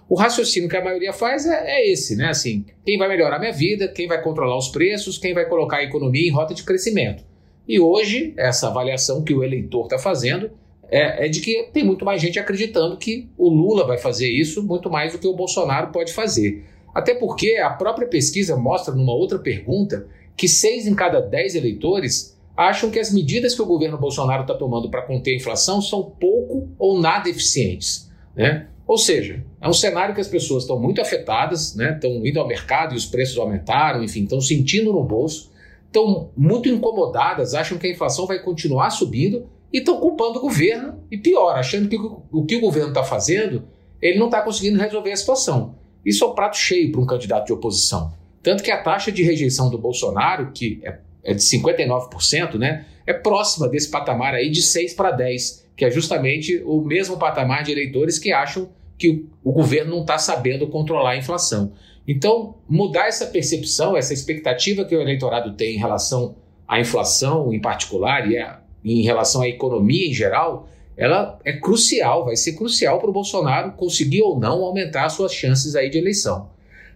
O 0.07 0.13
raciocínio 0.13 0.69
que 0.69 0.77
a 0.77 0.83
maioria 0.83 1.11
faz 1.11 1.47
é, 1.47 1.79
é, 1.79 1.91
esse, 1.91 2.15
né? 2.15 2.27
Assim, 2.27 2.65
quem 2.85 2.99
vai 2.99 3.07
melhorar 3.07 3.39
minha 3.39 3.53
vida, 3.53 3.87
quem 3.87 4.07
vai 4.07 4.21
controlar 4.21 4.57
os 4.57 4.67
preços, 4.67 5.17
quem 5.17 5.33
vai 5.33 5.45
colocar 5.49 5.77
a 5.77 5.83
economia 5.83 6.27
em 6.27 6.31
rota 6.31 6.53
de 6.53 6.61
crescimento. 6.61 7.23
E 7.67 7.79
hoje, 7.79 8.35
essa 8.37 8.67
avaliação 8.67 9.23
que 9.23 9.33
o 9.33 9.43
eleitor 9.43 9.85
está 9.85 9.97
fazendo 9.97 10.51
é, 10.91 11.25
é, 11.25 11.29
de 11.29 11.39
que 11.39 11.69
tem 11.71 11.85
muito 11.85 12.03
mais 12.03 12.21
gente 12.21 12.37
acreditando 12.37 12.97
que 12.97 13.29
o 13.37 13.49
Lula 13.49 13.87
vai 13.87 13.97
fazer 13.97 14.29
isso 14.29 14.61
muito 14.61 14.89
mais 14.89 15.13
do 15.13 15.17
que 15.17 15.27
o 15.27 15.33
Bolsonaro 15.33 15.87
pode 15.87 16.11
fazer. 16.11 16.65
Até 16.93 17.15
porque 17.15 17.55
a 17.55 17.69
própria 17.69 18.05
pesquisa 18.05 18.57
mostra, 18.57 18.93
numa 18.93 19.13
outra 19.13 19.39
pergunta, 19.39 20.05
que 20.35 20.49
seis 20.49 20.85
em 20.85 20.93
cada 20.93 21.21
dez 21.21 21.55
eleitores 21.55 22.37
acham 22.57 22.91
que 22.91 22.99
as 22.99 23.13
medidas 23.13 23.55
que 23.55 23.61
o 23.61 23.65
governo 23.65 23.97
Bolsonaro 23.97 24.41
está 24.41 24.53
tomando 24.53 24.89
para 24.89 25.03
conter 25.03 25.31
a 25.31 25.35
inflação 25.37 25.81
são 25.81 26.03
pouco 26.03 26.67
ou 26.77 26.99
nada 26.99 27.29
eficientes. 27.29 28.11
Né? 28.35 28.67
Ou 28.85 28.97
seja, 28.97 29.41
é 29.61 29.69
um 29.69 29.73
cenário 29.73 30.13
que 30.13 30.19
as 30.19 30.27
pessoas 30.27 30.63
estão 30.63 30.77
muito 30.77 30.99
afetadas, 30.99 31.73
né? 31.73 31.93
estão 31.93 32.25
indo 32.25 32.37
ao 32.37 32.47
mercado 32.47 32.93
e 32.93 32.97
os 32.97 33.05
preços 33.05 33.37
aumentaram, 33.37 34.03
enfim, 34.03 34.23
estão 34.23 34.41
sentindo 34.41 34.91
no 34.91 35.03
bolso, 35.03 35.49
estão 35.87 36.29
muito 36.35 36.67
incomodadas, 36.67 37.53
acham 37.53 37.77
que 37.77 37.87
a 37.87 37.91
inflação 37.91 38.25
vai 38.25 38.39
continuar 38.39 38.89
subindo 38.89 39.47
e 39.71 39.79
estão 39.79 39.99
culpando 39.99 40.39
o 40.39 40.41
governo 40.41 41.03
e 41.09 41.17
pior, 41.17 41.55
achando 41.55 41.87
que 41.87 41.97
o 41.97 42.45
que 42.45 42.55
o 42.57 42.61
governo 42.61 42.89
está 42.89 43.03
fazendo, 43.03 43.63
ele 44.01 44.19
não 44.19 44.25
está 44.25 44.41
conseguindo 44.41 44.79
resolver 44.79 45.11
a 45.11 45.15
situação. 45.15 45.75
Isso 46.05 46.23
é 46.23 46.27
um 46.27 46.33
prato 46.33 46.57
cheio 46.57 46.91
para 46.91 47.01
um 47.01 47.05
candidato 47.05 47.45
de 47.45 47.53
oposição. 47.53 48.13
Tanto 48.41 48.63
que 48.63 48.71
a 48.71 48.81
taxa 48.81 49.11
de 49.11 49.23
rejeição 49.23 49.69
do 49.69 49.77
Bolsonaro, 49.77 50.51
que 50.51 50.81
é, 50.83 50.99
é 51.23 51.33
de 51.33 51.41
59%, 51.41 52.57
né, 52.57 52.85
é 53.05 53.13
próxima 53.13 53.67
desse 53.67 53.89
patamar 53.89 54.33
aí 54.33 54.49
de 54.49 54.61
6 54.61 54.93
para 54.93 55.11
10, 55.11 55.67
que 55.75 55.85
é 55.85 55.91
justamente 55.91 56.61
o 56.65 56.81
mesmo 56.81 57.17
patamar 57.17 57.63
de 57.63 57.71
eleitores 57.71 58.17
que 58.17 58.31
acham 58.31 58.69
que 58.97 59.25
o, 59.43 59.51
governo 59.51 59.95
não 59.95 60.01
está 60.01 60.17
sabendo 60.17 60.67
controlar 60.67 61.11
a 61.11 61.17
inflação. 61.17 61.73
Então, 62.07 62.55
mudar 62.69 63.07
essa 63.07 63.25
percepção, 63.25 63.97
essa 63.97 64.13
expectativa 64.13 64.85
que 64.85 64.95
o 64.95 65.01
eleitorado 65.01 65.53
tem 65.53 65.75
em 65.75 65.79
relação 65.79 66.35
à 66.67 66.79
inflação 66.79 67.53
em 67.53 67.59
particular 67.59 68.29
e 68.29 68.37
a 68.37 68.60
em 68.83 69.01
relação 69.01 69.41
à 69.41 69.47
economia 69.47 70.07
em 70.07 70.13
geral, 70.13 70.67
ela 70.97 71.39
é 71.43 71.53
crucial, 71.53 72.25
vai 72.25 72.35
ser 72.35 72.53
crucial 72.53 72.99
para 72.99 73.09
o 73.09 73.13
Bolsonaro 73.13 73.73
conseguir 73.73 74.21
ou 74.21 74.39
não 74.39 74.63
aumentar 74.63 75.09
suas 75.09 75.33
chances 75.33 75.75
aí 75.75 75.89
de 75.89 75.97
eleição. 75.97 76.49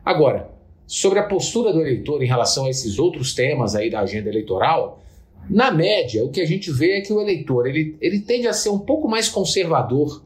Agora, 0.03 0.49
sobre 0.85 1.19
a 1.19 1.23
postura 1.23 1.73
do 1.73 1.81
eleitor 1.81 2.21
em 2.21 2.27
relação 2.27 2.65
a 2.65 2.69
esses 2.69 2.99
outros 2.99 3.33
temas 3.33 3.75
aí 3.75 3.89
da 3.89 4.01
agenda 4.01 4.29
eleitoral, 4.29 5.01
na 5.49 5.71
média, 5.71 6.23
o 6.23 6.29
que 6.29 6.41
a 6.41 6.45
gente 6.45 6.71
vê 6.71 6.97
é 6.97 7.01
que 7.01 7.13
o 7.13 7.21
eleitor 7.21 7.67
ele, 7.67 7.95
ele 8.01 8.19
tende 8.19 8.47
a 8.47 8.53
ser 8.53 8.69
um 8.69 8.79
pouco 8.79 9.07
mais 9.07 9.29
conservador 9.29 10.23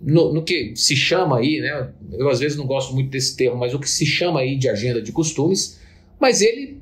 no, 0.00 0.32
no, 0.32 0.42
que 0.42 0.74
se 0.74 0.96
chama 0.96 1.38
aí, 1.38 1.60
né? 1.60 1.90
Eu 2.12 2.28
às 2.28 2.40
vezes 2.40 2.56
não 2.56 2.66
gosto 2.66 2.92
muito 2.92 3.10
desse 3.10 3.36
termo, 3.36 3.56
mas 3.56 3.72
o 3.72 3.78
que 3.78 3.88
se 3.88 4.04
chama 4.04 4.40
aí 4.40 4.56
de 4.56 4.68
agenda 4.68 5.00
de 5.00 5.12
costumes, 5.12 5.78
mas 6.22 6.40
ele 6.40 6.80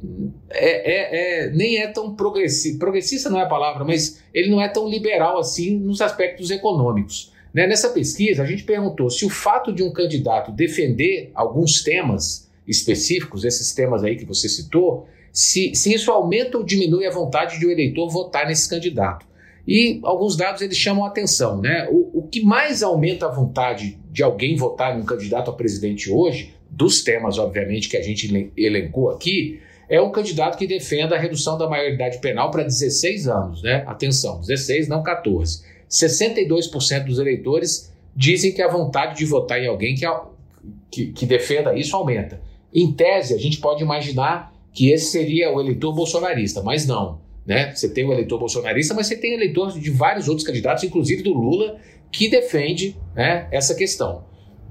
é, 0.50 0.66
é, 0.92 1.44
é, 1.46 1.50
nem 1.50 1.78
é 1.78 1.86
tão 1.86 2.14
progressista, 2.14 2.78
progressista 2.78 3.30
não 3.30 3.40
é 3.40 3.44
a 3.44 3.48
palavra, 3.48 3.86
mas 3.86 4.22
ele 4.34 4.50
não 4.50 4.60
é 4.60 4.68
tão 4.68 4.86
liberal 4.86 5.38
assim 5.38 5.78
nos 5.78 6.02
aspectos 6.02 6.50
econômicos. 6.50 7.32
Né? 7.54 7.66
Nessa 7.66 7.88
pesquisa, 7.88 8.42
a 8.42 8.46
gente 8.46 8.64
perguntou 8.64 9.08
se 9.08 9.24
o 9.24 9.30
fato 9.30 9.72
de 9.72 9.82
um 9.82 9.94
candidato 9.94 10.52
defender 10.52 11.30
alguns 11.34 11.82
temas 11.82 12.50
específicos, 12.68 13.42
esses 13.42 13.72
temas 13.72 14.04
aí 14.04 14.14
que 14.14 14.26
você 14.26 14.46
citou, 14.46 15.08
se, 15.32 15.74
se 15.74 15.94
isso 15.94 16.12
aumenta 16.12 16.58
ou 16.58 16.62
diminui 16.62 17.06
a 17.06 17.10
vontade 17.10 17.58
de 17.58 17.66
um 17.66 17.70
eleitor 17.70 18.10
votar 18.10 18.46
nesse 18.46 18.68
candidato. 18.68 19.24
E 19.66 20.00
alguns 20.02 20.36
dados 20.36 20.60
eles 20.60 20.76
chamam 20.76 21.02
a 21.02 21.08
atenção. 21.08 21.62
Né? 21.62 21.88
O, 21.90 22.18
o 22.18 22.28
que 22.28 22.42
mais 22.42 22.82
aumenta 22.82 23.24
a 23.24 23.30
vontade 23.30 23.98
de 24.12 24.22
alguém 24.22 24.54
votar 24.54 24.98
num 24.98 25.04
candidato 25.06 25.50
a 25.50 25.54
presidente 25.54 26.12
hoje 26.12 26.59
dos 26.70 27.02
temas, 27.02 27.38
obviamente, 27.38 27.88
que 27.88 27.96
a 27.96 28.02
gente 28.02 28.52
elencou 28.56 29.10
aqui, 29.10 29.60
é 29.88 30.00
um 30.00 30.12
candidato 30.12 30.56
que 30.56 30.66
defenda 30.66 31.16
a 31.16 31.18
redução 31.18 31.58
da 31.58 31.68
maioridade 31.68 32.18
penal 32.18 32.50
para 32.50 32.62
16 32.62 33.26
anos, 33.26 33.62
né? 33.62 33.82
Atenção, 33.86 34.40
16, 34.40 34.86
não 34.86 35.02
14. 35.02 35.64
62% 35.90 37.04
dos 37.04 37.18
eleitores 37.18 37.92
dizem 38.14 38.52
que 38.52 38.62
a 38.62 38.68
vontade 38.68 39.18
de 39.18 39.24
votar 39.24 39.60
em 39.60 39.66
alguém 39.66 39.96
que, 39.96 40.06
que, 40.90 41.06
que 41.12 41.26
defenda 41.26 41.76
isso 41.76 41.96
aumenta. 41.96 42.40
Em 42.72 42.92
tese, 42.92 43.34
a 43.34 43.38
gente 43.38 43.58
pode 43.58 43.82
imaginar 43.82 44.54
que 44.72 44.92
esse 44.92 45.06
seria 45.06 45.52
o 45.52 45.60
eleitor 45.60 45.92
bolsonarista, 45.92 46.62
mas 46.62 46.86
não. 46.86 47.20
Né? 47.44 47.74
Você 47.74 47.88
tem 47.88 48.04
o 48.04 48.12
eleitor 48.12 48.38
bolsonarista, 48.38 48.94
mas 48.94 49.08
você 49.08 49.16
tem 49.16 49.34
eleitor 49.34 49.72
de 49.76 49.90
vários 49.90 50.28
outros 50.28 50.46
candidatos, 50.46 50.84
inclusive 50.84 51.22
do 51.24 51.32
Lula, 51.32 51.78
que 52.12 52.28
defende 52.28 52.96
né, 53.14 53.48
essa 53.50 53.74
questão. 53.74 54.24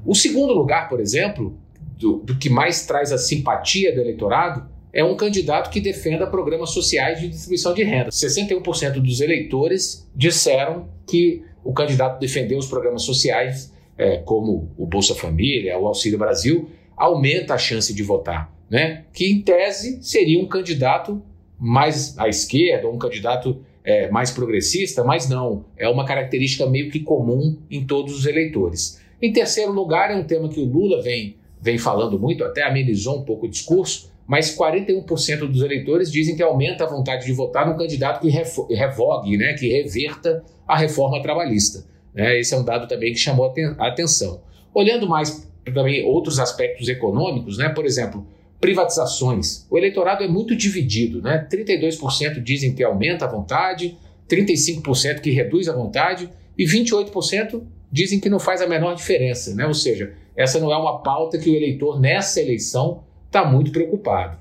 O 0.05 0.15
segundo 0.15 0.53
lugar, 0.53 0.87
por 0.87 1.01
exemplo, 1.01 1.57
do, 1.99 2.17
do 2.19 2.37
que 2.37 2.49
mais 2.49 2.85
traz 2.85 3.11
a 3.11 3.17
simpatia 3.17 3.93
do 3.93 3.99
eleitorado 3.99 4.67
é 4.91 5.03
um 5.03 5.15
candidato 5.15 5.69
que 5.69 5.79
defenda 5.79 6.25
programas 6.25 6.71
sociais 6.71 7.19
de 7.19 7.27
distribuição 7.27 7.73
de 7.73 7.83
renda. 7.83 8.09
61% 8.09 8.93
dos 8.93 9.21
eleitores 9.21 10.09
disseram 10.15 10.89
que 11.05 11.43
o 11.63 11.73
candidato 11.73 12.19
defendeu 12.19 12.57
os 12.57 12.67
programas 12.67 13.03
sociais, 13.03 13.71
é, 13.97 14.17
como 14.17 14.71
o 14.77 14.87
Bolsa 14.87 15.13
Família, 15.13 15.77
o 15.77 15.85
Auxílio 15.85 16.17
Brasil, 16.17 16.69
aumenta 16.97 17.53
a 17.53 17.57
chance 17.57 17.93
de 17.93 18.01
votar. 18.01 18.51
né, 18.69 19.05
que 19.11 19.25
em 19.25 19.41
tese 19.41 19.97
seria 20.01 20.39
um 20.39 20.47
candidato 20.47 21.21
mais 21.57 22.17
à 22.19 22.29
esquerda, 22.29 22.87
um 22.87 22.99
candidato 22.99 23.59
é, 23.83 24.09
mais 24.11 24.29
progressista, 24.29 25.03
mas 25.03 25.27
não, 25.27 25.65
é 25.75 25.89
uma 25.89 26.05
característica 26.05 26.67
meio 26.67 26.91
que 26.91 26.99
comum 26.99 27.57
em 27.69 27.83
todos 27.85 28.15
os 28.15 28.27
eleitores. 28.27 29.01
Em 29.19 29.33
terceiro 29.33 29.71
lugar, 29.71 30.11
é 30.11 30.15
um 30.15 30.23
tema 30.23 30.47
que 30.47 30.59
o 30.59 30.65
Lula 30.65 31.01
vem, 31.01 31.35
vem 31.61 31.77
falando 31.77 32.19
muito, 32.19 32.43
até 32.43 32.63
amenizou 32.63 33.19
um 33.19 33.23
pouco 33.23 33.45
o 33.45 33.49
discurso, 33.49 34.11
mas 34.27 34.55
41% 34.55 35.47
dos 35.47 35.61
eleitores 35.61 36.11
dizem 36.11 36.35
que 36.35 36.43
aumenta 36.43 36.83
a 36.83 36.87
vontade 36.87 37.25
de 37.25 37.33
votar 37.33 37.67
num 37.67 37.77
candidato 37.77 38.21
que 38.21 38.29
revogue, 38.29 39.37
né, 39.37 39.53
que 39.53 39.67
reverta 39.67 40.43
a 40.67 40.77
reforma 40.77 41.21
trabalhista. 41.21 41.83
Né? 42.13 42.39
Esse 42.39 42.53
é 42.53 42.57
um 42.57 42.63
dado 42.63 42.87
também 42.87 43.11
que 43.11 43.19
chamou 43.19 43.51
a 43.77 43.87
atenção. 43.87 44.41
Olhando 44.73 45.07
mais 45.07 45.49
também 45.73 46.05
outros 46.05 46.39
aspectos 46.39 46.87
econômicos, 46.87 47.57
né, 47.57 47.69
por 47.69 47.85
exemplo, 47.85 48.25
privatizações. 48.59 49.65
O 49.69 49.77
eleitorado 49.77 50.23
é 50.23 50.27
muito 50.27 50.55
dividido, 50.55 51.21
né? 51.21 51.47
32% 51.51 52.41
dizem 52.41 52.73
que 52.73 52.83
aumenta 52.83 53.25
a 53.25 53.27
vontade, 53.27 53.97
35% 54.27 55.21
que 55.21 55.31
reduz 55.31 55.67
a 55.69 55.73
vontade 55.73 56.29
e 56.57 56.65
28% 56.65 57.61
dizem 57.91 58.19
que 58.19 58.29
não 58.29 58.39
faz 58.39 58.61
a 58.61 58.67
menor 58.67 58.95
diferença, 58.95 59.55
né? 59.55 59.65
Ou 59.65 59.73
seja, 59.73 60.13
essa 60.35 60.59
não 60.59 60.71
é 60.71 60.77
uma 60.77 60.99
pauta 60.99 61.37
que 61.37 61.49
o 61.49 61.55
eleitor 61.55 61.99
nessa 61.99 62.41
eleição 62.41 63.03
está 63.27 63.45
muito 63.45 63.71
preocupado. 63.71 64.37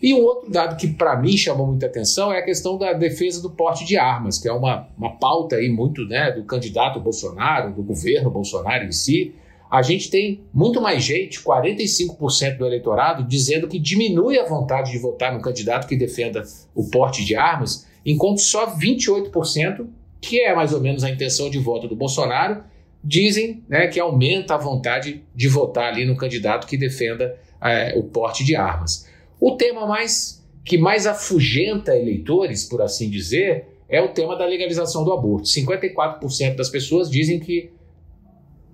E 0.00 0.14
um 0.14 0.22
outro 0.22 0.50
dado 0.50 0.76
que 0.76 0.86
para 0.86 1.16
mim 1.16 1.36
chamou 1.36 1.66
muita 1.66 1.86
atenção 1.86 2.32
é 2.32 2.38
a 2.38 2.44
questão 2.44 2.78
da 2.78 2.92
defesa 2.92 3.42
do 3.42 3.50
porte 3.50 3.84
de 3.84 3.96
armas, 3.96 4.38
que 4.38 4.48
é 4.48 4.52
uma, 4.52 4.88
uma 4.96 5.16
pauta 5.16 5.56
aí 5.56 5.68
muito 5.68 6.04
né, 6.04 6.30
do 6.30 6.44
candidato 6.44 7.00
Bolsonaro, 7.00 7.74
do 7.74 7.82
governo 7.82 8.30
Bolsonaro 8.30 8.84
em 8.84 8.92
si, 8.92 9.34
a 9.70 9.82
gente 9.82 10.10
tem 10.10 10.40
muito 10.52 10.80
mais 10.80 11.04
gente, 11.04 11.40
45% 11.40 12.56
do 12.56 12.66
eleitorado, 12.66 13.22
dizendo 13.22 13.68
que 13.68 13.78
diminui 13.78 14.38
a 14.38 14.46
vontade 14.46 14.90
de 14.90 14.98
votar 14.98 15.32
no 15.34 15.42
candidato 15.42 15.86
que 15.86 15.96
defenda 15.96 16.42
o 16.74 16.88
porte 16.88 17.24
de 17.24 17.36
armas, 17.36 17.86
enquanto 18.04 18.38
só 18.38 18.74
28%, 18.74 19.86
que 20.20 20.40
é 20.40 20.54
mais 20.54 20.72
ou 20.72 20.80
menos 20.80 21.04
a 21.04 21.10
intenção 21.10 21.50
de 21.50 21.58
voto 21.58 21.86
do 21.86 21.94
Bolsonaro, 21.94 22.62
dizem 23.02 23.62
né, 23.68 23.86
que 23.86 24.00
aumenta 24.00 24.54
a 24.54 24.58
vontade 24.58 25.24
de 25.34 25.48
votar 25.48 25.92
ali 25.92 26.04
no 26.04 26.16
candidato 26.16 26.66
que 26.66 26.76
defenda 26.76 27.36
é, 27.62 27.94
o 27.96 28.02
porte 28.02 28.44
de 28.44 28.56
armas. 28.56 29.08
O 29.40 29.56
tema 29.56 29.86
mais 29.86 30.38
que 30.64 30.76
mais 30.76 31.06
afugenta 31.06 31.96
eleitores, 31.96 32.64
por 32.64 32.82
assim 32.82 33.08
dizer, 33.08 33.64
é 33.88 34.02
o 34.02 34.08
tema 34.08 34.36
da 34.36 34.44
legalização 34.44 35.02
do 35.02 35.12
aborto. 35.12 35.48
54% 35.48 36.56
das 36.56 36.68
pessoas 36.68 37.10
dizem 37.10 37.40
que 37.40 37.70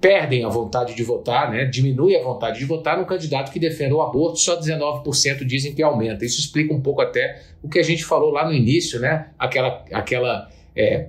perdem 0.01 0.45
a 0.45 0.49
vontade 0.49 0.95
de 0.95 1.03
votar, 1.03 1.51
né? 1.51 1.65
diminui 1.65 2.17
a 2.17 2.23
vontade 2.23 2.59
de 2.59 2.65
votar 2.65 2.99
no 2.99 3.07
candidato 3.07 3.51
que 3.51 3.59
defenda 3.59 3.95
o 3.95 4.03
aborto, 4.03 4.39
só 4.39 4.61
19% 4.61 5.45
dizem 5.47 5.73
que 5.73 5.83
aumenta. 5.83 6.25
Isso 6.25 6.41
explica 6.41 6.75
um 6.75 6.81
pouco 6.81 7.01
até 7.01 7.41
o 7.63 7.69
que 7.69 7.79
a 7.79 7.83
gente 7.83 8.05
falou 8.05 8.31
lá 8.31 8.45
no 8.45 8.53
início, 8.53 9.01
né? 9.01 9.31
aquela, 9.39 9.85
aquela 9.93 10.51
é, 10.77 11.09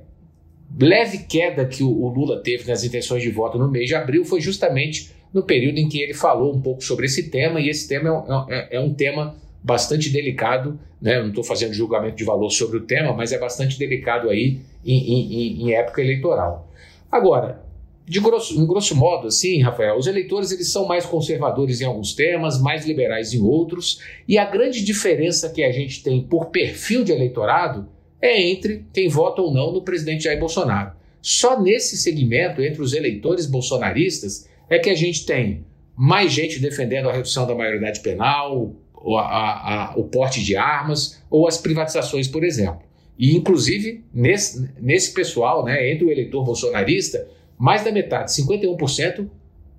leve 0.79 1.19
queda 1.19 1.65
que 1.65 1.83
o, 1.83 2.07
Lula 2.09 2.41
teve 2.41 2.67
nas 2.67 2.83
intenções 2.83 3.23
de 3.23 3.29
voto 3.29 3.57
no 3.57 3.69
mês 3.69 3.87
de 3.87 3.95
abril 3.95 4.25
foi 4.25 4.41
justamente 4.41 5.11
no 5.33 5.43
período 5.43 5.77
em 5.77 5.87
que 5.87 6.01
ele 6.01 6.13
falou 6.13 6.53
um 6.53 6.61
pouco 6.61 6.83
sobre 6.83 7.05
esse 7.05 7.29
tema, 7.29 7.59
e 7.59 7.69
esse 7.69 7.87
tema 7.87 8.47
é, 8.49 8.55
é, 8.55 8.77
é 8.77 8.79
um 8.79 8.93
tema 8.93 9.35
bastante 9.61 10.09
delicado, 10.09 10.79
né? 11.01 11.19
não 11.19 11.29
estou 11.29 11.43
fazendo 11.43 11.73
julgamento 11.73 12.15
de 12.15 12.23
valor 12.23 12.49
sobre 12.49 12.77
o 12.77 12.81
tema, 12.81 13.13
mas 13.13 13.31
é 13.31 13.39
bastante 13.39 13.77
delicado 13.77 14.29
aí 14.29 14.59
em, 14.85 14.97
em, 14.97 15.63
em 15.63 15.73
época 15.73 16.01
eleitoral. 16.01 16.71
Agora, 17.11 17.65
de 18.07 18.19
grosso, 18.19 18.61
em 18.61 18.65
grosso 18.67 18.95
modo, 18.95 19.27
assim, 19.27 19.61
Rafael, 19.61 19.97
os 19.97 20.05
eleitores 20.05 20.51
eles 20.51 20.71
são 20.71 20.85
mais 20.85 21.05
conservadores 21.05 21.81
em 21.81 21.85
alguns 21.85 22.13
temas, 22.13 22.61
mais 22.61 22.85
liberais 22.85 23.33
em 23.33 23.41
outros, 23.41 23.99
e 24.27 24.37
a 24.37 24.45
grande 24.45 24.83
diferença 24.83 25.49
que 25.49 25.63
a 25.63 25.71
gente 25.71 26.03
tem 26.03 26.21
por 26.21 26.47
perfil 26.47 27.03
de 27.03 27.11
eleitorado 27.11 27.87
é 28.21 28.41
entre 28.41 28.85
quem 28.93 29.07
vota 29.07 29.41
ou 29.41 29.53
não 29.53 29.71
no 29.71 29.81
presidente 29.81 30.23
Jair 30.23 30.39
Bolsonaro. 30.39 30.91
Só 31.21 31.59
nesse 31.61 31.97
segmento, 31.97 32.61
entre 32.61 32.81
os 32.81 32.93
eleitores 32.93 33.45
bolsonaristas, 33.45 34.47
é 34.69 34.77
que 34.77 34.89
a 34.89 34.95
gente 34.95 35.25
tem 35.25 35.65
mais 35.95 36.31
gente 36.31 36.59
defendendo 36.59 37.09
a 37.09 37.13
redução 37.13 37.47
da 37.47 37.55
maioridade 37.55 38.01
penal, 38.01 38.75
a, 39.17 39.19
a, 39.19 39.93
a, 39.93 39.97
o 39.97 40.03
porte 40.03 40.43
de 40.43 40.55
armas 40.55 41.21
ou 41.29 41.47
as 41.47 41.57
privatizações, 41.57 42.27
por 42.27 42.43
exemplo. 42.43 42.81
E, 43.17 43.35
inclusive, 43.35 44.03
nesse, 44.13 44.69
nesse 44.79 45.13
pessoal, 45.13 45.63
né, 45.63 45.91
entre 45.91 46.05
o 46.05 46.11
eleitor 46.11 46.43
bolsonarista, 46.43 47.27
mais 47.57 47.83
da 47.83 47.91
metade, 47.91 48.31
51%, 48.31 49.27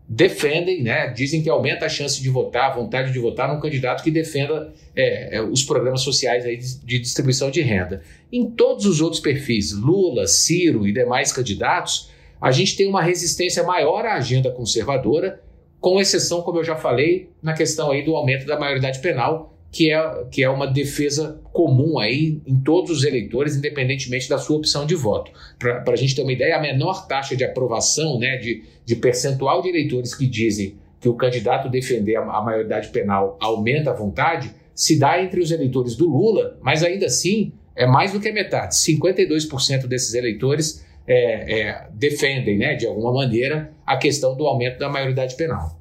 defendem, 0.08 0.82
né, 0.82 1.08
dizem 1.08 1.42
que 1.42 1.50
aumenta 1.50 1.86
a 1.86 1.88
chance 1.88 2.22
de 2.22 2.30
votar, 2.30 2.70
a 2.70 2.74
vontade 2.74 3.12
de 3.12 3.18
votar 3.18 3.52
num 3.52 3.60
candidato 3.60 4.04
que 4.04 4.10
defenda 4.10 4.72
é, 4.94 5.36
é, 5.36 5.42
os 5.42 5.64
programas 5.64 6.02
sociais 6.02 6.44
aí 6.44 6.56
de, 6.56 6.98
distribuição 7.00 7.50
de 7.50 7.60
renda. 7.60 8.02
Em 8.32 8.48
todos 8.48 8.86
os 8.86 9.00
outros 9.00 9.20
perfis, 9.20 9.72
Lula, 9.72 10.26
Ciro 10.28 10.86
e 10.86 10.92
demais 10.92 11.32
candidatos, 11.32 12.10
a 12.40 12.52
gente 12.52 12.76
tem 12.76 12.86
uma 12.86 13.02
resistência 13.02 13.64
maior 13.64 14.04
à 14.06 14.14
agenda 14.14 14.50
conservadora, 14.50 15.42
com 15.80 16.00
exceção, 16.00 16.42
como 16.42 16.58
eu 16.58 16.64
já 16.64 16.76
falei, 16.76 17.30
na 17.42 17.54
questão 17.54 17.90
aí 17.90 18.04
do 18.04 18.14
aumento 18.14 18.46
da 18.46 18.58
maioridade 18.58 19.00
penal, 19.00 19.55
que 19.70 19.92
é, 19.92 20.24
que 20.30 20.42
é 20.42 20.48
uma 20.48 20.66
defesa 20.66 21.40
comum 21.52 21.98
aí 21.98 22.40
em 22.46 22.58
todos 22.60 22.90
os 22.90 23.04
eleitores, 23.04 23.56
independentemente 23.56 24.28
da 24.28 24.38
sua 24.38 24.56
opção 24.56 24.86
de 24.86 24.94
voto. 24.94 25.30
Para 25.58 25.92
a 25.92 25.96
gente 25.96 26.14
ter 26.14 26.22
uma 26.22 26.32
ideia, 26.32 26.56
a 26.56 26.60
menor 26.60 27.06
taxa 27.06 27.36
de 27.36 27.44
aprovação, 27.44 28.18
né, 28.18 28.36
de, 28.36 28.62
de 28.84 28.96
percentual 28.96 29.62
de 29.62 29.68
eleitores 29.68 30.14
que 30.14 30.26
dizem 30.26 30.76
que 31.00 31.08
o 31.08 31.14
candidato 31.14 31.68
defender 31.68 32.16
a, 32.16 32.42
maioridade 32.42 32.88
penal 32.88 33.36
aumenta 33.40 33.90
a 33.90 33.94
vontade, 33.94 34.50
se 34.74 34.98
dá 34.98 35.22
entre 35.22 35.40
os 35.40 35.50
eleitores 35.50 35.94
do 35.94 36.08
Lula, 36.08 36.58
mas 36.62 36.82
ainda 36.82 37.06
assim 37.06 37.52
é 37.74 37.86
mais 37.86 38.12
do 38.12 38.20
que 38.20 38.28
a 38.28 38.32
metade. 38.32 38.74
52% 38.74 39.86
desses 39.86 40.14
eleitores 40.14 40.84
é, 41.06 41.60
é, 41.60 41.86
defendem, 41.92 42.58
né, 42.58 42.74
de 42.74 42.86
alguma 42.86 43.12
maneira, 43.12 43.72
a 43.86 43.96
questão 43.96 44.36
do 44.36 44.46
aumento 44.46 44.78
da 44.78 44.88
maioridade 44.88 45.36
penal. 45.36 45.78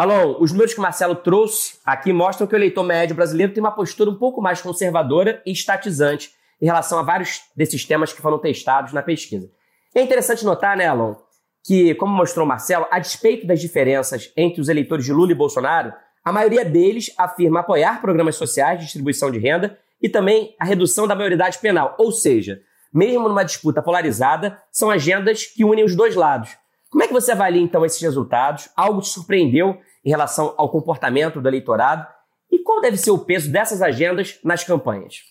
Alon, 0.00 0.36
os 0.40 0.50
números 0.50 0.72
que 0.72 0.78
o 0.78 0.82
Marcelo 0.82 1.14
trouxe 1.14 1.78
aqui 1.84 2.10
mostram 2.10 2.46
que 2.46 2.54
o 2.54 2.56
eleitor 2.56 2.82
médio 2.82 3.14
brasileiro 3.14 3.52
tem 3.52 3.62
uma 3.62 3.70
postura 3.70 4.08
um 4.08 4.14
pouco 4.14 4.40
mais 4.40 4.62
conservadora 4.62 5.42
e 5.44 5.52
estatizante 5.52 6.30
em 6.58 6.64
relação 6.64 6.98
a 6.98 7.02
vários 7.02 7.42
desses 7.54 7.84
temas 7.84 8.10
que 8.10 8.22
foram 8.22 8.38
testados 8.38 8.94
na 8.94 9.02
pesquisa. 9.02 9.50
É 9.94 10.00
interessante 10.00 10.42
notar, 10.42 10.74
né, 10.74 10.86
Alon, 10.86 11.16
que, 11.62 11.94
como 11.96 12.16
mostrou 12.16 12.46
o 12.46 12.48
Marcelo, 12.48 12.86
a 12.90 12.98
despeito 12.98 13.46
das 13.46 13.60
diferenças 13.60 14.32
entre 14.38 14.62
os 14.62 14.70
eleitores 14.70 15.04
de 15.04 15.12
Lula 15.12 15.32
e 15.32 15.34
Bolsonaro, 15.34 15.92
a 16.24 16.32
maioria 16.32 16.64
deles 16.64 17.12
afirma 17.18 17.60
apoiar 17.60 18.00
programas 18.00 18.36
sociais 18.36 18.78
de 18.78 18.86
distribuição 18.86 19.30
de 19.30 19.38
renda 19.38 19.78
e 20.00 20.08
também 20.08 20.56
a 20.58 20.64
redução 20.64 21.06
da 21.06 21.14
maioridade 21.14 21.58
penal. 21.58 21.94
Ou 21.98 22.10
seja, 22.10 22.62
mesmo 22.90 23.28
numa 23.28 23.44
disputa 23.44 23.82
polarizada, 23.82 24.62
são 24.72 24.90
agendas 24.90 25.44
que 25.44 25.62
unem 25.62 25.84
os 25.84 25.94
dois 25.94 26.14
lados. 26.14 26.56
Como 26.88 27.04
é 27.04 27.06
que 27.06 27.12
você 27.12 27.32
avalia 27.32 27.62
então 27.62 27.84
esses 27.84 28.00
resultados? 28.00 28.70
Algo 28.74 29.02
te 29.02 29.08
surpreendeu 29.08 29.78
em 30.04 30.10
relação 30.10 30.54
ao 30.56 30.70
comportamento 30.70 31.40
do 31.40 31.48
eleitorado 31.48 32.06
e 32.50 32.58
qual 32.58 32.80
deve 32.80 32.96
ser 32.96 33.10
o 33.10 33.18
peso 33.18 33.50
dessas 33.50 33.80
agendas 33.80 34.38
nas 34.42 34.64
campanhas? 34.64 35.22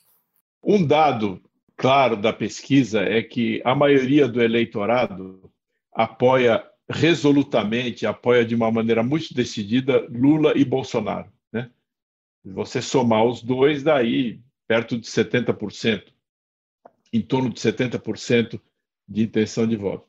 Um 0.64 0.86
dado 0.86 1.42
claro 1.76 2.16
da 2.16 2.32
pesquisa 2.32 3.02
é 3.02 3.22
que 3.22 3.62
a 3.66 3.74
maioria 3.74 4.28
do 4.28 4.42
eleitorado 4.42 5.50
apoia 5.92 6.64
resolutamente, 6.90 8.06
apoia 8.06 8.44
de 8.44 8.56
uma 8.56 8.72
maneira 8.72 9.04
muito 9.04 9.34
decidida 9.34 10.08
Lula 10.10 10.54
e 10.56 10.66
Bolsonaro. 10.66 11.32
Né? 11.52 11.70
Você 12.44 12.82
somar 12.82 13.24
os 13.26 13.44
dois, 13.44 13.84
daí 13.84 14.40
perto 14.68 14.98
de 14.98 15.08
70%, 15.08 16.04
em 17.12 17.22
torno 17.22 17.50
de 17.50 17.60
70% 17.60 18.60
de 19.08 19.24
intenção 19.24 19.66
de 19.66 19.76
voto. 19.76 20.08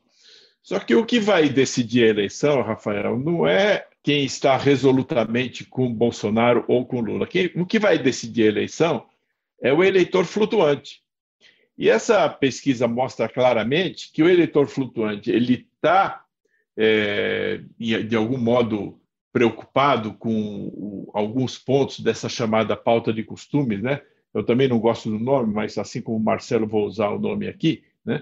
Só 0.61 0.79
que 0.79 0.93
o 0.93 1.05
que 1.05 1.19
vai 1.19 1.49
decidir 1.49 2.03
a 2.03 2.09
eleição, 2.09 2.61
Rafael, 2.61 3.17
não 3.17 3.47
é 3.47 3.87
quem 4.03 4.23
está 4.23 4.57
resolutamente 4.57 5.63
com 5.63 5.93
Bolsonaro 5.93 6.65
ou 6.67 6.85
com 6.85 7.01
Lula. 7.01 7.27
Quem, 7.27 7.51
o 7.55 7.65
que 7.65 7.79
vai 7.79 7.97
decidir 7.97 8.43
a 8.43 8.47
eleição 8.47 9.05
é 9.61 9.71
o 9.71 9.83
eleitor 9.83 10.25
flutuante. 10.25 11.01
E 11.77 11.89
essa 11.89 12.27
pesquisa 12.29 12.87
mostra 12.87 13.29
claramente 13.29 14.11
que 14.11 14.23
o 14.23 14.29
eleitor 14.29 14.67
flutuante 14.67 15.31
ele 15.31 15.67
está 15.75 16.23
é, 16.77 17.61
de 17.77 18.15
algum 18.15 18.37
modo 18.37 18.99
preocupado 19.31 20.13
com 20.13 21.09
alguns 21.13 21.57
pontos 21.57 21.99
dessa 21.99 22.27
chamada 22.27 22.75
pauta 22.75 23.13
de 23.13 23.23
costumes, 23.23 23.81
né? 23.81 24.01
Eu 24.33 24.43
também 24.43 24.67
não 24.67 24.79
gosto 24.79 25.09
do 25.09 25.19
nome, 25.19 25.53
mas 25.53 25.77
assim 25.77 26.01
como 26.01 26.17
o 26.17 26.23
Marcelo 26.23 26.67
vou 26.67 26.85
usar 26.85 27.09
o 27.09 27.19
nome 27.19 27.47
aqui, 27.47 27.83
né? 28.05 28.21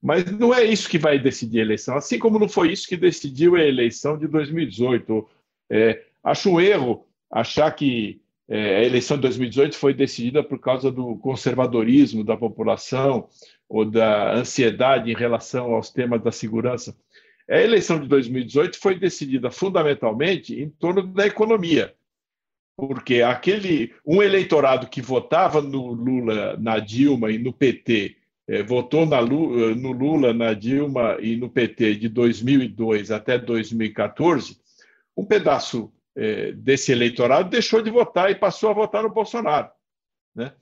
Mas 0.00 0.24
não 0.30 0.54
é 0.54 0.64
isso 0.64 0.88
que 0.88 0.98
vai 0.98 1.18
decidir 1.18 1.58
a 1.60 1.62
eleição, 1.62 1.96
assim 1.96 2.18
como 2.18 2.38
não 2.38 2.48
foi 2.48 2.72
isso 2.72 2.86
que 2.86 2.96
decidiu 2.96 3.56
a 3.56 3.60
eleição 3.60 4.16
de 4.16 4.28
2018. 4.28 5.28
É, 5.70 6.04
acho 6.22 6.50
um 6.50 6.60
erro 6.60 7.04
achar 7.30 7.70
que 7.72 8.20
é, 8.48 8.76
a 8.78 8.84
eleição 8.84 9.16
de 9.16 9.22
2018 9.22 9.76
foi 9.76 9.92
decidida 9.92 10.42
por 10.42 10.58
causa 10.58 10.90
do 10.90 11.16
conservadorismo 11.16 12.24
da 12.24 12.36
população 12.36 13.28
ou 13.68 13.84
da 13.84 14.34
ansiedade 14.34 15.10
em 15.10 15.14
relação 15.14 15.74
aos 15.74 15.90
temas 15.90 16.22
da 16.22 16.32
segurança. 16.32 16.96
A 17.50 17.60
eleição 17.60 18.00
de 18.00 18.08
2018 18.08 18.78
foi 18.78 18.98
decidida 18.98 19.50
fundamentalmente 19.50 20.58
em 20.60 20.68
torno 20.70 21.02
da 21.02 21.26
economia. 21.26 21.94
porque 22.76 23.22
aquele 23.22 23.92
um 24.06 24.22
eleitorado 24.22 24.86
que 24.86 25.02
votava 25.02 25.60
no 25.60 25.92
Lula, 25.92 26.56
na 26.58 26.78
Dilma 26.78 27.28
e 27.28 27.36
no 27.36 27.52
PT, 27.52 28.16
votou 28.66 29.04
na, 29.04 29.20
no 29.20 29.92
Lula, 29.92 30.32
na 30.32 30.54
Dilma 30.54 31.18
e 31.20 31.36
no 31.36 31.50
PT 31.50 31.96
de 31.96 32.08
2002 32.08 33.10
até 33.10 33.38
2014, 33.38 34.58
um 35.16 35.24
pedaço 35.24 35.92
eh, 36.16 36.52
desse 36.52 36.90
eleitorado 36.90 37.50
deixou 37.50 37.82
de 37.82 37.90
votar 37.90 38.30
e 38.30 38.34
passou 38.34 38.70
a 38.70 38.72
votar 38.72 39.02
no 39.02 39.10
Bolsonaro. 39.10 39.68
Né? 40.34 40.52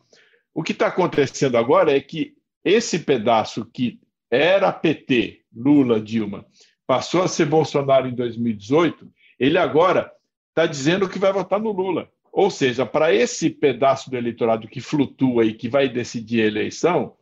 O 0.53 0.63
que 0.63 0.73
está 0.73 0.89
acontecendo 0.89 1.57
agora 1.57 1.97
é 1.97 2.01
que 2.01 2.35
esse 2.65 2.99
pedaço 2.99 3.65
que 3.65 4.01
era 4.31 4.73
PT, 4.73 5.43
Lula, 5.55 6.01
Dilma, 6.01 6.45
passou 6.87 7.23
a 7.23 7.29
ser 7.29 7.47
Bolsonaro 7.47 8.09
em 8.09 8.15
2018, 8.15 9.09
ele 9.39 9.59
agora 9.59 10.11
está 10.49 10.67
dizendo 10.67 11.09
que 11.09 11.19
vai 11.19 11.33
votar 11.33 11.61
no 11.61 11.71
Lula. 11.73 12.11
Ou 12.33 12.51
seja, 12.51 12.85
para 12.85 13.15
esse 13.15 13.49
pedaço 13.49 14.11
do 14.11 14.17
eleitorado 14.17 14.69
que 14.69 14.81
flutua 14.81 15.45
e 15.45 15.55
que 15.55 15.69
vai 15.69 15.89
decidir 15.89 16.43
a 16.43 16.47
eleição, 16.47 17.15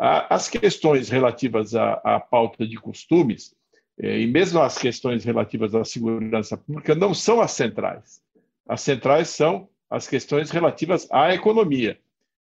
as 0.00 0.48
questões 0.48 1.10
relativas 1.10 1.74
à, 1.74 2.00
à 2.02 2.18
pauta 2.18 2.66
de 2.66 2.76
costumes 2.76 3.54
eh, 3.98 4.20
e 4.20 4.26
mesmo 4.26 4.58
as 4.58 4.78
questões 4.78 5.24
relativas 5.24 5.74
à 5.74 5.84
segurança 5.84 6.56
pública 6.56 6.94
não 6.94 7.12
são 7.12 7.38
as 7.40 7.52
centrais. 7.52 8.22
As 8.66 8.80
centrais 8.80 9.28
são 9.28 9.68
as 9.90 10.08
questões 10.08 10.50
relativas 10.50 11.06
à 11.10 11.34
economia. 11.34 11.98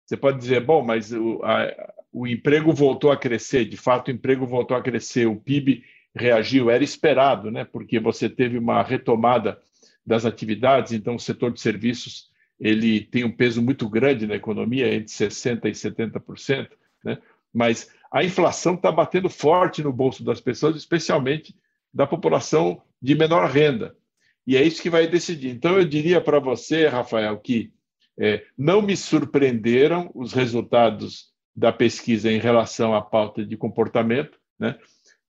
Você 0.07 0.17
pode 0.17 0.39
dizer, 0.39 0.65
bom, 0.65 0.85
mas 0.85 1.13
o, 1.13 1.41
a, 1.43 1.93
o 2.13 2.25
emprego 2.25 2.73
voltou 2.73 3.11
a 3.11 3.17
crescer, 3.17 3.65
de 3.65 3.77
fato, 3.77 4.09
o 4.09 4.11
emprego 4.13 4.47
voltou 4.47 4.77
a 4.77 4.83
crescer, 4.83 5.27
o 5.27 5.35
PIB 5.35 5.83
reagiu, 6.15 6.71
era 6.71 6.85
esperado, 6.85 7.51
né? 7.51 7.65
porque 7.65 7.99
você 7.99 8.29
teve 8.29 8.59
uma 8.59 8.81
retomada 8.83 9.59
das 10.07 10.25
atividades, 10.25 10.93
então 10.93 11.17
o 11.17 11.21
setor 11.21 11.53
de 11.53 11.61
serviços 11.61 12.31
ele 12.61 13.01
tem 13.01 13.25
um 13.25 13.31
peso 13.33 13.61
muito 13.61 13.89
grande 13.89 14.27
na 14.27 14.37
economia, 14.37 14.95
entre 14.95 15.13
60% 15.13 15.65
e 15.65 15.71
70%, 15.73 16.69
né? 17.05 17.19
Mas 17.53 17.91
a 18.13 18.25
inflação 18.25 18.75
está 18.75 18.91
batendo 18.91 19.29
forte 19.29 19.83
no 19.83 19.93
bolso 19.93 20.25
das 20.25 20.41
pessoas, 20.41 20.77
especialmente 20.77 21.55
da 21.93 22.07
população 22.07 22.83
de 23.01 23.15
menor 23.15 23.49
renda. 23.51 23.97
E 24.47 24.57
é 24.57 24.63
isso 24.63 24.83
que 24.83 24.91
vai 24.91 25.07
decidir. 25.07 25.51
Então, 25.51 25.79
eu 25.79 25.85
diria 25.85 26.21
para 26.21 26.39
você, 26.39 26.87
Rafael, 26.87 27.39
que 27.39 27.73
é, 28.19 28.45
não 28.57 28.83
me 28.83 28.97
surpreenderam 28.97 30.11
os 30.15 30.33
resultados 30.33 31.31
da 31.55 31.73
pesquisa 31.73 32.31
em 32.31 32.39
relação 32.39 32.95
à 32.95 33.01
pauta 33.01 33.45
de 33.45 33.57
comportamento. 33.57 34.39
Né? 34.59 34.77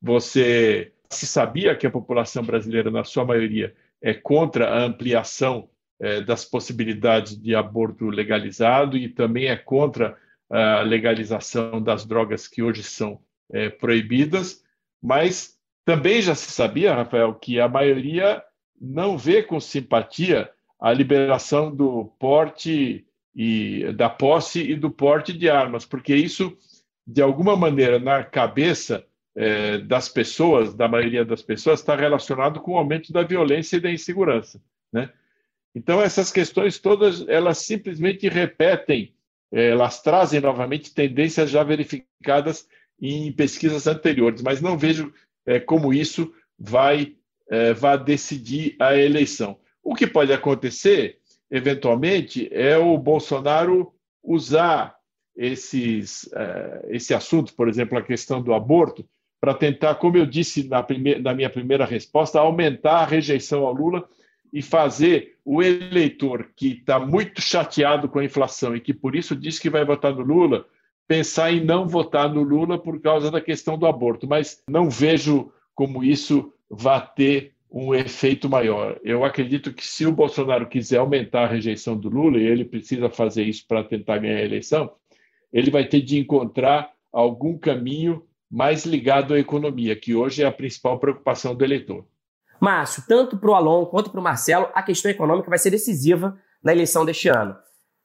Você 0.01 0.93
se 1.09 1.27
sabia 1.27 1.75
que 1.75 1.85
a 1.85 1.91
população 1.91 2.43
brasileira, 2.43 2.89
na 2.89 3.03
sua 3.03 3.25
maioria, 3.25 3.75
é 4.01 4.13
contra 4.13 4.69
a 4.69 4.83
ampliação 4.83 5.69
é, 5.99 6.21
das 6.21 6.43
possibilidades 6.43 7.39
de 7.39 7.53
aborto 7.53 8.09
legalizado 8.09 8.97
e 8.97 9.07
também 9.07 9.45
é 9.45 9.55
contra 9.55 10.17
a 10.51 10.81
legalização 10.81 11.81
das 11.81 12.05
drogas 12.05 12.47
que 12.47 12.61
hoje 12.61 12.83
são 12.83 13.19
é, 13.51 13.69
proibidas, 13.69 14.63
mas 15.01 15.57
também 15.85 16.21
já 16.21 16.35
se 16.35 16.51
sabia, 16.51 16.93
Rafael, 16.93 17.33
que 17.35 17.59
a 17.59 17.67
maioria 17.67 18.43
não 18.79 19.17
vê 19.17 19.41
com 19.41 19.59
simpatia 19.59 20.49
a 20.79 20.91
liberação 20.91 21.73
do 21.73 22.05
porte 22.19 23.05
e 23.35 23.93
da 23.93 24.09
posse 24.09 24.61
e 24.61 24.75
do 24.75 24.91
porte 24.91 25.31
de 25.31 25.49
armas, 25.49 25.85
porque 25.85 26.13
isso, 26.15 26.57
de 27.05 27.21
alguma 27.21 27.55
maneira, 27.55 27.99
na 27.99 28.23
cabeça 28.23 29.05
é, 29.35 29.77
das 29.77 30.09
pessoas, 30.09 30.73
da 30.73 30.87
maioria 30.87 31.23
das 31.23 31.41
pessoas, 31.41 31.79
está 31.79 31.95
relacionado 31.95 32.59
com 32.59 32.73
o 32.73 32.77
aumento 32.77 33.13
da 33.13 33.23
violência 33.23 33.77
e 33.77 33.79
da 33.79 33.91
insegurança, 33.91 34.61
né? 34.91 35.09
Então 35.73 36.01
essas 36.01 36.31
questões 36.31 36.79
todas, 36.79 37.25
elas 37.29 37.59
simplesmente 37.59 38.27
repetem, 38.27 39.13
elas 39.51 40.01
trazem 40.01 40.39
novamente 40.39 40.93
tendências 40.93 41.49
já 41.49 41.63
verificadas 41.63 42.67
em 42.99 43.31
pesquisas 43.31 43.87
anteriores, 43.87 44.41
mas 44.41 44.61
não 44.61 44.77
vejo 44.77 45.13
é, 45.45 45.59
como 45.59 45.93
isso 45.93 46.31
vai, 46.57 47.15
é, 47.49 47.73
vai 47.73 48.01
decidir 48.01 48.75
a 48.79 48.95
eleição. 48.95 49.57
O 49.83 49.95
que 49.95 50.07
pode 50.07 50.31
acontecer, 50.31 51.17
eventualmente, 51.49 52.47
é 52.51 52.77
o 52.77 52.97
Bolsonaro 52.97 53.91
usar 54.23 54.95
esses, 55.35 56.23
uh, 56.33 56.87
esse 56.89 57.13
assunto, 57.13 57.53
por 57.55 57.67
exemplo, 57.67 57.97
a 57.97 58.03
questão 58.03 58.41
do 58.41 58.53
aborto, 58.53 59.07
para 59.39 59.55
tentar, 59.55 59.95
como 59.95 60.17
eu 60.17 60.25
disse 60.25 60.67
na, 60.67 60.83
primeira, 60.83 61.19
na 61.19 61.33
minha 61.33 61.49
primeira 61.49 61.83
resposta, 61.83 62.39
aumentar 62.39 62.99
a 62.99 63.05
rejeição 63.05 63.65
ao 63.65 63.73
Lula 63.73 64.07
e 64.51 64.61
fazer 64.61 65.37
o 65.45 65.61
eleitor 65.61 66.49
que 66.55 66.73
está 66.73 66.99
muito 66.99 67.41
chateado 67.41 68.09
com 68.09 68.19
a 68.19 68.25
inflação 68.25 68.75
e 68.75 68.81
que 68.81 68.93
por 68.93 69.15
isso 69.15 69.35
diz 69.35 69.57
que 69.57 69.69
vai 69.69 69.85
votar 69.85 70.13
no 70.13 70.21
Lula, 70.21 70.65
pensar 71.07 71.51
em 71.51 71.63
não 71.63 71.87
votar 71.87 72.31
no 72.31 72.41
Lula 72.41 72.77
por 72.77 72.99
causa 73.01 73.31
da 73.31 73.41
questão 73.41 73.77
do 73.77 73.85
aborto. 73.85 74.27
Mas 74.27 74.61
não 74.67 74.89
vejo 74.89 75.51
como 75.73 76.03
isso 76.03 76.53
vai 76.69 77.05
ter 77.15 77.53
um 77.71 77.95
efeito 77.95 78.49
maior. 78.49 78.99
Eu 79.03 79.23
acredito 79.23 79.73
que 79.73 79.85
se 79.85 80.05
o 80.05 80.11
Bolsonaro 80.11 80.67
quiser 80.67 80.97
aumentar 80.97 81.43
a 81.43 81.47
rejeição 81.47 81.97
do 81.97 82.09
Lula, 82.09 82.37
e 82.37 82.45
ele 82.45 82.65
precisa 82.65 83.09
fazer 83.09 83.43
isso 83.43 83.65
para 83.65 83.83
tentar 83.83 84.17
ganhar 84.17 84.37
a 84.37 84.43
eleição, 84.43 84.91
ele 85.53 85.71
vai 85.71 85.87
ter 85.87 86.01
de 86.01 86.19
encontrar 86.19 86.91
algum 87.11 87.57
caminho 87.57 88.23
mais 88.49 88.85
ligado 88.85 89.33
à 89.33 89.39
economia, 89.39 89.95
que 89.95 90.13
hoje 90.13 90.43
é 90.43 90.45
a 90.45 90.51
principal 90.51 90.99
preocupação 90.99 91.55
do 91.55 91.63
eleitor. 91.63 92.05
Márcio, 92.61 93.03
tanto 93.07 93.37
para 93.37 93.49
o 93.49 93.55
Alon 93.55 93.87
quanto 93.87 94.11
para 94.11 94.19
o 94.19 94.23
Marcelo, 94.23 94.69
a 94.75 94.83
questão 94.83 95.09
econômica 95.09 95.49
vai 95.49 95.57
ser 95.57 95.71
decisiva 95.71 96.37
na 96.63 96.71
eleição 96.71 97.03
deste 97.03 97.27
ano. 97.27 97.55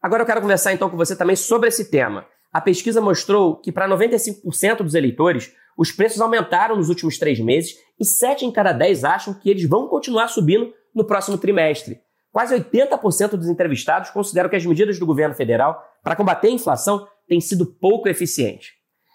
Agora 0.00 0.22
eu 0.22 0.26
quero 0.26 0.40
conversar 0.40 0.72
então 0.72 0.88
com 0.88 0.96
você 0.96 1.14
também 1.14 1.36
sobre 1.36 1.68
esse 1.68 1.90
tema. 1.90 2.26
A 2.50 2.58
pesquisa 2.58 3.02
mostrou 3.02 3.60
que 3.60 3.70
para 3.70 3.86
95% 3.86 4.78
dos 4.78 4.94
eleitores, 4.94 5.52
os 5.76 5.92
preços 5.92 6.22
aumentaram 6.22 6.74
nos 6.74 6.88
últimos 6.88 7.18
três 7.18 7.38
meses 7.38 7.74
e 8.00 8.04
7 8.04 8.46
em 8.46 8.50
cada 8.50 8.72
10 8.72 9.04
acham 9.04 9.34
que 9.34 9.50
eles 9.50 9.68
vão 9.68 9.88
continuar 9.88 10.28
subindo 10.28 10.72
no 10.94 11.04
próximo 11.04 11.36
trimestre. 11.36 12.00
Quase 12.32 12.54
80% 12.54 13.32
dos 13.36 13.48
entrevistados 13.48 14.08
consideram 14.08 14.48
que 14.48 14.56
as 14.56 14.64
medidas 14.64 14.98
do 14.98 15.04
governo 15.04 15.34
federal 15.34 15.82
para 16.02 16.16
combater 16.16 16.48
a 16.48 16.52
inflação 16.52 17.06
têm 17.28 17.42
sido 17.42 17.66
pouco 17.66 18.08
eficientes. 18.08 18.70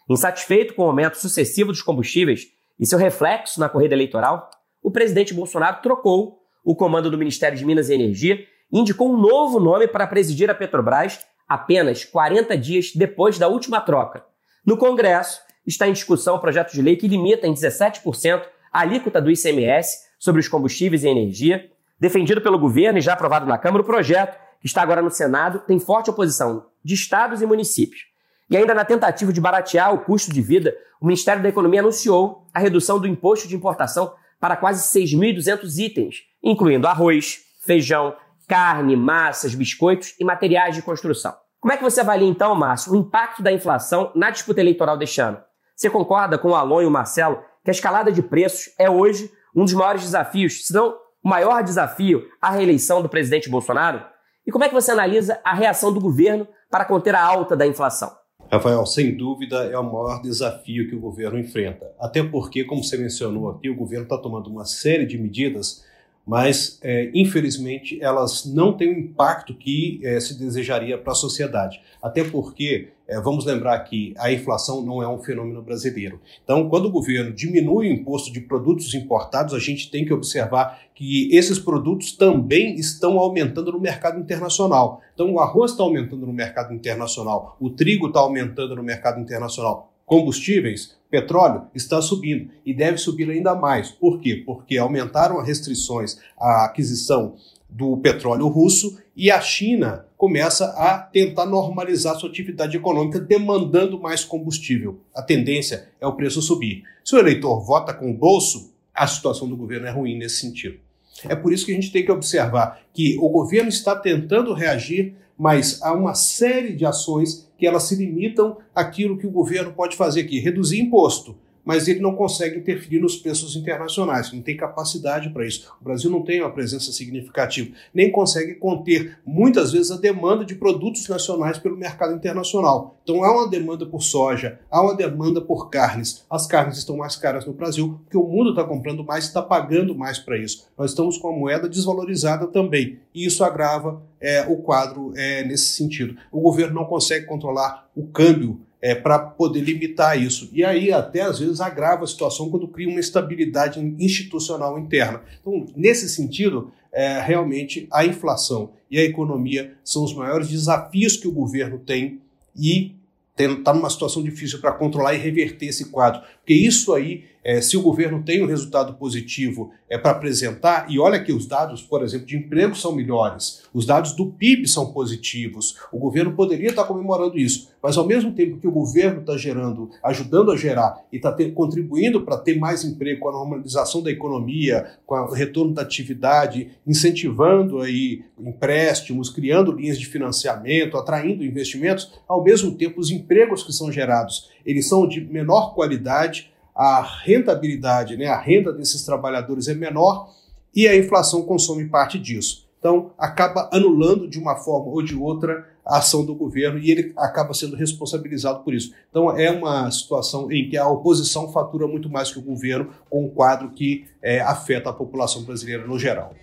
Insatisfeito 0.07 0.75
com 0.75 0.83
o 0.83 0.87
aumento 0.87 1.17
sucessivo 1.17 1.71
dos 1.71 1.81
combustíveis 1.81 2.45
e 2.79 2.85
seu 2.85 2.99
reflexo 2.99 3.59
na 3.59 3.69
corrida 3.69 3.95
eleitoral, 3.95 4.49
o 4.81 4.91
presidente 4.91 5.33
Bolsonaro 5.33 5.81
trocou 5.81 6.39
o 6.63 6.75
comando 6.75 7.09
do 7.09 7.17
Ministério 7.17 7.57
de 7.57 7.65
Minas 7.65 7.89
e 7.89 7.93
Energia 7.93 8.45
e 8.71 8.79
indicou 8.79 9.11
um 9.13 9.17
novo 9.17 9.59
nome 9.59 9.87
para 9.87 10.07
presidir 10.07 10.49
a 10.49 10.55
Petrobras 10.55 11.19
apenas 11.47 12.05
40 12.05 12.57
dias 12.57 12.91
depois 12.95 13.37
da 13.37 13.47
última 13.47 13.81
troca. 13.81 14.23
No 14.65 14.77
Congresso, 14.77 15.41
está 15.65 15.87
em 15.87 15.93
discussão 15.93 16.35
o 16.35 16.39
projeto 16.39 16.71
de 16.71 16.81
lei 16.81 16.95
que 16.95 17.07
limita 17.07 17.47
em 17.47 17.53
17% 17.53 18.43
a 18.71 18.79
alíquota 18.79 19.21
do 19.21 19.29
ICMS 19.29 20.11
sobre 20.17 20.39
os 20.39 20.47
combustíveis 20.47 21.03
e 21.03 21.09
energia. 21.09 21.69
Defendido 21.99 22.41
pelo 22.41 22.57
governo 22.57 22.99
e 22.99 23.01
já 23.01 23.13
aprovado 23.13 23.45
na 23.45 23.57
Câmara, 23.57 23.83
o 23.83 23.85
projeto, 23.85 24.39
que 24.59 24.67
está 24.67 24.81
agora 24.81 25.01
no 25.01 25.11
Senado, 25.11 25.59
tem 25.59 25.79
forte 25.79 26.09
oposição 26.09 26.65
de 26.83 26.93
estados 26.93 27.41
e 27.41 27.45
municípios. 27.45 28.05
E 28.49 28.57
ainda 28.57 28.73
na 28.73 28.85
tentativa 28.85 29.31
de 29.31 29.41
baratear 29.41 29.93
o 29.93 29.99
custo 29.99 30.31
de 30.31 30.41
vida, 30.41 30.75
o 30.99 31.05
Ministério 31.05 31.41
da 31.41 31.49
Economia 31.49 31.81
anunciou 31.81 32.47
a 32.53 32.59
redução 32.59 32.99
do 32.99 33.07
imposto 33.07 33.47
de 33.47 33.55
importação 33.55 34.13
para 34.41 34.57
quase 34.57 34.83
6.200 34.99 35.77
itens, 35.77 36.15
incluindo 36.43 36.87
arroz, 36.87 37.37
feijão, 37.63 38.15
carne, 38.47 38.97
massas, 38.97 39.53
biscoitos 39.53 40.15
e 40.19 40.25
materiais 40.25 40.75
de 40.75 40.81
construção. 40.81 41.33
Como 41.59 41.71
é 41.71 41.77
que 41.77 41.83
você 41.83 42.01
avalia 42.01 42.27
então, 42.27 42.55
Márcio, 42.55 42.91
o 42.91 42.95
impacto 42.95 43.43
da 43.43 43.51
inflação 43.51 44.11
na 44.15 44.31
disputa 44.31 44.59
eleitoral 44.59 44.97
deste 44.97 45.21
ano? 45.21 45.39
Você 45.75 45.91
concorda 45.91 46.39
com 46.39 46.49
o 46.49 46.55
Alon 46.55 46.81
e 46.81 46.85
o 46.87 46.91
Marcelo 46.91 47.39
que 47.63 47.69
a 47.69 47.71
escalada 47.71 48.11
de 48.11 48.23
preços 48.23 48.73
é 48.79 48.89
hoje 48.89 49.31
um 49.55 49.63
dos 49.63 49.73
maiores 49.73 50.01
desafios, 50.01 50.65
se 50.65 50.73
não 50.73 50.95
o 51.23 51.29
maior 51.29 51.63
desafio 51.63 52.27
à 52.41 52.49
reeleição 52.49 53.01
do 53.01 53.09
presidente 53.09 53.47
Bolsonaro? 53.47 54.03
E 54.45 54.51
como 54.51 54.63
é 54.63 54.67
que 54.67 54.73
você 54.73 54.91
analisa 54.91 55.39
a 55.43 55.53
reação 55.53 55.93
do 55.93 55.99
governo 55.99 56.47
para 56.69 56.83
conter 56.83 57.13
a 57.13 57.23
alta 57.23 57.55
da 57.55 57.67
inflação? 57.67 58.11
Rafael, 58.51 58.85
sem 58.85 59.15
dúvida 59.15 59.63
é 59.71 59.77
o 59.77 59.83
maior 59.83 60.21
desafio 60.21 60.89
que 60.89 60.95
o 60.95 60.99
governo 60.99 61.39
enfrenta. 61.39 61.89
Até 61.97 62.21
porque, 62.21 62.65
como 62.65 62.83
você 62.83 62.97
mencionou 62.97 63.49
aqui, 63.49 63.69
o 63.69 63.75
governo 63.75 64.03
está 64.03 64.17
tomando 64.17 64.49
uma 64.49 64.65
série 64.65 65.05
de 65.05 65.17
medidas 65.17 65.85
mas 66.25 66.79
é, 66.83 67.09
infelizmente 67.13 68.01
elas 68.01 68.45
não 68.45 68.73
têm 68.73 68.89
o 68.89 68.99
impacto 68.99 69.53
que 69.53 69.99
é, 70.03 70.19
se 70.19 70.37
desejaria 70.37 70.97
para 70.97 71.11
a 71.11 71.15
sociedade. 71.15 71.81
Até 72.01 72.23
porque, 72.23 72.89
é, 73.07 73.19
vamos 73.19 73.45
lembrar 73.45 73.79
que 73.79 74.13
a 74.17 74.31
inflação 74.31 74.81
não 74.81 75.01
é 75.01 75.07
um 75.07 75.21
fenômeno 75.21 75.61
brasileiro. 75.61 76.19
Então, 76.43 76.69
quando 76.69 76.85
o 76.85 76.91
governo 76.91 77.33
diminui 77.33 77.89
o 77.89 77.93
imposto 77.93 78.31
de 78.31 78.41
produtos 78.41 78.93
importados, 78.93 79.53
a 79.53 79.59
gente 79.59 79.91
tem 79.91 80.05
que 80.05 80.13
observar 80.13 80.79
que 80.95 81.29
esses 81.35 81.59
produtos 81.59 82.13
também 82.13 82.75
estão 82.75 83.19
aumentando 83.19 83.71
no 83.71 83.79
mercado 83.79 84.19
internacional. 84.19 85.01
Então, 85.13 85.31
o 85.33 85.39
arroz 85.39 85.71
está 85.71 85.83
aumentando 85.83 86.25
no 86.25 86.33
mercado 86.33 86.73
internacional, 86.73 87.57
o 87.59 87.69
trigo 87.69 88.07
está 88.07 88.19
aumentando 88.19 88.75
no 88.75 88.83
mercado 88.83 89.19
internacional 89.19 89.90
combustíveis, 90.11 90.97
petróleo, 91.09 91.67
está 91.73 92.01
subindo 92.01 92.51
e 92.65 92.73
deve 92.73 92.97
subir 92.97 93.29
ainda 93.29 93.55
mais. 93.55 93.91
Por 93.91 94.19
quê? 94.19 94.43
Porque 94.45 94.77
aumentaram 94.77 95.39
as 95.39 95.47
restrições 95.47 96.19
à 96.37 96.65
aquisição 96.65 97.37
do 97.69 97.95
petróleo 97.95 98.49
russo 98.49 98.99
e 99.15 99.31
a 99.31 99.39
China 99.39 100.05
começa 100.17 100.65
a 100.71 100.97
tentar 100.97 101.45
normalizar 101.45 102.17
sua 102.17 102.27
atividade 102.27 102.75
econômica, 102.75 103.21
demandando 103.21 103.97
mais 103.97 104.25
combustível. 104.25 104.99
A 105.15 105.21
tendência 105.21 105.87
é 106.01 106.05
o 106.05 106.13
preço 106.13 106.41
subir. 106.41 106.83
Se 107.05 107.15
o 107.15 107.19
eleitor 107.19 107.65
vota 107.65 107.93
com 107.93 108.11
o 108.11 108.13
bolso, 108.13 108.73
a 108.93 109.07
situação 109.07 109.47
do 109.47 109.55
governo 109.55 109.87
é 109.87 109.91
ruim 109.91 110.17
nesse 110.17 110.41
sentido. 110.41 110.77
É 111.23 111.35
por 111.37 111.53
isso 111.53 111.65
que 111.65 111.71
a 111.71 111.75
gente 111.75 111.91
tem 111.91 112.03
que 112.03 112.11
observar 112.11 112.81
que 112.93 113.17
o 113.17 113.29
governo 113.29 113.69
está 113.69 113.95
tentando 113.95 114.53
reagir, 114.53 115.15
mas 115.37 115.81
há 115.81 115.93
uma 115.93 116.13
série 116.13 116.73
de 116.73 116.85
ações 116.85 117.49
que 117.57 117.65
elas 117.65 117.83
se 117.83 117.95
limitam 117.95 118.57
àquilo 118.73 119.17
que 119.17 119.27
o 119.27 119.31
governo 119.31 119.73
pode 119.73 119.95
fazer 119.95 120.21
aqui, 120.21 120.39
reduzir 120.39 120.79
imposto 120.79 121.35
mas 121.63 121.87
ele 121.87 121.99
não 121.99 122.15
consegue 122.15 122.57
interferir 122.57 122.99
nos 122.99 123.15
preços 123.15 123.55
internacionais, 123.55 124.31
não 124.31 124.41
tem 124.41 124.57
capacidade 124.57 125.29
para 125.29 125.45
isso. 125.45 125.71
O 125.79 125.83
Brasil 125.83 126.09
não 126.09 126.21
tem 126.21 126.41
uma 126.41 126.51
presença 126.51 126.91
significativa, 126.91 127.71
nem 127.93 128.11
consegue 128.11 128.55
conter 128.55 129.19
muitas 129.25 129.71
vezes 129.71 129.91
a 129.91 129.97
demanda 129.97 130.45
de 130.45 130.55
produtos 130.55 131.07
nacionais 131.07 131.57
pelo 131.57 131.77
mercado 131.77 132.13
internacional. 132.13 132.97
Então 133.03 133.23
há 133.23 133.31
uma 133.31 133.49
demanda 133.49 133.85
por 133.85 134.01
soja, 134.01 134.59
há 134.69 134.81
uma 134.81 134.95
demanda 134.95 135.41
por 135.41 135.69
carnes. 135.69 136.25
As 136.29 136.47
carnes 136.47 136.77
estão 136.77 136.97
mais 136.97 137.15
caras 137.15 137.45
no 137.45 137.53
Brasil 137.53 137.99
porque 138.03 138.17
o 138.17 138.27
mundo 138.27 138.51
está 138.51 138.63
comprando 138.63 139.03
mais 139.03 139.25
e 139.25 139.27
está 139.27 139.41
pagando 139.41 139.95
mais 139.95 140.19
para 140.19 140.37
isso. 140.37 140.67
Nós 140.77 140.91
estamos 140.91 141.17
com 141.17 141.29
a 141.29 141.37
moeda 141.37 141.67
desvalorizada 141.67 142.47
também 142.47 142.99
e 143.13 143.25
isso 143.25 143.43
agrava 143.43 144.01
é, 144.19 144.41
o 144.47 144.57
quadro 144.57 145.13
é, 145.15 145.43
nesse 145.43 145.69
sentido. 145.69 146.15
O 146.31 146.39
governo 146.39 146.75
não 146.75 146.85
consegue 146.85 147.25
controlar 147.25 147.89
o 147.95 148.07
câmbio 148.07 148.61
é, 148.81 148.95
para 148.95 149.19
poder 149.19 149.61
limitar 149.61 150.21
isso. 150.21 150.49
E 150.51 150.63
aí, 150.63 150.91
até 150.91 151.21
às 151.21 151.39
vezes, 151.39 151.61
agrava 151.61 152.03
a 152.03 152.07
situação 152.07 152.49
quando 152.49 152.67
cria 152.67 152.89
uma 152.89 152.99
estabilidade 152.99 153.79
institucional 153.99 154.79
interna. 154.79 155.21
Então, 155.39 155.67
nesse 155.75 156.09
sentido, 156.09 156.71
é, 156.91 157.21
realmente 157.21 157.87
a 157.91 158.05
inflação 158.05 158.71
e 158.89 158.97
a 158.97 159.03
economia 159.03 159.75
são 159.83 160.03
os 160.03 160.13
maiores 160.13 160.49
desafios 160.49 161.15
que 161.15 161.27
o 161.27 161.31
governo 161.31 161.79
tem 161.79 162.19
e 162.55 162.95
está 163.37 163.73
numa 163.73 163.89
situação 163.89 164.21
difícil 164.21 164.59
para 164.59 164.73
controlar 164.73 165.15
e 165.15 165.17
reverter 165.17 165.67
esse 165.67 165.85
quadro. 165.89 166.21
Porque 166.51 166.67
isso 166.67 166.93
aí 166.93 167.23
é, 167.43 167.59
se 167.59 167.75
o 167.75 167.81
governo 167.81 168.21
tem 168.23 168.43
um 168.43 168.47
resultado 168.47 168.93
positivo 168.93 169.71
é 169.89 169.97
para 169.97 170.11
apresentar, 170.11 170.85
e 170.89 170.99
olha 170.99 171.21
que 171.21 171.33
os 171.33 171.45
dados, 171.45 171.81
por 171.81 172.03
exemplo, 172.03 172.27
de 172.27 172.37
emprego 172.37 172.75
são 172.75 172.95
melhores, 172.95 173.63
os 173.73 173.85
dados 173.85 174.13
do 174.13 174.27
PIB 174.27 174.67
são 174.67 174.93
positivos, 174.93 175.75
o 175.91 175.97
governo 175.97 176.33
poderia 176.33 176.69
estar 176.69 176.83
comemorando 176.83 177.37
isso, 177.37 177.69
mas 177.81 177.97
ao 177.97 178.05
mesmo 178.05 178.31
tempo 178.31 178.57
que 178.57 178.67
o 178.67 178.71
governo 178.71 179.21
está 179.21 179.35
gerando, 179.35 179.89
ajudando 180.03 180.51
a 180.51 180.55
gerar 180.55 181.03
e 181.11 181.17
está 181.17 181.35
contribuindo 181.53 182.21
para 182.21 182.37
ter 182.37 182.57
mais 182.57 182.85
emprego 182.85 183.21
com 183.21 183.29
a 183.29 183.33
normalização 183.33 184.03
da 184.03 184.11
economia, 184.11 184.91
com 185.05 185.15
o 185.15 185.33
retorno 185.33 185.73
da 185.73 185.81
atividade, 185.81 186.69
incentivando 186.85 187.79
aí 187.79 188.23
empréstimos, 188.39 189.29
criando 189.29 189.71
linhas 189.71 189.99
de 189.99 190.05
financiamento, 190.05 190.95
atraindo 190.95 191.43
investimentos, 191.43 192.11
ao 192.27 192.43
mesmo 192.43 192.71
tempo 192.75 192.99
os 192.99 193.09
empregos 193.09 193.63
que 193.63 193.73
são 193.73 193.91
gerados, 193.91 194.50
eles 194.65 194.87
são 194.87 195.07
de 195.07 195.21
menor 195.21 195.73
qualidade, 195.73 196.51
a 196.75 197.01
rentabilidade, 197.01 198.17
né, 198.17 198.27
a 198.27 198.39
renda 198.39 198.71
desses 198.71 199.03
trabalhadores 199.03 199.67
é 199.67 199.73
menor 199.73 200.29
e 200.75 200.87
a 200.87 200.97
inflação 200.97 201.43
consome 201.43 201.87
parte 201.89 202.17
disso. 202.17 202.69
Então, 202.79 203.11
acaba 203.17 203.69
anulando 203.71 204.27
de 204.27 204.39
uma 204.39 204.55
forma 204.55 204.87
ou 204.91 205.03
de 205.03 205.15
outra 205.15 205.69
a 205.85 205.99
ação 205.99 206.25
do 206.25 206.33
governo 206.33 206.79
e 206.79 206.89
ele 206.89 207.13
acaba 207.15 207.53
sendo 207.53 207.75
responsabilizado 207.75 208.63
por 208.63 208.73
isso. 208.73 208.91
Então, 209.09 209.37
é 209.37 209.51
uma 209.51 209.89
situação 209.91 210.51
em 210.51 210.67
que 210.67 210.77
a 210.77 210.87
oposição 210.87 211.51
fatura 211.51 211.87
muito 211.87 212.09
mais 212.09 212.31
que 212.31 212.39
o 212.39 212.41
governo, 212.41 212.89
com 213.09 213.25
um 213.25 213.29
quadro 213.29 213.69
que 213.69 214.05
é, 214.21 214.41
afeta 214.41 214.89
a 214.89 214.93
população 214.93 215.43
brasileira 215.43 215.85
no 215.85 215.99
geral. 215.99 216.33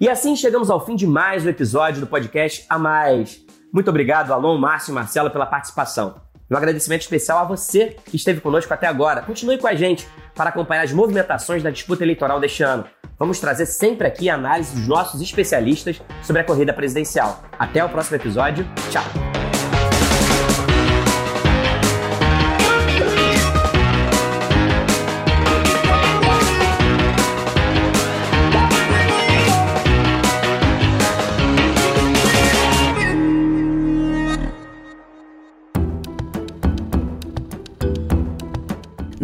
E 0.00 0.08
assim 0.08 0.34
chegamos 0.36 0.70
ao 0.70 0.84
fim 0.84 0.96
de 0.96 1.06
mais 1.06 1.44
um 1.44 1.48
episódio 1.48 2.00
do 2.00 2.06
podcast 2.06 2.64
A 2.68 2.78
Mais. 2.78 3.44
Muito 3.72 3.90
obrigado, 3.90 4.32
Alon, 4.32 4.58
Márcio 4.58 4.92
e 4.92 4.94
Marcelo, 4.94 5.30
pela 5.30 5.46
participação. 5.46 6.27
Um 6.50 6.56
agradecimento 6.56 7.02
especial 7.02 7.38
a 7.38 7.44
você 7.44 7.96
que 8.04 8.16
esteve 8.16 8.40
conosco 8.40 8.72
até 8.72 8.86
agora. 8.86 9.22
Continue 9.22 9.58
com 9.58 9.66
a 9.66 9.74
gente 9.74 10.08
para 10.34 10.50
acompanhar 10.50 10.82
as 10.82 10.92
movimentações 10.92 11.62
da 11.62 11.70
disputa 11.70 12.04
eleitoral 12.04 12.40
deste 12.40 12.62
ano. 12.62 12.86
Vamos 13.18 13.40
trazer 13.40 13.66
sempre 13.66 14.06
aqui 14.06 14.30
a 14.30 14.34
análise 14.34 14.74
dos 14.74 14.86
nossos 14.86 15.20
especialistas 15.20 16.00
sobre 16.22 16.42
a 16.42 16.44
corrida 16.44 16.72
presidencial. 16.72 17.42
Até 17.58 17.84
o 17.84 17.88
próximo 17.88 18.16
episódio. 18.16 18.66
Tchau! 18.90 19.47